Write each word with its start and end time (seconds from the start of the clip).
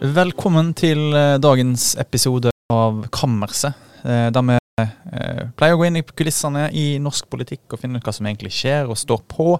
Velkommen 0.00 0.70
til 0.72 1.12
eh, 1.12 1.34
dagens 1.36 1.90
episode 2.00 2.48
av 2.72 3.02
Kammerset. 3.12 3.76
eh, 4.00 4.30
Der 4.32 4.44
vi 4.48 4.54
eh, 4.80 5.42
pleier 5.52 5.76
å 5.76 5.80
gå 5.82 5.84
inn 5.90 5.98
i 6.00 6.02
kulissene 6.02 6.70
i 6.72 6.84
norsk 7.04 7.28
politikk 7.28 7.74
og 7.76 7.82
finne 7.82 8.00
ut 8.00 8.08
hva 8.08 8.14
som 8.16 8.24
egentlig 8.24 8.54
skjer 8.56 8.88
og 8.88 8.96
står 8.96 9.20
på 9.28 9.58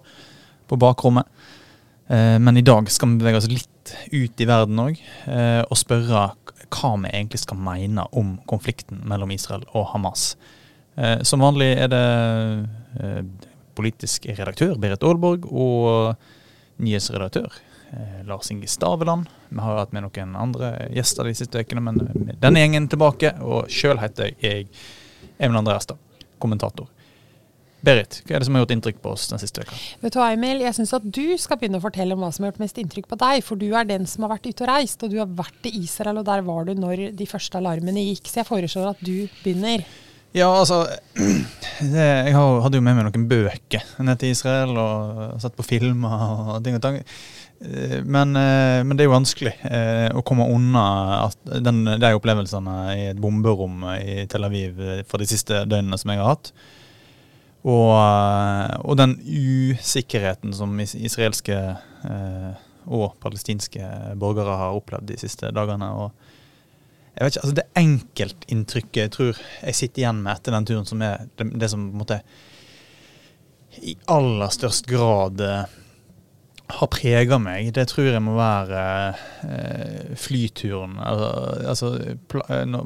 på 0.70 0.78
bakrommet. 0.80 1.26
Men 2.08 2.56
i 2.56 2.62
dag 2.62 2.86
skal 2.90 3.10
vi 3.10 3.18
bevege 3.18 3.40
oss 3.40 3.48
litt 3.50 3.92
ut 4.14 4.40
i 4.40 4.46
verden 4.46 4.78
òg, 4.78 5.00
og 5.66 5.78
spørre 5.78 6.20
hva 6.70 6.90
vi 7.02 7.10
egentlig 7.10 7.40
skal 7.42 7.58
mene 7.58 8.04
om 8.14 8.36
konflikten 8.46 9.00
mellom 9.10 9.32
Israel 9.34 9.64
og 9.74 9.88
Hamas. 9.90 10.36
Som 11.26 11.42
vanlig 11.42 11.72
er 11.74 11.90
det 11.90 12.04
politisk 13.74 14.30
redaktør 14.30 14.78
Berit 14.78 15.02
Aalborg 15.02 15.50
og 15.50 16.14
nyhetsredaktør 16.78 17.50
Lars 18.28 18.50
Inge 18.52 18.68
Staveland. 18.70 19.26
Vi 19.48 19.58
har 19.58 19.80
hatt 19.80 19.92
med 19.96 20.06
noen 20.06 20.36
andre 20.38 20.72
gjester 20.94 21.26
de 21.26 21.34
siste 21.34 21.64
ukene, 21.64 21.82
men 21.82 21.98
med 22.14 22.38
denne 22.42 22.62
gjengen 22.62 22.88
tilbake. 22.90 23.34
Og 23.42 23.70
sjøl 23.72 24.00
heter 24.02 24.34
jeg 24.38 24.68
Emil 25.40 25.60
André 25.60 25.76
Erstad, 25.78 25.98
kommentator. 26.42 26.88
Berit, 27.80 28.18
hva 28.28 28.36
er 28.36 28.42
det 28.42 28.46
som 28.46 28.56
har 28.56 28.64
gjort 28.66 28.74
inntrykk 28.74 28.98
på 29.00 29.12
oss 29.14 29.30
den 29.30 29.40
siste 29.40 29.62
uka? 29.64 29.76
Vet 30.02 30.12
du 30.12 30.18
hva, 30.20 30.28
Emil? 30.34 30.60
Jeg 30.60 30.76
syns 30.76 30.92
at 30.98 31.06
du 31.06 31.32
skal 31.40 31.56
begynne 31.60 31.80
å 31.80 31.84
fortelle 31.84 32.12
om 32.12 32.20
hva 32.20 32.28
som 32.34 32.44
har 32.44 32.52
gjort 32.52 32.60
mest 32.60 32.80
inntrykk 32.82 33.08
på 33.08 33.18
deg. 33.22 33.40
For 33.46 33.60
du 33.60 33.70
er 33.72 33.88
den 33.88 34.04
som 34.10 34.26
har 34.26 34.34
vært 34.34 34.50
ute 34.50 34.66
og 34.66 34.68
reist, 34.68 35.00
og 35.00 35.12
du 35.12 35.16
har 35.22 35.32
vært 35.38 35.70
i 35.70 35.72
Israel, 35.80 36.20
og 36.20 36.28
der 36.28 36.44
var 36.44 36.68
du 36.68 36.74
når 36.76 37.06
de 37.16 37.28
første 37.30 37.56
alarmene 37.56 38.04
gikk. 38.10 38.28
Så 38.28 38.42
jeg 38.42 38.50
foreslår 38.50 38.92
at 38.92 39.00
du 39.00 39.14
begynner. 39.40 39.86
Ja, 40.36 40.46
altså 40.52 40.84
det, 41.94 42.04
Jeg 42.28 42.36
hadde 42.36 42.78
jo 42.78 42.84
med 42.84 43.00
meg 43.00 43.08
noen 43.08 43.26
bøker 43.30 43.88
ned 44.04 44.20
til 44.20 44.36
Israel 44.36 44.76
og 44.78 45.40
satt 45.42 45.56
på 45.56 45.66
filmer 45.66 46.26
og 46.54 46.60
ting 46.66 46.76
og 46.76 46.84
tang. 46.84 47.00
Eh, 47.60 48.02
Men, 48.04 48.36
eh, 48.36 48.84
men 48.84 48.96
det 48.96 49.04
er 49.04 49.10
jo 49.10 49.16
vanskelig 49.16 49.52
eh, 49.68 50.08
å 50.16 50.24
komme 50.24 50.48
unna 50.48 50.84
at 51.26 51.38
den, 51.60 51.84
de 52.00 52.12
opplevelsene 52.16 52.76
i 52.94 53.06
et 53.12 53.20
bomberom 53.20 53.84
i 53.98 54.24
Tel 54.30 54.48
Aviv 54.48 54.80
for 55.08 55.20
de 55.20 55.28
siste 55.28 55.64
døgnene 55.68 55.98
som 56.00 56.12
jeg 56.12 56.22
har 56.22 56.32
hatt. 56.32 56.52
Og, 57.60 57.92
og 58.88 58.94
den 58.96 59.18
usikkerheten 59.20 60.54
som 60.56 60.78
israelske 60.80 61.58
og 62.88 63.18
palestinske 63.20 63.84
borgere 64.16 64.54
har 64.56 64.78
opplevd 64.78 65.10
de 65.10 65.18
siste 65.20 65.50
dagene. 65.52 65.90
og 65.92 66.14
jeg 67.12 67.26
vet 67.26 67.34
ikke, 67.34 67.42
altså 67.42 67.58
Det 67.58 67.66
enkeltinntrykket 67.76 69.02
jeg 69.02 69.12
tror 69.12 69.42
jeg 69.66 69.76
sitter 69.76 70.00
igjen 70.06 70.22
med 70.24 70.32
etter 70.32 70.56
den 70.56 70.70
turen, 70.70 70.88
som 70.88 71.04
er 71.04 71.28
det, 71.36 71.50
det 71.60 71.68
som 71.68 71.84
på 71.90 71.92
en 71.92 72.00
måte 72.00 72.22
i 73.84 73.92
aller 74.08 74.56
størst 74.56 74.88
grad 74.88 75.44
har 76.76 76.90
prega 76.92 77.38
meg, 77.42 77.72
det 77.76 77.86
tror 77.90 78.10
jeg 78.10 78.22
må 78.24 78.36
være 78.38 78.82
eh, 79.46 80.14
flyturen. 80.18 80.98
Altså, 81.02 81.30
altså 81.72 81.92
eh, 82.06 82.80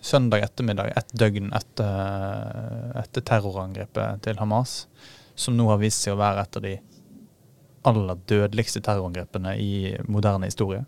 søndag 0.00 0.46
ettermiddag, 0.46 0.92
ett 0.96 1.12
døgn 1.12 1.50
etter, 1.56 2.94
etter 3.02 3.26
terrorangrepet 3.26 4.22
til 4.26 4.40
Hamas, 4.40 4.84
som 5.38 5.56
nå 5.56 5.68
har 5.70 5.80
vist 5.82 6.06
seg 6.06 6.16
å 6.16 6.20
være 6.20 6.46
et 6.46 6.60
av 6.60 6.66
de 6.66 6.76
aller 7.88 8.24
dødeligste 8.28 8.82
terrorangrepene 8.84 9.54
i 9.60 9.74
moderne 10.08 10.48
historie. 10.50 10.82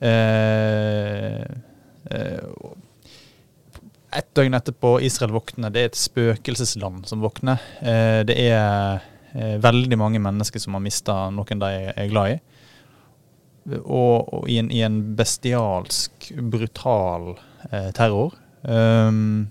Eh, 0.00 1.42
eh, 2.10 2.44
et 4.10 4.30
døgn 4.34 4.56
etterpå, 4.58 4.96
Israel 5.06 5.34
våkner. 5.36 5.72
Det 5.72 5.82
er 5.82 5.90
et 5.90 5.98
spøkelsesland 6.00 7.06
som 7.08 7.22
våkner. 7.22 7.60
Eh, 7.80 8.20
det 8.26 8.36
er 8.48 9.04
veldig 9.34 9.98
mange 10.00 10.20
mennesker 10.22 10.62
som 10.62 10.74
har 10.74 10.82
mista 10.84 11.14
noen 11.30 11.62
de 11.62 11.70
er 11.94 12.10
glad 12.10 12.36
i. 12.36 12.40
Og, 13.84 14.30
og 14.34 14.48
i, 14.48 14.56
en, 14.58 14.70
i 14.72 14.80
en 14.82 15.00
bestialsk, 15.14 16.30
brutal 16.50 17.34
eh, 17.70 17.90
terror. 17.94 18.32
Um, 18.64 19.50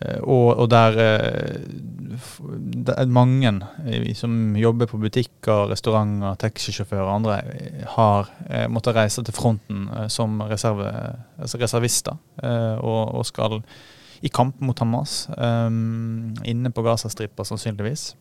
eh, 0.00 0.20
og, 0.22 0.54
og 0.62 0.70
der 0.72 0.96
eh, 1.02 1.58
f- 2.16 2.40
det 2.86 2.94
er 2.96 3.10
mange 3.12 3.52
eh, 3.84 4.06
som 4.16 4.54
jobber 4.56 4.88
på 4.90 5.02
butikker, 5.02 5.66
restauranter, 5.74 6.38
taxisjåfører 6.46 7.04
og 7.04 7.14
andre, 7.18 7.40
eh, 7.58 7.82
har 7.96 8.30
eh, 8.48 8.64
måttet 8.70 8.96
reise 8.96 9.26
til 9.26 9.36
fronten 9.36 9.88
eh, 9.90 10.08
som 10.08 10.38
reserve, 10.48 10.88
altså 11.38 11.60
reservister. 11.60 12.16
eh, 12.42 12.78
og, 12.78 13.18
og 13.18 13.28
skal 13.28 13.60
i 14.24 14.30
kamp 14.32 14.60
mot 14.64 14.78
Hamas. 14.80 15.26
Um, 15.36 16.34
inne 16.48 16.72
på 16.72 16.82
Gazastripa, 16.82 17.44
sannsynligvis. 17.44 18.14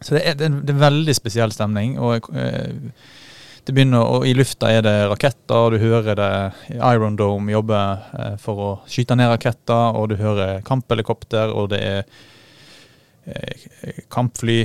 Så 0.00 0.14
det 0.14 0.22
er, 0.22 0.36
det 0.38 0.46
er 0.46 0.74
en 0.76 0.82
veldig 0.82 1.14
spesiell 1.16 1.54
stemning. 1.54 1.98
og 1.98 2.28
uh, 2.30 2.92
det 3.66 3.74
begynner, 3.74 4.04
og 4.06 4.22
I 4.28 4.34
lufta 4.38 4.68
er 4.70 4.84
det 4.86 4.94
raketter, 5.10 5.72
du 5.74 5.80
hører 5.82 6.14
det 6.14 6.76
Iron 6.76 7.16
Dome 7.18 7.50
jobbe 7.50 7.80
eh, 8.14 8.36
for 8.38 8.60
å 8.62 8.68
skyte 8.86 9.16
ned 9.18 9.32
raketter, 9.32 9.96
og 9.98 10.12
du 10.12 10.14
hører 10.20 10.60
kamphelikopter, 10.62 11.50
og 11.50 11.72
det 11.72 11.80
er 11.82 12.04
eh, 13.26 14.04
kampfly 14.06 14.60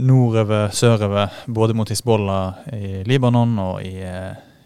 nordover, 0.00 0.72
sørover, 0.72 1.44
både 1.44 1.76
mot 1.76 1.92
Hizbollah 1.92 2.72
i 2.72 3.02
Libanon 3.04 3.52
og 3.66 3.84
i, 3.84 4.00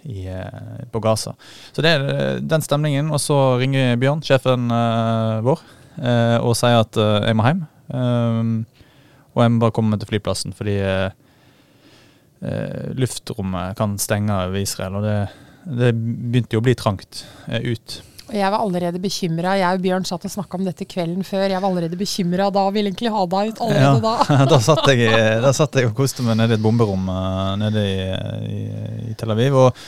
i, 0.06 0.26
eh, 0.26 0.86
på 0.92 1.00
Gaza. 1.00 1.34
Så 1.72 1.82
det 1.84 1.92
er 1.92 2.06
eh, 2.10 2.40
den 2.40 2.64
stemningen. 2.64 3.10
Og 3.14 3.20
så 3.22 3.38
ringer 3.60 3.98
Bjørn, 4.00 4.22
sjefen 4.24 4.70
eh, 4.72 5.44
vår, 5.46 5.62
og 5.96 6.52
sier 6.58 6.82
at 6.82 6.98
jeg 7.00 7.36
må 7.38 7.46
hjem. 7.46 7.62
Um, 7.88 8.48
og 9.32 9.40
jeg 9.40 9.52
må 9.54 9.62
bare 9.62 9.72
komme 9.72 9.96
til 9.96 10.10
flyplassen, 10.10 10.52
fordi 10.52 10.74
luftrommet 13.00 13.78
kan 13.78 13.94
stenge 13.96 14.34
over 14.34 14.60
Israel. 14.60 14.98
Og 14.98 15.06
det, 15.06 15.14
det 15.64 15.94
begynte 15.96 16.58
jo 16.58 16.60
å 16.60 16.66
bli 16.66 16.74
trangt 16.76 17.22
ut. 17.48 17.96
Og 18.26 18.34
jeg 18.34 18.50
var 18.50 18.58
allerede 18.58 19.00
bekymra. 19.02 19.54
Jeg 19.60 19.78
og 19.78 19.84
Bjørn 19.84 20.06
satt 20.08 20.24
og 20.26 20.32
snakka 20.32 20.58
om 20.58 20.66
dette 20.66 20.86
kvelden 20.88 21.26
før. 21.26 21.46
Jeg 21.46 21.62
var 21.62 21.68
allerede 21.68 21.98
bekymra 22.00 22.48
da 22.54 22.64
og 22.66 22.74
ville 22.74 22.90
egentlig 22.90 23.12
ha 23.14 23.22
deg 23.36 23.52
ut 23.52 23.62
allerede 23.66 24.02
da. 24.02 24.38
da, 24.52 24.58
satt 24.66 24.90
jeg, 24.90 25.14
da 25.44 25.52
satt 25.54 25.78
jeg 25.78 25.90
og 25.90 25.94
koste 25.98 26.26
meg 26.26 26.40
nede 26.40 26.56
i 26.56 26.58
et 26.58 26.64
bomberom 26.64 27.06
eh, 27.12 27.52
nede 27.62 27.86
i, 27.86 27.96
i, 28.50 28.60
i 29.12 29.16
Tel 29.18 29.34
Aviv. 29.36 29.60
Og 29.62 29.86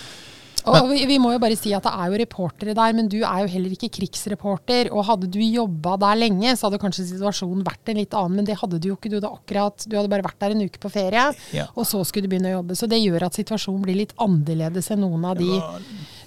Og 0.69 0.91
vi, 0.93 1.01
vi 1.09 1.19
må 1.23 1.33
jo 1.35 1.41
bare 1.43 1.57
si 1.59 1.73
at 1.77 1.85
det 1.87 1.93
er 1.95 2.11
jo 2.13 2.19
reportere 2.23 2.75
der, 2.77 2.97
men 2.97 3.09
du 3.11 3.17
er 3.23 3.45
jo 3.45 3.51
heller 3.55 3.75
ikke 3.77 3.91
krigsreporter. 3.99 4.91
Og 4.93 5.07
hadde 5.09 5.31
du 5.33 5.39
jobba 5.43 5.97
der 6.03 6.21
lenge, 6.21 6.55
så 6.59 6.69
hadde 6.69 6.81
kanskje 6.83 7.07
situasjonen 7.13 7.65
vært 7.67 7.93
en 7.93 8.01
litt 8.03 8.15
annen, 8.19 8.41
men 8.41 8.49
det 8.49 8.59
hadde 8.61 8.81
du 8.83 8.91
jo 8.93 8.99
ikke. 8.99 9.11
Du 9.13 9.19
hadde 9.21 9.33
akkurat, 9.33 9.87
du 9.89 9.97
hadde 9.99 10.13
bare 10.13 10.27
vært 10.27 10.41
der 10.45 10.55
en 10.57 10.65
uke 10.67 10.83
på 10.83 10.93
ferie, 10.93 11.27
Ja. 11.57 11.67
og 11.75 11.87
så 11.89 12.03
skulle 12.07 12.29
du 12.29 12.33
begynne 12.35 12.53
å 12.53 12.59
jobbe. 12.59 12.77
Så 12.79 12.89
det 12.91 13.01
gjør 13.03 13.27
at 13.29 13.39
situasjonen 13.39 13.83
blir 13.87 14.01
litt 14.03 14.15
annerledes 14.21 14.91
enn 14.95 15.05
noen 15.07 15.25
av 15.29 15.39
de 15.41 15.61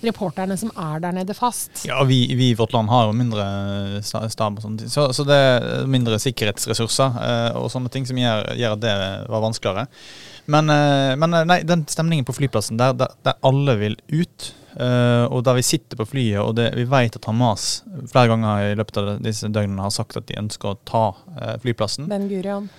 reporterne 0.02 0.56
som 0.58 0.72
er 0.76 1.00
der 1.04 1.14
nede 1.14 1.36
fast. 1.38 1.84
Ja, 1.86 2.02
vi, 2.08 2.24
vi 2.38 2.52
i 2.52 2.58
vårt 2.58 2.74
land 2.74 2.90
har 2.90 3.08
jo 3.10 3.14
mindre 3.18 3.46
stab 4.04 4.58
og 4.58 4.64
ting. 4.66 4.90
Så, 4.90 5.10
så 5.14 5.26
det 5.28 5.38
er 5.38 5.86
mindre 5.90 6.18
sikkerhetsressurser 6.22 7.20
eh, 7.22 7.60
og 7.60 7.70
sånne 7.74 7.92
ting 7.94 8.08
som 8.10 8.18
gjør, 8.18 8.52
gjør 8.58 8.78
at 8.78 8.84
det 8.86 8.96
var 9.30 9.44
vanskeligere. 9.46 9.88
Men, 10.46 10.70
eh, 10.70 11.16
men 11.16 11.34
eh, 11.34 11.46
nei, 11.46 11.62
den 11.68 11.86
stemningen 11.90 12.26
på 12.26 12.36
flyplassen 12.36 12.80
der, 12.80 12.96
der, 12.98 13.14
der 13.26 13.38
alle 13.46 13.76
vil 13.80 13.98
ut, 14.12 14.48
uh, 14.80 15.28
og 15.30 15.44
der 15.46 15.58
vi 15.60 15.66
sitter 15.66 16.00
på 16.00 16.08
flyet, 16.14 16.40
og 16.42 16.56
det, 16.58 16.72
vi 16.78 16.88
vet 16.90 17.18
at 17.18 17.28
Hamas 17.30 17.84
flere 18.10 18.32
ganger 18.32 18.72
i 18.72 18.80
løpet 18.80 19.02
av 19.02 19.12
disse 19.24 19.52
døgnene 19.52 19.86
har 19.86 19.94
sagt 19.94 20.18
at 20.20 20.28
de 20.30 20.40
ønsker 20.42 20.74
å 20.74 20.80
ta 20.88 21.06
uh, 21.14 21.56
flyplassen. 21.64 22.10
Ben 22.12 22.30
Gurion. 22.32 22.70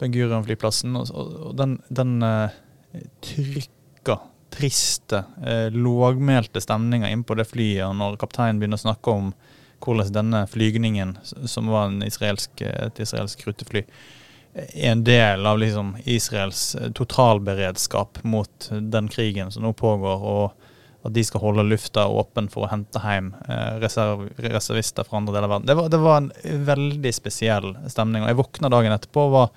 Ben 0.00 0.14
Gurion-flyplassen. 0.14 0.96
Og, 0.96 1.12
og, 1.12 1.32
og 1.50 1.56
den, 1.60 1.76
den 1.92 2.18
uh, 2.24 2.48
trykka, 3.24 4.20
triste, 4.50 5.20
lågmælte 5.70 6.58
stemninga 6.58 7.06
innpå 7.12 7.36
det 7.38 7.46
flyet, 7.46 7.84
og 7.86 7.92
når 8.00 8.16
kapteinen 8.18 8.58
begynner 8.58 8.80
å 8.80 8.82
snakke 8.82 9.12
om 9.14 9.28
hvordan 9.80 10.10
denne 10.12 10.40
flygningen, 10.50 11.12
som 11.22 11.70
var 11.70 11.86
en 11.86 12.02
israelsk, 12.02 12.64
et 12.66 12.98
israelsk 12.98 13.44
rutefly, 13.46 13.84
en 14.54 15.04
del 15.04 15.46
av 15.46 15.58
liksom 15.58 15.96
Israels 16.04 16.74
eh, 16.74 16.90
totalberedskap 16.92 18.22
mot 18.22 18.70
den 18.70 19.08
krigen 19.08 19.52
som 19.52 19.62
nå 19.62 19.72
pågår, 19.72 20.24
og 20.24 21.06
at 21.06 21.14
de 21.14 21.24
skal 21.24 21.40
holde 21.40 21.64
lufta 21.64 22.04
åpen 22.12 22.50
for 22.52 22.66
å 22.66 22.70
hente 22.72 23.00
hjem 23.00 23.32
eh, 23.48 23.76
reserv, 23.80 24.26
reservister 24.42 25.06
fra 25.06 25.20
andre 25.20 25.36
deler 25.36 25.48
av 25.48 25.54
verden. 25.54 25.68
Det 25.70 25.76
var, 25.78 25.92
det 25.92 26.00
var 26.02 26.16
en 26.20 26.64
veldig 26.66 27.12
spesiell 27.14 27.72
stemning. 27.88 28.24
og 28.24 28.32
Jeg 28.32 28.40
våkna 28.42 28.72
dagen 28.72 28.96
etterpå 28.96 29.28
og 29.28 29.36
var 29.36 29.52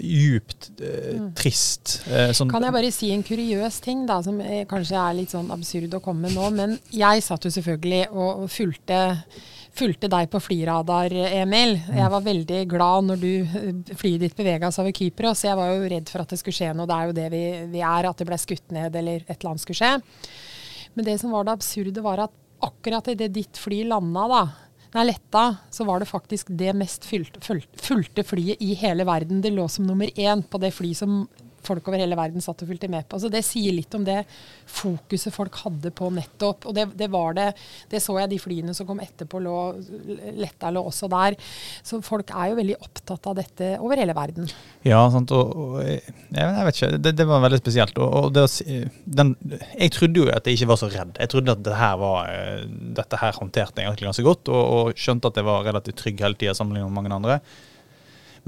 djupt 0.00 0.70
eh, 0.80 1.20
trist. 1.36 2.00
Eh, 2.08 2.32
sånn, 2.36 2.50
Kan 2.52 2.64
jeg 2.66 2.74
bare 2.74 2.90
si 2.94 3.10
en 3.14 3.24
kuriøs 3.26 3.80
ting, 3.84 4.04
da, 4.08 4.20
som 4.24 4.40
eh, 4.42 4.64
kanskje 4.70 4.98
er 4.98 5.16
litt 5.18 5.34
sånn 5.34 5.50
absurd 5.54 5.94
å 5.96 6.02
komme 6.04 6.28
med 6.28 6.36
nå. 6.36 6.50
Men 6.56 6.76
jeg 6.94 7.24
satt 7.26 7.46
jo 7.46 7.52
selvfølgelig 7.54 8.02
og, 8.10 8.44
fulgte, 8.52 9.00
fulgte 9.76 10.10
deg 10.12 10.30
på 10.32 10.42
flyradar, 10.42 11.14
Emil. 11.42 11.76
Jeg 11.92 12.12
var 12.16 12.26
veldig 12.26 12.62
glad 12.70 13.10
når 13.10 13.22
du 13.22 13.30
eh, 13.44 13.94
flyet 13.94 14.26
ditt 14.26 14.38
bevega 14.38 14.72
seg 14.72 14.86
over 14.86 14.96
Kypros. 14.96 15.44
Jeg 15.46 15.58
var 15.60 15.74
jo 15.74 15.90
redd 15.94 16.12
for 16.12 16.24
at 16.24 16.34
det 16.34 16.40
skulle 16.42 16.58
skje 16.60 16.72
noe. 16.74 16.88
Det 16.90 16.98
er 16.98 17.10
jo 17.10 17.18
det 17.20 17.28
vi, 17.34 17.44
vi 17.76 17.84
er, 17.84 18.10
at 18.10 18.20
det 18.20 18.28
ble 18.30 18.40
skutt 18.40 18.74
ned 18.76 18.96
eller 19.02 19.24
et 19.26 19.36
eller 19.38 19.52
annet 19.52 19.66
skulle 19.66 19.82
skje. 19.82 19.94
Men 20.96 21.06
det 21.06 21.20
som 21.22 21.32
var 21.34 21.46
det 21.46 21.54
absurde, 21.54 22.02
var 22.02 22.26
at 22.26 22.36
akkurat 22.60 23.06
idet 23.08 23.30
ditt 23.32 23.56
fly 23.56 23.84
landa, 23.88 24.26
da, 24.28 24.42
Nei, 24.90 25.04
letta, 25.06 25.56
så 25.70 25.84
var 25.86 26.02
det 26.02 26.10
faktisk 26.10 26.48
det 26.58 26.72
mest 26.74 27.04
fulgte 27.06 28.24
flyet 28.26 28.62
i 28.62 28.74
hele 28.74 29.06
verden. 29.06 29.42
Det 29.42 29.52
lå 29.54 29.68
som 29.70 29.86
nummer 29.86 30.10
én 30.18 30.42
på 30.42 30.58
det 30.58 30.72
fly 30.74 30.90
som 30.98 31.22
folk 31.66 31.88
over 31.90 32.00
hele 32.00 32.18
verden 32.18 32.42
satt 32.44 32.62
og 32.64 32.70
fulgte 32.70 32.90
med 32.90 33.06
på. 33.08 33.20
Så 33.20 33.30
Det 33.32 33.42
sier 33.46 33.74
litt 33.76 33.94
om 33.96 34.04
det 34.06 34.22
fokuset 34.70 35.34
folk 35.34 35.56
hadde 35.64 35.92
på 35.94 36.10
nettopp. 36.14 36.68
Og 36.70 36.76
det, 36.76 36.86
det 36.98 37.10
var 37.12 37.36
det 37.36 37.48
Det 37.90 38.00
så 38.02 38.16
jeg 38.20 38.30
de 38.30 38.40
flyene 38.40 38.74
som 38.76 38.88
kom 38.88 39.00
etterpå, 39.02 39.40
lå, 39.42 39.56
Letta 40.40 40.70
lå 40.72 40.82
også 40.86 41.08
der. 41.10 41.36
Så 41.86 42.00
folk 42.04 42.32
er 42.34 42.52
jo 42.52 42.58
veldig 42.60 42.78
opptatt 42.80 43.30
av 43.30 43.38
dette 43.40 43.72
over 43.80 44.00
hele 44.00 44.16
verden. 44.16 44.50
Ja, 44.86 45.02
sant. 45.12 45.32
Og, 45.36 45.54
og 45.54 45.80
jeg, 45.84 46.02
jeg, 46.34 46.66
vet 46.68 46.80
ikke. 46.80 46.92
Det, 46.98 47.14
det 47.18 47.28
var 47.28 47.44
veldig 47.44 47.62
spesielt. 47.62 47.98
Og, 48.00 48.16
og 48.20 48.34
det, 48.36 48.46
den, 49.04 49.34
jeg 49.76 49.94
trodde 49.96 50.24
jo 50.24 50.30
at 50.30 50.46
jeg 50.46 50.60
ikke 50.60 50.70
var 50.72 50.80
så 50.80 50.90
redd. 50.92 51.16
Jeg 51.20 51.34
trodde 51.34 51.56
at 51.56 51.64
det 51.66 51.80
her 51.80 51.98
var, 52.00 52.30
eh, 52.30 52.68
dette 53.00 53.20
her 53.20 53.36
håndterte 53.40 53.82
jeg 53.82 53.90
egentlig 53.90 54.10
ganske 54.10 54.26
godt, 54.26 54.52
og, 54.52 54.62
og 54.76 55.00
skjønte 55.00 55.30
at 55.30 55.40
jeg 55.40 55.48
var 55.48 55.66
relativt 55.66 56.00
trygg 56.00 56.24
hele 56.24 56.38
tida 56.38 56.56
sammenlignet 56.56 56.90
med 56.90 56.98
mange 57.00 57.18
andre. 57.20 57.40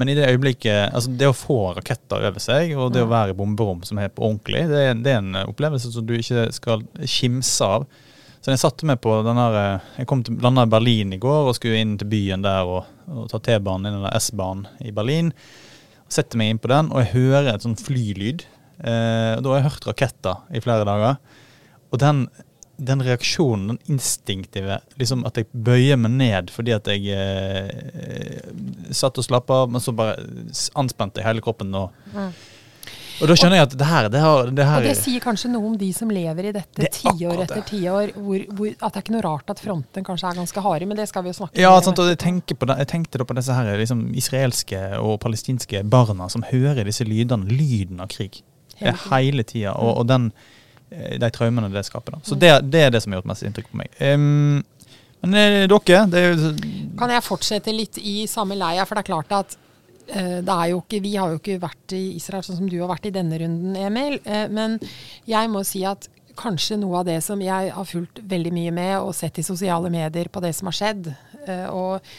Men 0.00 0.09
i 0.09 0.15
det 0.17 0.29
øyeblikket, 0.31 0.93
altså 0.94 1.12
det 1.21 1.29
å 1.29 1.37
få 1.37 1.59
raketter 1.77 2.25
over 2.31 2.41
seg, 2.43 2.73
og 2.79 2.94
det 2.94 3.03
å 3.05 3.11
være 3.11 3.35
i 3.35 3.37
bomberom 3.37 3.83
som 3.85 4.00
er 4.00 4.12
på 4.12 4.25
ordentlig, 4.25 4.65
det 4.71 4.81
er, 4.81 4.94
det 5.05 5.12
er 5.12 5.21
en 5.21 5.43
opplevelse 5.44 5.93
som 5.93 6.06
du 6.09 6.15
ikke 6.17 6.47
skal 6.56 6.85
kimse 7.05 7.69
av. 7.77 7.85
Så 8.43 8.50
jeg 8.50 8.62
satte 8.62 8.89
meg 8.89 8.99
på 9.05 9.12
den 9.23 9.39
her, 9.39 9.59
eh, 9.59 9.91
Jeg 10.00 10.09
kom 10.11 10.25
til 10.27 10.41
landa 10.43 10.65
i 10.67 10.73
Berlin 10.73 11.12
i 11.15 11.21
går 11.23 11.50
og 11.50 11.55
skulle 11.55 11.79
inn 11.79 11.94
til 11.99 12.09
byen 12.11 12.43
der 12.43 12.67
og, 12.67 12.89
og 13.06 13.29
ta 13.31 13.39
T-banen 13.39 13.87
inn 13.87 14.00
eller 14.00 14.17
S-banen 14.19 14.67
i 14.83 14.91
Berlin. 14.91 15.31
Setter 16.11 16.41
meg 16.41 16.50
inn 16.50 16.62
på 16.62 16.73
den, 16.73 16.91
og 16.91 17.05
jeg 17.05 17.12
hører 17.12 17.53
et 17.53 17.62
sånn 17.62 17.79
flylyd. 17.79 18.43
Eh, 18.83 19.37
da 19.39 19.47
har 19.47 19.61
jeg 19.61 19.69
hørt 19.69 19.87
raketter 19.93 20.43
i 20.50 20.65
flere 20.65 20.89
dager. 20.89 21.21
Og 21.93 22.00
den 22.03 22.27
den 22.87 23.02
reaksjonen, 23.02 23.69
den 23.69 23.79
instinktive 23.94 24.81
liksom 25.00 25.26
At 25.29 25.40
jeg 25.40 25.50
bøyer 25.52 26.00
meg 26.00 26.17
ned 26.19 26.52
fordi 26.55 26.75
at 26.76 26.88
jeg 26.90 27.12
eh, 27.17 28.49
satt 28.94 29.19
og 29.19 29.26
slappa 29.26 29.62
av, 29.64 29.73
men 29.73 29.82
så 29.82 29.94
bare 29.96 30.19
anspente 30.79 31.20
jeg 31.20 31.26
hele 31.26 31.43
kroppen. 31.44 31.73
Og, 31.79 31.93
mm. 32.12 32.29
og 33.23 33.31
da 33.31 33.37
skjønner 33.38 33.61
jeg 33.61 33.69
at 33.69 33.76
det 33.79 33.88
her, 33.88 34.08
det, 34.12 34.23
her, 34.25 34.52
det 34.52 34.67
her 34.69 34.82
Og 34.82 34.88
det 34.90 34.94
sier 35.00 35.25
kanskje 35.25 35.50
noe 35.52 35.70
om 35.70 35.76
de 35.81 35.88
som 35.96 36.12
lever 36.12 36.50
i 36.50 36.55
dette 36.56 36.90
tiår 36.99 37.44
etter 37.46 37.64
tiår, 37.69 38.12
at 38.12 38.17
det 38.19 38.90
er 38.90 39.02
ikke 39.05 39.17
noe 39.17 39.25
rart 39.26 39.52
at 39.55 39.62
fronten 39.62 40.06
kanskje 40.06 40.32
er 40.32 40.40
ganske 40.43 40.64
harde, 40.67 40.88
men 40.90 41.00
det 41.00 41.08
skal 41.11 41.25
vi 41.25 41.32
jo 41.32 41.38
snakke 41.40 41.62
ja, 41.62 41.73
sant, 41.84 42.02
og 42.02 42.11
jeg, 42.12 42.19
det, 42.20 42.79
jeg 42.84 42.90
tenkte 42.93 43.23
da 43.23 43.29
på 43.29 43.38
disse 43.38 43.58
her, 43.58 43.75
liksom, 43.81 44.08
israelske 44.19 44.82
og 45.00 45.20
palestinske 45.25 45.84
barna 45.93 46.29
som 46.32 46.44
hører 46.50 46.84
disse 46.88 47.06
lydene, 47.08 47.49
lyden 47.49 48.02
av 48.02 48.12
krig, 48.12 48.43
hele, 48.82 48.99
hele 49.08 49.46
tida. 49.46 49.79
Og, 49.79 50.02
og 50.02 50.11
den 50.11 50.32
de 51.21 51.31
traumene 51.35 51.71
det 51.73 51.85
skaper. 51.89 52.17
Da. 52.17 52.23
Så 52.27 52.39
det, 52.39 52.53
det, 52.73 52.87
er 52.87 52.94
det 52.94 53.03
som 53.03 53.12
har 53.12 53.21
gjort 53.21 53.33
mest 53.33 53.47
inntrykk 53.49 53.73
på 53.73 53.81
meg. 53.81 53.97
Um, 53.99 54.62
men 55.23 55.37
eh, 55.39 55.65
dere 55.71 56.05
det 56.11 56.23
er 56.27 56.41
Kan 56.99 57.12
jeg 57.15 57.23
fortsette 57.23 57.75
litt 57.75 58.00
i 58.03 58.25
samme 58.31 58.59
leia? 58.59 58.87
For 58.89 58.99
det 58.99 59.05
er 59.05 59.12
klart 59.12 59.37
at 59.37 59.59
det 60.12 60.50
er 60.50 60.67
jo 60.73 60.81
ikke, 60.83 60.99
vi 61.00 61.12
har 61.15 61.31
jo 61.31 61.39
ikke 61.39 61.61
vært 61.62 61.93
i 61.94 62.00
Israel 62.19 62.43
sånn 62.44 62.56
som 62.59 62.67
du 62.69 62.75
har 62.83 62.91
vært 62.91 63.06
i 63.09 63.12
denne 63.15 63.39
runden, 63.39 63.77
Emil. 63.79 64.19
Men 64.50 64.75
jeg 65.31 65.49
må 65.49 65.62
si 65.65 65.85
at 65.89 66.09
kanskje 66.37 66.77
noe 66.83 66.99
av 67.00 67.06
det 67.06 67.21
som 67.25 67.41
jeg 67.41 67.71
har 67.73 67.87
fulgt 67.89 68.19
veldig 68.29 68.53
mye 68.53 68.75
med 68.75 68.97
og 68.99 69.15
sett 69.17 69.39
i 69.39 69.47
sosiale 69.47 69.93
medier 69.94 70.29
på 70.29 70.43
det 70.43 70.50
som 70.59 70.69
har 70.69 70.77
skjedd. 70.77 71.09
Og 71.71 72.11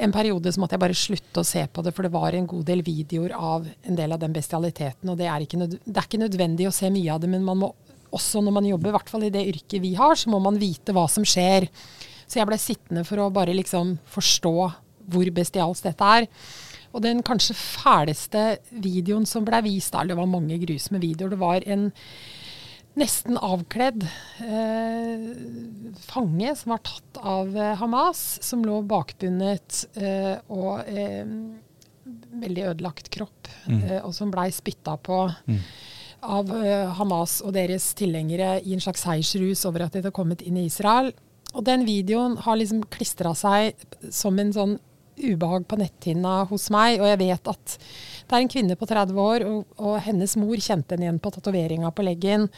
en 0.00 0.12
periode 0.12 0.52
så 0.52 0.60
måtte 0.62 0.76
jeg 0.76 0.80
bare 0.80 0.96
slutte 0.96 1.42
å 1.42 1.46
se 1.46 1.66
på 1.68 1.82
det, 1.84 1.92
for 1.92 2.06
det 2.06 2.12
var 2.14 2.32
en 2.32 2.46
god 2.48 2.64
del 2.70 2.80
videoer 2.86 3.34
av 3.36 3.66
en 3.68 3.98
del 3.98 4.14
av 4.16 4.20
den 4.22 4.32
bestialiteten. 4.32 5.10
Og 5.12 5.18
det 5.20 5.26
er 5.28 5.44
ikke, 5.44 5.66
det 5.68 5.92
er 5.92 6.06
ikke 6.06 6.22
nødvendig 6.22 6.68
å 6.70 6.72
se 6.74 6.88
mye 6.92 7.12
av 7.12 7.20
det, 7.20 7.28
men 7.28 7.44
man 7.44 7.60
må 7.60 7.68
også 8.16 8.42
når 8.44 8.56
man 8.58 8.68
jobber, 8.68 8.90
i 8.90 8.96
hvert 8.96 9.12
fall 9.12 9.26
i 9.26 9.32
det 9.32 9.46
yrket 9.52 9.82
vi 9.82 9.94
har, 9.98 10.16
så 10.18 10.30
må 10.32 10.40
man 10.42 10.58
vite 10.60 10.94
hva 10.96 11.06
som 11.10 11.26
skjer. 11.26 11.68
Så 12.30 12.40
jeg 12.40 12.48
ble 12.48 12.58
sittende 12.60 13.04
for 13.06 13.22
å 13.22 13.30
bare 13.34 13.54
liksom 13.56 13.96
forstå 14.10 14.56
hvor 15.10 15.30
bestialsk 15.34 15.88
dette 15.88 16.10
er. 16.18 16.28
Og 16.90 17.02
den 17.04 17.22
kanskje 17.26 17.54
fæleste 17.58 18.44
videoen 18.70 19.26
som 19.28 19.46
ble 19.46 19.62
vist, 19.66 19.94
det 19.94 20.18
var 20.18 20.30
mange 20.30 20.58
grusomme 20.62 21.02
videoer. 21.02 21.34
Det 21.34 21.40
var 21.40 21.66
en 21.70 21.90
nesten 22.98 23.38
avkledd 23.38 24.02
eh, 24.42 25.26
fange 26.10 26.54
som 26.58 26.74
var 26.74 26.82
tatt 26.86 27.20
av 27.22 27.54
eh, 27.54 27.76
Hamas, 27.78 28.40
som 28.42 28.64
lå 28.66 28.80
bakbundet 28.90 29.84
eh, 29.94 30.34
og 30.50 30.90
eh, 30.90 31.22
veldig 32.42 32.66
ødelagt 32.72 33.12
kropp, 33.14 33.50
mm. 33.70 33.78
Eh, 33.78 34.00
og 34.02 34.10
som 34.16 34.34
blei 34.34 34.50
spytta 34.54 34.98
på. 34.98 35.22
Mm 35.46 35.62
av 36.22 36.50
uh, 36.52 36.92
Hamas 36.98 37.40
og 37.44 37.54
deres 37.56 37.90
tilhengere 37.98 38.58
i 38.60 38.74
en 38.76 38.82
slags 38.82 39.04
seiersrus 39.06 39.64
over 39.68 39.86
at 39.86 39.94
de 39.94 40.02
hadde 40.02 40.14
kommet 40.14 40.44
inn 40.46 40.58
i 40.60 40.66
Israel. 40.68 41.12
Og 41.54 41.64
den 41.66 41.86
videoen 41.86 42.36
har 42.44 42.58
liksom 42.58 42.84
klistra 42.92 43.32
seg 43.34 43.74
som 44.14 44.38
en 44.38 44.52
sånn 44.54 44.76
ubehag 45.20 45.66
på 45.68 45.78
netthinna 45.80 46.44
hos 46.50 46.68
meg. 46.72 47.00
Og 47.00 47.08
jeg 47.10 47.20
vet 47.20 47.50
at 47.52 47.74
det 47.76 48.36
er 48.36 48.44
en 48.44 48.52
kvinne 48.52 48.76
på 48.78 48.88
30 48.88 49.20
år, 49.24 49.44
og, 49.48 49.74
og 49.80 49.98
hennes 50.04 50.36
mor 50.40 50.62
kjente 50.62 50.94
henne 50.94 51.08
igjen 51.08 51.20
på 51.22 51.32
tatoveringa 51.34 51.92
på 51.94 52.06
leggen. 52.06 52.48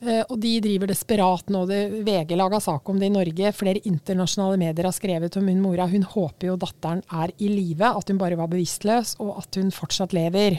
Uh, 0.00 0.22
og 0.22 0.38
de 0.40 0.54
driver 0.64 0.90
desperat 0.90 1.52
nå. 1.52 1.66
Det, 1.68 1.80
VG 2.06 2.34
laga 2.40 2.60
sak 2.64 2.88
om 2.88 3.00
det 3.00 3.10
i 3.10 3.14
Norge. 3.14 3.52
Flere 3.56 3.84
internasjonale 3.88 4.58
medier 4.60 4.88
har 4.88 4.96
skrevet 4.96 5.36
om 5.38 5.50
hun 5.52 5.62
mora. 5.62 5.88
Hun 5.90 6.08
håper 6.08 6.50
jo 6.50 6.58
datteren 6.60 7.04
er 7.22 7.34
i 7.38 7.52
live, 7.52 7.92
at 7.92 8.10
hun 8.10 8.20
bare 8.20 8.40
var 8.40 8.50
bevisstløs, 8.50 9.18
og 9.22 9.36
at 9.44 9.60
hun 9.60 9.72
fortsatt 9.74 10.16
lever. 10.16 10.58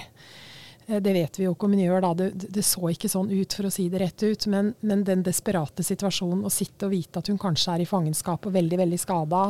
Eh, 0.92 1.02
det 1.02 1.14
vet 1.14 1.40
vi 1.40 1.48
jo 1.48 1.56
ikke 1.56 1.70
om 1.70 1.76
hun 1.76 1.86
gjør, 1.86 2.04
da. 2.04 2.12
Det, 2.18 2.52
det, 2.58 2.66
så 2.68 2.92
ikke 2.92 3.12
sånn 3.12 3.32
ut, 3.32 3.58
for 3.58 3.70
å 3.70 3.74
si 3.74 3.88
det 3.92 4.04
rett 4.04 4.28
ut. 4.28 4.50
Men, 4.52 4.76
men, 4.82 5.08
den 5.08 5.24
desperate 5.26 5.86
situasjonen, 5.86 6.46
å 6.46 6.54
sitte 6.54 6.90
og 6.90 6.96
vite 6.96 7.24
at 7.24 7.32
hun 7.32 7.42
kanskje 7.42 7.78
er 7.78 7.86
i 7.86 7.90
fangenskap 7.90 8.48
og 8.48 8.56
veldig, 8.56 8.80
veldig 8.84 9.00
skada, 9.00 9.42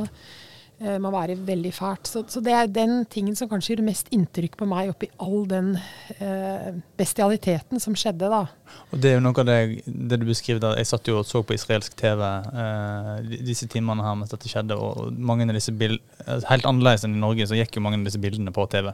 eh, 0.82 0.98
må 1.02 1.12
være 1.14 1.40
veldig 1.48 1.74
fælt. 1.74 2.12
Så, 2.12 2.24
så, 2.30 2.44
det 2.46 2.56
er 2.58 2.72
den 2.72 3.06
tingen 3.12 3.38
som 3.38 3.50
kanskje 3.52 3.74
gjør 3.74 3.86
mest 3.90 4.12
inntrykk 4.14 4.58
på 4.60 4.70
meg 4.70 4.94
oppi 4.94 5.10
all 5.24 5.46
den 5.50 5.74
eh, 6.20 6.72
bestialiteten 7.00 7.82
som 7.82 7.98
skjedde, 7.98 8.30
da. 8.32 8.44
Og 8.92 9.02
Det 9.02 9.12
er 9.12 9.18
jo 9.18 9.26
noe 9.26 9.42
av 9.42 9.48
det, 9.50 9.60
det 9.86 10.22
du 10.22 10.28
beskriver 10.30 10.62
der. 10.64 10.78
Jeg 10.80 10.92
satt 10.92 11.10
jo 11.10 11.20
og 11.22 11.28
så 11.28 11.42
på 11.44 11.58
israelsk 11.58 11.96
TV 12.00 12.22
eh, 12.28 13.40
disse 13.50 13.70
timene 13.72 14.06
her 14.06 14.20
mens 14.20 14.36
dette 14.36 14.52
skjedde, 14.52 14.78
og 14.78 15.10
mange 15.18 15.50
av 15.50 15.58
disse 15.58 15.74
bild, 15.74 16.02
eh, 16.28 16.44
Helt 16.52 16.68
annerledes 16.70 17.08
enn 17.08 17.18
i 17.18 17.24
Norge, 17.24 17.50
så 17.50 17.58
gikk 17.58 17.80
jo 17.80 17.86
mange 17.88 18.02
av 18.02 18.12
disse 18.12 18.22
bildene 18.22 18.54
på 18.54 18.68
TV 18.72 18.94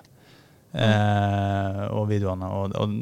eh, 0.78 1.82
og 1.92 2.08
videoene, 2.10 2.50
og, 2.54 2.76
og 2.78 2.94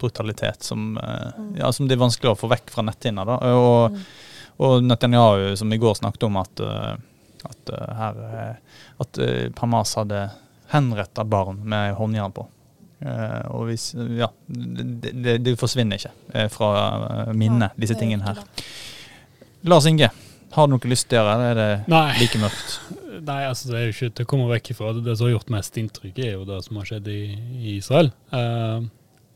brutalitet 0.00 0.62
som, 0.66 0.94
eh, 0.98 1.34
mm. 1.38 1.50
ja, 1.60 1.72
som, 1.72 1.88
det 1.88 1.96
er 1.96 2.04
vanskelig 2.04 2.32
å 2.32 2.38
få 2.38 2.50
vekk 2.52 2.72
fra 2.74 2.86
netthinna. 2.86 3.26
Og, 3.26 3.94
mm. 3.94 4.06
og 4.66 4.86
Netanyahu, 4.86 5.52
som 5.60 5.72
i 5.72 5.80
går 5.82 5.98
snakket 6.00 6.28
om 6.28 6.40
at, 6.42 6.64
eh, 6.64 6.90
at, 7.50 7.74
eh, 7.74 7.94
her, 8.00 8.24
at 9.04 9.22
Hamas 9.60 9.94
hadde 10.00 10.26
henretta 10.72 11.26
barn 11.28 11.62
med 11.68 11.94
håndjern 11.98 12.34
på. 12.34 12.48
Uh, 13.04 13.42
og 13.52 13.66
hvis, 13.68 13.90
ja, 14.16 14.30
det, 14.48 15.10
det, 15.12 15.34
det 15.44 15.52
forsvinner 15.60 15.98
ikke 15.98 16.46
fra 16.48 16.68
minnet, 17.36 17.74
disse 17.76 17.98
tingene 18.00 18.24
her. 18.24 18.38
Lars 19.68 19.84
Inge, 19.90 20.08
har 20.54 20.66
du 20.66 20.74
noe 20.74 20.90
lyst 20.90 21.08
til 21.10 21.18
å 21.18 21.22
gjøre, 21.22 21.34
eller 21.34 21.50
er 21.50 21.58
det 21.58 21.92
Nei. 21.92 22.10
like 22.20 22.40
mørkt? 22.42 22.76
Nei, 23.28 23.40
altså 23.48 23.70
det 23.70 23.78
er 23.78 23.86
jo 23.86 23.94
ikke 23.94 24.10
til 24.10 24.26
å 24.26 24.30
komme 24.30 24.50
vekk 24.50 24.70
ifra. 24.74 24.92
Det 24.98 25.16
som 25.16 25.26
har 25.26 25.34
gjort 25.34 25.52
mest 25.54 25.80
inntrykk, 25.80 26.20
er 26.20 26.36
jo 26.36 26.46
det 26.48 26.60
som 26.66 26.78
har 26.78 26.88
skjedd 26.90 27.10
i, 27.10 27.22
i 27.58 27.76
Israel. 27.78 28.10
Uh, 28.34 28.86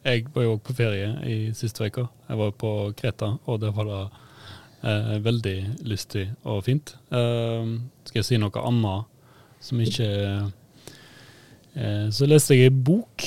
jeg 0.07 0.29
var 0.35 0.47
jo 0.47 0.55
på 0.63 0.77
ferie 0.79 1.11
i 1.27 1.37
siste 1.57 1.89
uke. 1.89 2.07
Jeg 2.29 2.41
var 2.41 2.55
på 2.63 2.73
Kreta, 2.99 3.33
og 3.49 3.61
det 3.65 3.73
var 3.77 3.89
da 3.89 4.01
uh, 4.09 5.15
veldig 5.25 5.57
lystig 5.89 6.29
og 6.45 6.63
fint. 6.69 6.95
Uh, 7.11 7.79
skal 8.09 8.23
jeg 8.23 8.31
si 8.31 8.41
noe 8.41 8.65
annet 8.69 9.15
som 9.65 9.81
ikke 9.83 10.09
Så 12.11 12.27
leste 12.27 12.57
jeg 12.57 12.71
ei 12.71 12.75
bok 12.75 13.23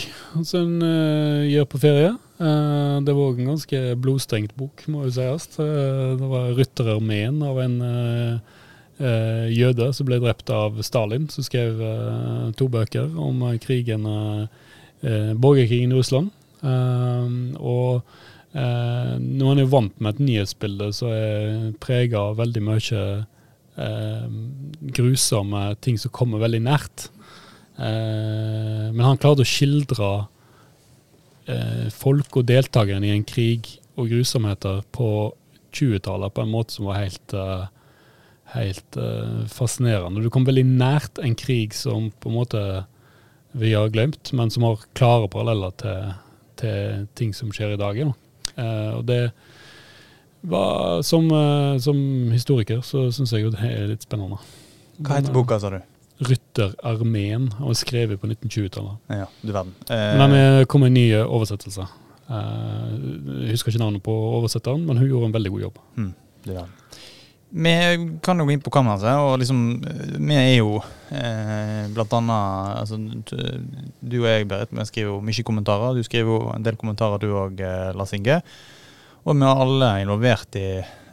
som 0.48 0.80
en 0.84 1.48
gjør 1.48 1.68
på 1.72 1.80
ferie. 1.80 2.10
Det 2.42 3.14
var 3.14 3.36
en 3.38 3.52
ganske 3.52 3.80
blodstengt 4.02 4.56
bok, 4.58 4.82
må 4.90 5.04
jo 5.06 5.12
sies. 5.14 5.46
det 5.58 6.26
var 6.26 6.56
'Rytterarmeen' 6.58 7.44
av 7.46 7.60
en 7.62 7.76
eh, 9.02 9.48
jøde 9.52 9.90
som 9.96 10.08
ble 10.08 10.20
drept 10.22 10.50
av 10.54 10.80
Stalin, 10.86 11.28
som 11.32 11.46
skrev 11.46 11.82
eh, 11.82 12.52
to 12.58 12.68
bøker 12.72 13.16
om 13.20 13.42
eh, 13.48 13.58
krigen, 13.62 14.06
eh, 14.06 15.34
borgerkrigen 15.34 15.94
i 15.94 16.00
Russland. 16.02 16.32
og 17.58 18.04
når 18.54 19.48
han 19.48 19.60
er 19.60 19.70
vant 19.72 20.02
med 20.04 20.14
et 20.14 20.26
nyhetsbilde 20.26 20.90
som 20.94 21.08
er 21.10 21.72
prega 21.80 22.20
av 22.20 22.36
veldig 22.38 22.62
mye 22.62 23.04
grusomme 24.94 25.62
ting 25.82 25.98
som 25.98 26.12
kommer 26.12 26.44
veldig 26.44 26.60
nært. 26.62 27.08
men 27.80 29.02
han 29.02 29.18
klarte 29.18 29.42
å 29.42 29.48
skildre 29.48 30.28
folk 31.96 32.38
og 32.38 32.46
deltakerne 32.48 33.08
i 33.08 33.14
en 33.16 33.24
krig 33.28 33.68
og 34.00 34.12
grusomheter 34.12 34.82
på 34.94 35.08
20-tallet 35.72 36.34
på 36.34 36.44
en 36.44 36.52
måte 36.52 36.76
som 36.76 36.90
var 36.90 37.02
helt 37.02 37.36
uh, 37.36 37.68
helt 38.56 38.98
uh, 39.00 39.46
fascinerende. 39.52 40.24
Du 40.24 40.32
kom 40.34 40.48
veldig 40.48 40.66
nært 40.68 41.22
en 41.24 41.36
krig 41.40 41.76
som 41.78 42.10
på 42.20 42.32
en 42.32 42.38
måte 42.42 42.64
vi 43.52 43.74
har 43.76 43.92
glemt, 43.92 44.32
men 44.36 44.52
som 44.52 44.68
har 44.68 44.84
klare 44.96 45.30
paralleller 45.32 45.74
til, 45.80 46.14
til 46.60 47.08
ting 47.20 47.34
som 47.36 47.52
skjer 47.56 47.76
i 47.76 47.82
dag. 47.82 48.00
Ja. 48.00 48.12
Uh, 48.58 48.92
og 49.00 49.06
det 49.08 49.22
var, 50.42 51.04
som, 51.06 51.28
som 51.78 51.98
historiker 52.34 52.80
så 52.82 53.12
syns 53.14 53.36
jeg 53.36 53.46
jo 53.46 53.52
det 53.54 53.62
er 53.62 53.92
litt 53.92 54.08
spennende. 54.08 54.40
Hva 54.98 55.20
heter 55.20 55.36
boka, 55.36 55.60
sa 55.62 55.70
du? 55.70 55.78
Rytterarmeen 56.22 57.50
og 57.60 57.74
skrevet 57.80 58.20
på 58.22 58.30
1920-tallet. 58.30 59.00
Ja, 59.10 59.26
du 59.42 59.52
verden. 59.52 59.74
Men 59.90 60.36
det 60.36 60.68
kom 60.70 60.86
en 60.86 60.94
ny 60.94 61.08
oversettelse. 61.24 61.88
Eh, 62.32 62.92
jeg 63.46 63.56
husker 63.56 63.74
ikke 63.74 63.82
navnet 63.82 64.04
på 64.06 64.14
oversetteren, 64.14 64.86
men 64.88 65.00
hun 65.00 65.10
gjorde 65.10 65.32
en 65.32 65.36
veldig 65.36 65.52
god 65.56 65.66
jobb. 65.66 65.82
Mm, 65.98 66.14
du 66.46 66.54
verden. 66.54 66.78
Vi 67.52 67.72
kan 68.24 68.40
jo 68.40 68.46
gå 68.48 68.54
inn 68.54 68.64
på 68.64 68.72
kammeret, 68.72 69.04
og 69.20 69.34
liksom 69.42 69.82
Vi 69.84 70.36
er 70.40 70.54
jo 70.62 70.78
eh, 71.12 71.90
blant 71.92 72.14
annet 72.16 72.78
altså, 72.80 72.96
Du 74.00 74.22
og 74.22 74.30
jeg, 74.30 74.48
Berit, 74.48 74.72
vi 74.72 74.86
skriver 74.88 75.10
jo 75.10 75.18
mye 75.20 75.44
kommentarer. 75.44 75.98
Du 75.98 76.08
skriver 76.08 76.32
jo 76.32 76.54
en 76.54 76.64
del 76.64 76.80
kommentarer 76.80 77.20
du 77.20 77.28
òg, 77.36 77.60
eh, 77.60 77.92
Lars 77.98 78.16
Inge. 78.16 78.40
Og 79.22 79.38
vi 79.38 79.46
er 79.46 79.62
alle 79.64 79.92
involvert 80.02 80.58
i 80.58 80.68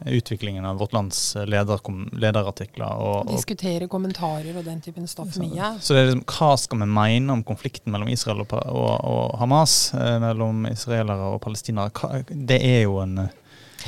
utviklingen 0.09 0.65
av 0.65 0.79
vårt 0.79 0.93
lands 0.95 1.19
leder, 1.45 1.81
lederartikler. 2.15 3.01
Og, 3.03 3.27
Diskutere 3.29 3.89
kommentarer 3.91 4.55
og 4.57 4.63
den 4.65 4.79
typen 4.81 5.09
stoff 5.11 5.37
mye. 5.41 5.73
Så 5.83 5.93
det 5.93 6.01
er 6.01 6.09
liksom, 6.11 6.23
hva 6.31 6.53
skal 6.57 6.81
vi 6.81 6.89
mene 6.95 7.35
om 7.35 7.43
konflikten 7.45 7.93
mellom 7.93 8.09
Israel 8.09 8.45
og, 8.45 8.55
og, 8.55 8.93
og 8.95 9.35
Hamas? 9.41 9.75
Eh, 9.93 10.15
mellom 10.23 10.65
israelere 10.71 11.33
og 11.35 11.41
palestinere? 11.43 12.23
Det 12.29 12.61
er 12.63 12.87
jo 12.87 12.97
en 13.03 13.27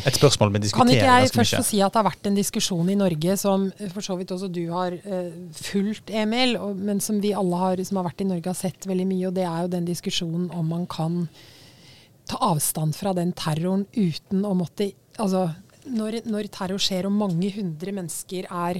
et 0.07 0.15
spørsmål 0.15 0.53
vi 0.55 0.61
diskuterer 0.63 0.87
Kan 0.87 0.93
ikke 0.93 1.15
jeg 1.19 1.31
først 1.35 1.55
få 1.57 1.63
si 1.67 1.79
at 1.83 1.91
det 1.91 1.99
har 1.99 2.05
vært 2.07 2.27
en 2.29 2.37
diskusjon 2.37 2.89
i 2.89 2.95
Norge 2.95 3.33
som 3.37 3.65
for 3.91 4.05
så 4.05 4.15
vidt 4.15 4.31
også 4.31 4.47
du 4.47 4.61
har 4.71 4.95
uh, 4.95 5.31
fulgt, 5.51 6.13
Emil, 6.15 6.55
og, 6.55 6.79
men 6.79 7.01
som 7.03 7.19
vi 7.21 7.33
alle 7.35 7.59
har, 7.59 7.81
som 7.83 7.99
har 7.99 8.07
vært 8.07 8.23
i 8.23 8.29
Norge 8.29 8.53
har 8.53 8.57
sett 8.57 8.87
veldig 8.87 9.07
mye. 9.09 9.25
Og 9.27 9.35
det 9.35 9.43
er 9.49 9.65
jo 9.65 9.73
den 9.73 9.89
diskusjonen 9.89 10.47
om 10.55 10.71
man 10.71 10.87
kan 10.91 11.25
ta 12.29 12.39
avstand 12.51 12.95
fra 12.97 13.13
den 13.17 13.33
terroren 13.37 13.87
uten 13.95 14.45
å 14.47 14.55
måtte 14.57 14.91
Altså 15.21 15.49
når, 15.91 16.21
når 16.29 16.47
terror 16.53 16.81
skjer 16.81 17.05
og 17.05 17.13
mange 17.13 17.49
hundre 17.55 17.91
mennesker 17.93 18.45
er 18.47 18.79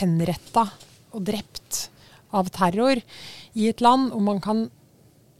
henretta 0.00 0.66
og 1.14 1.22
drept 1.28 1.86
av 2.36 2.50
terror 2.54 3.00
i 3.58 3.68
et 3.70 3.82
land, 3.84 4.10
og 4.14 4.22
man 4.24 4.40
kan 4.42 4.66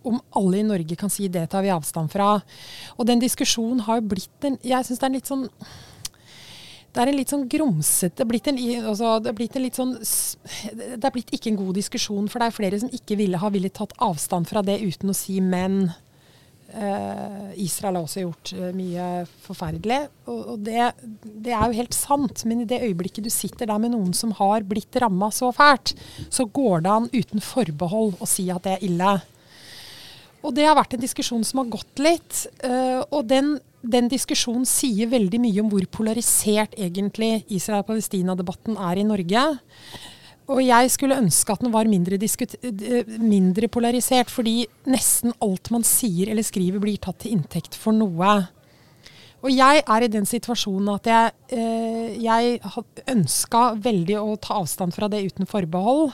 om 0.06 0.16
alle 0.37 0.61
i 0.61 0.64
Norge 0.64 0.97
kan 0.97 1.12
si 1.12 1.28
det 1.28 1.44
tar 1.52 1.64
vi 1.64 1.73
avstand 1.73 2.09
fra. 2.12 2.38
Og 2.97 3.06
den 3.09 3.20
diskusjonen 3.20 3.82
har 3.85 4.00
blitt 4.00 4.47
en 4.49 4.56
Jeg 4.64 4.87
syns 4.87 5.00
det 5.00 5.06
er 5.06 5.11
en 5.11 5.18
litt 5.18 5.30
sånn 5.30 5.49
det 6.90 7.02
er 7.04 7.11
en 7.12 7.18
litt 7.20 7.30
sånn 7.30 7.44
grumsete 7.47 8.25
blitt 8.26 8.49
en, 8.50 8.56
altså, 8.90 9.20
det, 9.23 9.30
er 9.30 9.37
blitt 9.38 9.54
en 9.54 9.62
litt 9.62 9.76
sånn, 9.78 9.92
det 9.94 11.06
er 11.06 11.12
blitt 11.14 11.28
ikke 11.37 11.52
en 11.52 11.61
god 11.61 11.76
diskusjon, 11.78 12.26
for 12.26 12.42
det 12.42 12.49
er 12.49 12.56
flere 12.56 12.80
som 12.82 12.90
ikke 12.90 13.14
ville 13.20 13.38
ha 13.38 13.50
villet 13.54 13.76
tatt 13.78 13.94
avstand 14.02 14.50
fra 14.50 14.64
det 14.66 14.80
uten 14.82 15.12
å 15.12 15.14
si 15.14 15.37
men. 15.38 15.85
Uh, 16.70 17.50
Israel 17.58 17.96
har 17.98 18.04
også 18.04 18.22
gjort 18.22 18.52
uh, 18.54 18.68
mye 18.76 19.06
forferdelig. 19.42 20.00
Og, 20.30 20.52
det, 20.62 20.92
det, 21.24 21.50
er 21.50 21.64
jo 21.66 21.78
helt 21.80 21.96
sant, 21.96 22.44
men 22.46 22.62
i 22.62 22.68
det 22.70 22.82
øyeblikket 22.86 23.26
du 23.26 23.30
sitter 23.32 23.66
der 23.70 23.80
med 23.82 23.94
noen 23.94 24.14
som 24.16 24.34
har 24.38 24.66
blitt 24.68 25.00
ramma 25.02 25.32
så 25.34 25.50
fælt, 25.54 25.96
så 26.30 26.46
går 26.46 26.86
det 26.86 26.92
an 26.94 27.10
uten 27.10 27.42
forbehold 27.42 28.14
å 28.22 28.28
si 28.28 28.46
at 28.54 28.66
det 28.66 28.76
er 28.76 28.86
ille. 28.86 29.16
Og 30.40 30.54
det 30.56 30.68
har 30.68 30.78
vært 30.78 30.94
en 30.96 31.02
diskusjon 31.02 31.42
som 31.44 31.64
har 31.64 31.72
gått 31.74 32.00
litt. 32.00 32.44
Uh, 32.62 33.02
og 33.10 33.26
den, 33.32 33.56
den, 33.82 34.08
diskusjonen 34.12 34.68
sier 34.68 35.10
veldig 35.10 35.42
mye 35.42 35.64
om 35.64 35.72
hvor 35.72 35.84
polarisert 35.92 36.78
egentlig 36.78 37.42
Israel-Palestina-debatten 37.50 38.78
er 38.78 39.02
i 39.02 39.08
Norge. 39.10 39.44
Og 40.50 40.59
jeg 40.64 40.90
skulle 40.90 41.19
ønske 41.21 41.54
at 41.54 41.62
den 41.62 41.71
var 41.71 41.87
mindre, 41.87 42.19
mindre, 43.23 43.69
polarisert, 43.71 44.33
fordi 44.33 44.64
nesten 44.90 45.35
alt 45.45 45.71
man 45.71 45.85
sier 45.87 46.33
eller 46.33 46.47
skriver, 46.47 46.83
blir 46.83 46.99
tatt 47.02 47.21
til 47.23 47.37
inntekt 47.37 47.78
for 47.78 47.95
noe. 47.95 48.33
Og 49.40 49.52
jeg 49.54 49.85
er 49.87 50.04
i 50.04 50.11
den 50.11 50.26
situasjonen 50.28 50.90
at 50.97 51.07
jeg, 51.09 51.37
eh, 51.54 52.16
jeg 52.21 52.59
ønska 53.09 53.62
veldig 53.80 54.19
å 54.21 54.35
ta 54.42 54.59
avstand 54.59 54.92
fra 54.97 55.09
det 55.09 55.23
uten 55.30 55.49
forbehold. 55.49 56.11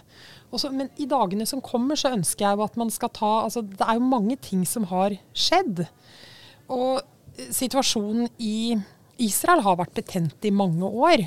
Også, 0.52 0.70
men 0.70 0.92
i 1.00 1.08
dagene 1.10 1.46
som 1.48 1.64
kommer, 1.64 1.98
så 1.98 2.12
ønsker 2.14 2.46
jeg 2.46 2.58
jo 2.58 2.66
at 2.68 2.76
man 2.78 2.92
skal 2.94 3.10
ta 3.10 3.32
altså, 3.48 3.64
Det 3.66 3.82
er 3.82 3.98
jo 3.98 4.12
mange 4.12 4.36
ting 4.36 4.62
som 4.68 4.84
har 4.92 5.16
skjedd. 5.34 5.86
Og 6.68 7.00
eh, 7.00 7.50
situasjonen 7.50 8.28
i 8.38 8.76
Israel 9.18 9.64
har 9.64 9.80
vært 9.80 9.96
betent 9.96 10.44
i 10.44 10.54
mange 10.54 10.84
år. 10.86 11.24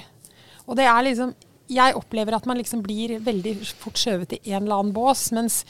Og 0.70 0.78
det 0.78 0.86
er 0.86 1.04
liksom 1.10 1.34
Jeg 1.70 1.96
opplever 1.98 2.36
at 2.36 2.48
man 2.50 2.58
liksom 2.60 2.82
blir 2.86 3.20
veldig 3.24 3.56
fort 3.78 4.00
skjøvet 4.00 4.40
i 4.40 4.54
en 4.56 4.64
eller 4.64 4.82
annen 4.82 4.96
bås. 4.96 5.30
Mens 5.36 5.62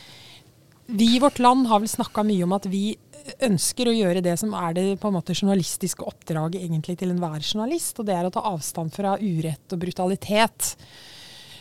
vi 0.87 1.15
i 1.15 1.21
vårt 1.21 1.41
land 1.43 1.67
har 1.69 1.83
vel 1.83 1.91
snakka 1.91 2.23
mye 2.25 2.47
om 2.47 2.55
at 2.55 2.67
vi 2.71 2.97
ønsker 3.45 3.89
å 3.89 3.93
gjøre 3.93 4.23
det 4.25 4.35
som 4.41 4.55
er 4.57 4.73
det 4.77 4.85
på 5.01 5.09
en 5.09 5.17
måte 5.19 5.35
journalistiske 5.35 6.05
oppdraget 6.07 6.63
egentlig 6.63 6.97
til 6.99 7.13
enhver 7.13 7.43
journalist. 7.43 7.99
Og 7.99 8.07
det 8.09 8.15
er 8.15 8.27
å 8.27 8.33
ta 8.33 8.45
avstand 8.49 8.93
fra 8.95 9.17
urett 9.19 9.75
og 9.75 9.83
brutalitet 9.83 10.73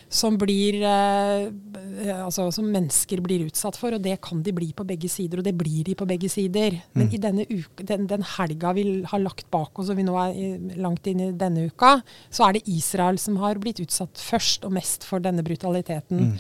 som, 0.09 0.39
blir, 0.41 0.79
eh, 0.83 2.25
altså, 2.25 2.47
som 2.55 2.69
mennesker 2.73 3.21
blir 3.25 3.45
utsatt 3.47 3.77
for. 3.77 3.93
Og 3.97 4.03
det 4.05 4.17
kan 4.25 4.41
de 4.45 4.55
bli 4.57 4.71
på 4.77 4.87
begge 4.89 5.11
sider, 5.13 5.41
og 5.41 5.47
det 5.47 5.55
blir 5.59 5.85
de 5.85 5.97
på 5.99 6.09
begge 6.09 6.31
sider. 6.33 6.79
Men 6.97 7.11
mm. 7.11 7.13
i 7.13 7.21
denne 7.23 7.47
uka, 7.49 7.85
den, 7.91 8.07
den, 8.11 8.25
helga 8.37 8.73
vi 8.77 8.87
har 9.09 9.23
lagt 9.23 9.51
bak 9.53 9.79
oss, 9.79 9.93
og 9.93 9.99
vi 10.01 10.07
nå 10.07 10.17
er 10.23 10.79
langt 10.81 11.09
inn 11.11 11.21
i 11.27 11.31
denne 11.37 11.69
uka, 11.69 11.99
så 12.33 12.49
er 12.49 12.57
det 12.57 12.67
Israel 12.73 13.21
som 13.21 13.37
har 13.43 13.61
blitt 13.61 13.83
utsatt 13.85 14.21
først 14.23 14.65
og 14.69 14.73
mest 14.79 15.05
for 15.09 15.25
denne 15.25 15.45
brutaliteten. 15.45 16.31
Mm. 16.31 16.39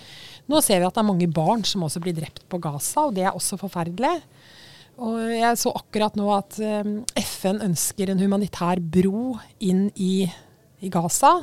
Nå 0.49 0.63
ser 0.65 0.81
vi 0.81 0.89
at 0.89 0.97
det 0.97 1.05
er 1.05 1.11
mange 1.11 1.29
barn 1.29 1.67
som 1.69 1.85
også 1.85 2.01
blir 2.05 2.17
drept 2.17 2.47
på 2.49 2.61
Gaza, 2.65 3.09
og 3.09 3.19
det 3.19 3.27
er 3.27 3.37
også 3.37 3.61
forferdelig. 3.61 4.17
Og 5.05 5.21
jeg 5.31 5.59
så 5.61 5.71
akkurat 5.79 6.17
nå 6.19 6.31
at 6.35 6.57
eh, 6.65 6.89
FN 7.21 7.61
ønsker 7.69 8.11
en 8.11 8.25
humanitær 8.25 8.81
bro 8.81 9.37
inn 9.63 9.87
i, 9.95 10.25
i 10.81 10.91
Gaza. 10.91 11.37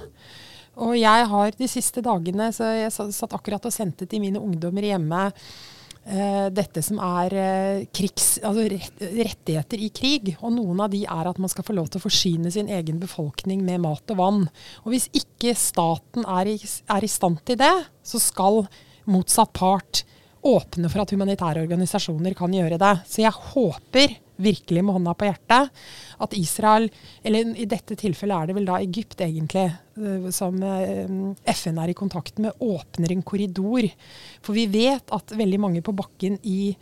Og 0.83 0.95
jeg 0.99 1.29
har 1.31 1.55
de 1.55 1.69
siste 1.71 2.03
dagene 2.03 2.51
så 2.55 2.67
Jeg 2.75 2.91
satt 2.93 3.33
akkurat 3.35 3.63
og 3.65 3.73
sendte 3.73 4.07
til 4.09 4.23
mine 4.23 4.41
ungdommer 4.41 4.83
hjemme 4.83 5.21
uh, 5.31 6.47
dette 6.53 6.83
som 6.85 6.99
er 7.03 7.35
uh, 7.35 7.85
krigs, 7.95 8.35
altså 8.43 8.65
rett, 8.73 9.05
rettigheter 9.15 9.85
i 9.85 9.91
krig. 9.95 10.33
Og 10.41 10.55
noen 10.57 10.83
av 10.85 10.91
de 10.93 11.05
er 11.05 11.29
at 11.31 11.39
man 11.41 11.51
skal 11.51 11.67
få 11.67 11.77
lov 11.77 11.89
til 11.89 12.01
å 12.01 12.05
forsyne 12.07 12.51
sin 12.53 12.71
egen 12.71 12.99
befolkning 13.01 13.63
med 13.65 13.83
mat 13.85 14.15
og 14.15 14.19
vann. 14.19 14.43
Og 14.83 14.91
hvis 14.93 15.07
ikke 15.15 15.55
staten 15.57 16.27
er 16.27 16.55
i, 16.55 16.57
er 16.59 17.07
i 17.07 17.11
stand 17.11 17.41
til 17.47 17.59
det, 17.61 17.75
så 18.05 18.21
skal 18.21 18.65
motsatt 19.09 19.53
part 19.55 20.03
åpne 20.45 20.89
for 20.91 21.01
at 21.01 21.11
humanitære 21.13 21.63
organisasjoner 21.65 22.35
kan 22.37 22.53
gjøre 22.53 22.77
det. 22.81 22.93
Så 23.09 23.23
jeg 23.23 23.33
håper 23.53 24.19
virkelig 24.41 24.83
med 24.83 24.97
hånda 24.97 25.15
på 25.15 25.29
hjertet, 25.29 25.71
at 26.25 26.35
Israel, 26.37 26.87
eller 27.23 27.55
i 27.59 27.67
dette 27.69 27.97
tilfellet 27.99 28.35
er 28.35 28.49
det 28.49 28.55
vel 28.57 28.67
da 28.67 28.79
Egypt 28.83 29.21
egentlig, 29.23 29.65
eh, 29.99 30.29
som 30.35 30.57
eh, 30.63 31.09
FN 31.55 31.81
er 31.81 31.91
i 31.91 31.97
kontakt 31.97 32.39
med, 32.43 32.55
åpner 32.63 33.13
en 33.13 33.23
korridor. 33.25 33.87
For 34.45 34.57
vi 34.57 34.67
vet 34.71 35.11
at 35.15 35.35
veldig 35.35 35.59
mange 35.61 35.83
på 35.85 35.95
bakken 35.95 36.37
i, 36.43 36.75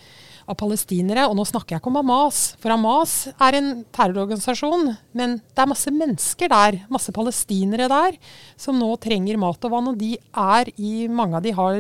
av 0.50 0.58
palestinere, 0.60 1.26
og 1.30 1.38
nå 1.38 1.46
snakker 1.48 1.76
jeg 1.76 1.84
ikke 1.84 1.92
om 1.94 2.02
Hamas, 2.02 2.42
for 2.62 2.74
Hamas 2.74 3.16
er 3.34 3.60
en 3.60 3.72
terrororganisasjon, 3.96 4.92
men 5.18 5.38
det 5.40 5.64
er 5.64 5.72
masse 5.72 5.94
mennesker 5.94 6.52
der, 6.54 6.82
masse 6.94 7.14
palestinere 7.16 7.90
der, 7.92 8.20
som 8.60 8.80
nå 8.82 8.92
trenger 9.04 9.42
mat 9.42 9.66
og 9.66 9.76
vann. 9.76 9.92
Og 9.94 10.00
de 10.00 10.16
er 10.18 10.74
i 10.78 10.94
Mange 11.14 11.38
av 11.38 11.44
de 11.46 11.52
har 11.56 11.76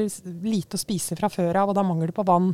lite 0.46 0.77
å 0.77 0.82
spise 0.82 1.15
fra 1.18 1.30
før 1.32 1.58
av, 1.63 1.70
og 1.70 1.75
det 1.75 1.82
er 1.82 1.89
mangel 1.89 2.12
på 2.15 2.25
vann. 2.27 2.53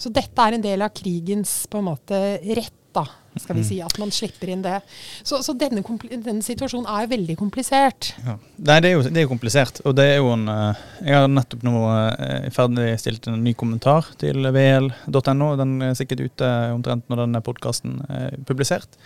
Så 0.00 0.12
dette 0.14 0.44
er 0.44 0.56
en 0.56 0.64
del 0.64 0.84
av 0.84 0.92
krigens 0.96 1.64
på 1.70 1.80
en 1.80 1.90
måte 1.90 2.20
rett, 2.56 2.76
da, 2.90 3.04
skal 3.36 3.54
vi 3.54 3.62
mm. 3.62 3.66
si. 3.68 3.76
At 3.84 3.98
man 4.02 4.10
slipper 4.10 4.50
inn 4.50 4.64
det. 4.64 4.80
Så, 5.22 5.38
så 5.46 5.54
denne, 5.54 5.84
denne, 6.10 6.40
situasjonen 6.42 6.88
er 6.90 7.04
jo 7.04 7.12
veldig 7.12 7.36
komplisert. 7.38 8.10
Ja. 8.24 8.34
Nei, 8.56 8.78
det 8.82 8.90
er, 8.90 8.94
jo, 8.96 9.04
det 9.06 9.20
er 9.20 9.26
jo 9.28 9.30
komplisert. 9.30 9.82
Og 9.86 9.94
det 9.98 10.08
er 10.10 10.18
jo 10.18 10.32
en 10.34 10.48
uh, 10.50 10.80
Jeg 11.04 11.14
har 11.14 11.30
nettopp 11.30 11.62
nå 11.68 11.84
uh, 11.86 12.48
ferdigstilt 12.56 13.30
en 13.30 13.44
ny 13.44 13.54
kommentar 13.54 14.10
til 14.18 14.50
vl.no. 14.50 15.52
Den 15.60 15.76
er 15.90 15.98
sikkert 15.98 16.24
ute 16.26 16.50
omtrent 16.74 17.06
når 17.12 17.26
denne 17.26 17.44
podkasten 17.46 18.00
er 18.08 18.40
publisert. 18.48 18.98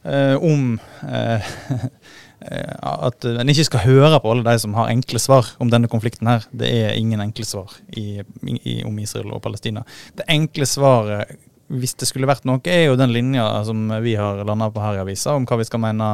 Uh, 0.00 0.38
om 0.40 0.78
Eh, 1.02 1.40
at 2.40 3.26
en 3.28 3.52
ikke 3.52 3.66
skal 3.68 3.84
høre 3.84 4.20
på 4.22 4.30
alle 4.32 4.44
de 4.46 4.54
som 4.62 4.74
har 4.78 4.88
enkle 4.92 5.20
svar 5.20 5.50
om 5.60 5.68
denne 5.72 5.90
konflikten 5.92 6.30
her. 6.30 6.46
Det 6.52 6.70
er 6.72 6.96
ingen 6.96 7.20
enkle 7.20 7.44
svar 7.44 7.74
i, 7.92 8.22
i, 8.48 8.80
om 8.88 8.96
Israel 9.02 9.34
og 9.36 9.42
Palestina. 9.44 9.84
Det 10.16 10.24
enkle 10.32 10.68
svaret, 10.68 11.36
hvis 11.68 11.94
det 12.00 12.08
skulle 12.08 12.30
vært 12.30 12.48
noe, 12.48 12.62
er 12.64 12.88
jo 12.88 12.96
den 12.98 13.12
linja 13.12 13.44
som 13.68 13.84
vi 14.02 14.16
har 14.18 14.40
landa 14.48 14.70
på 14.72 14.82
her 14.82 14.98
i 14.98 15.04
avisa, 15.04 15.36
om 15.36 15.46
hva 15.48 15.60
vi 15.60 15.68
skal 15.68 15.84
mene 15.84 16.10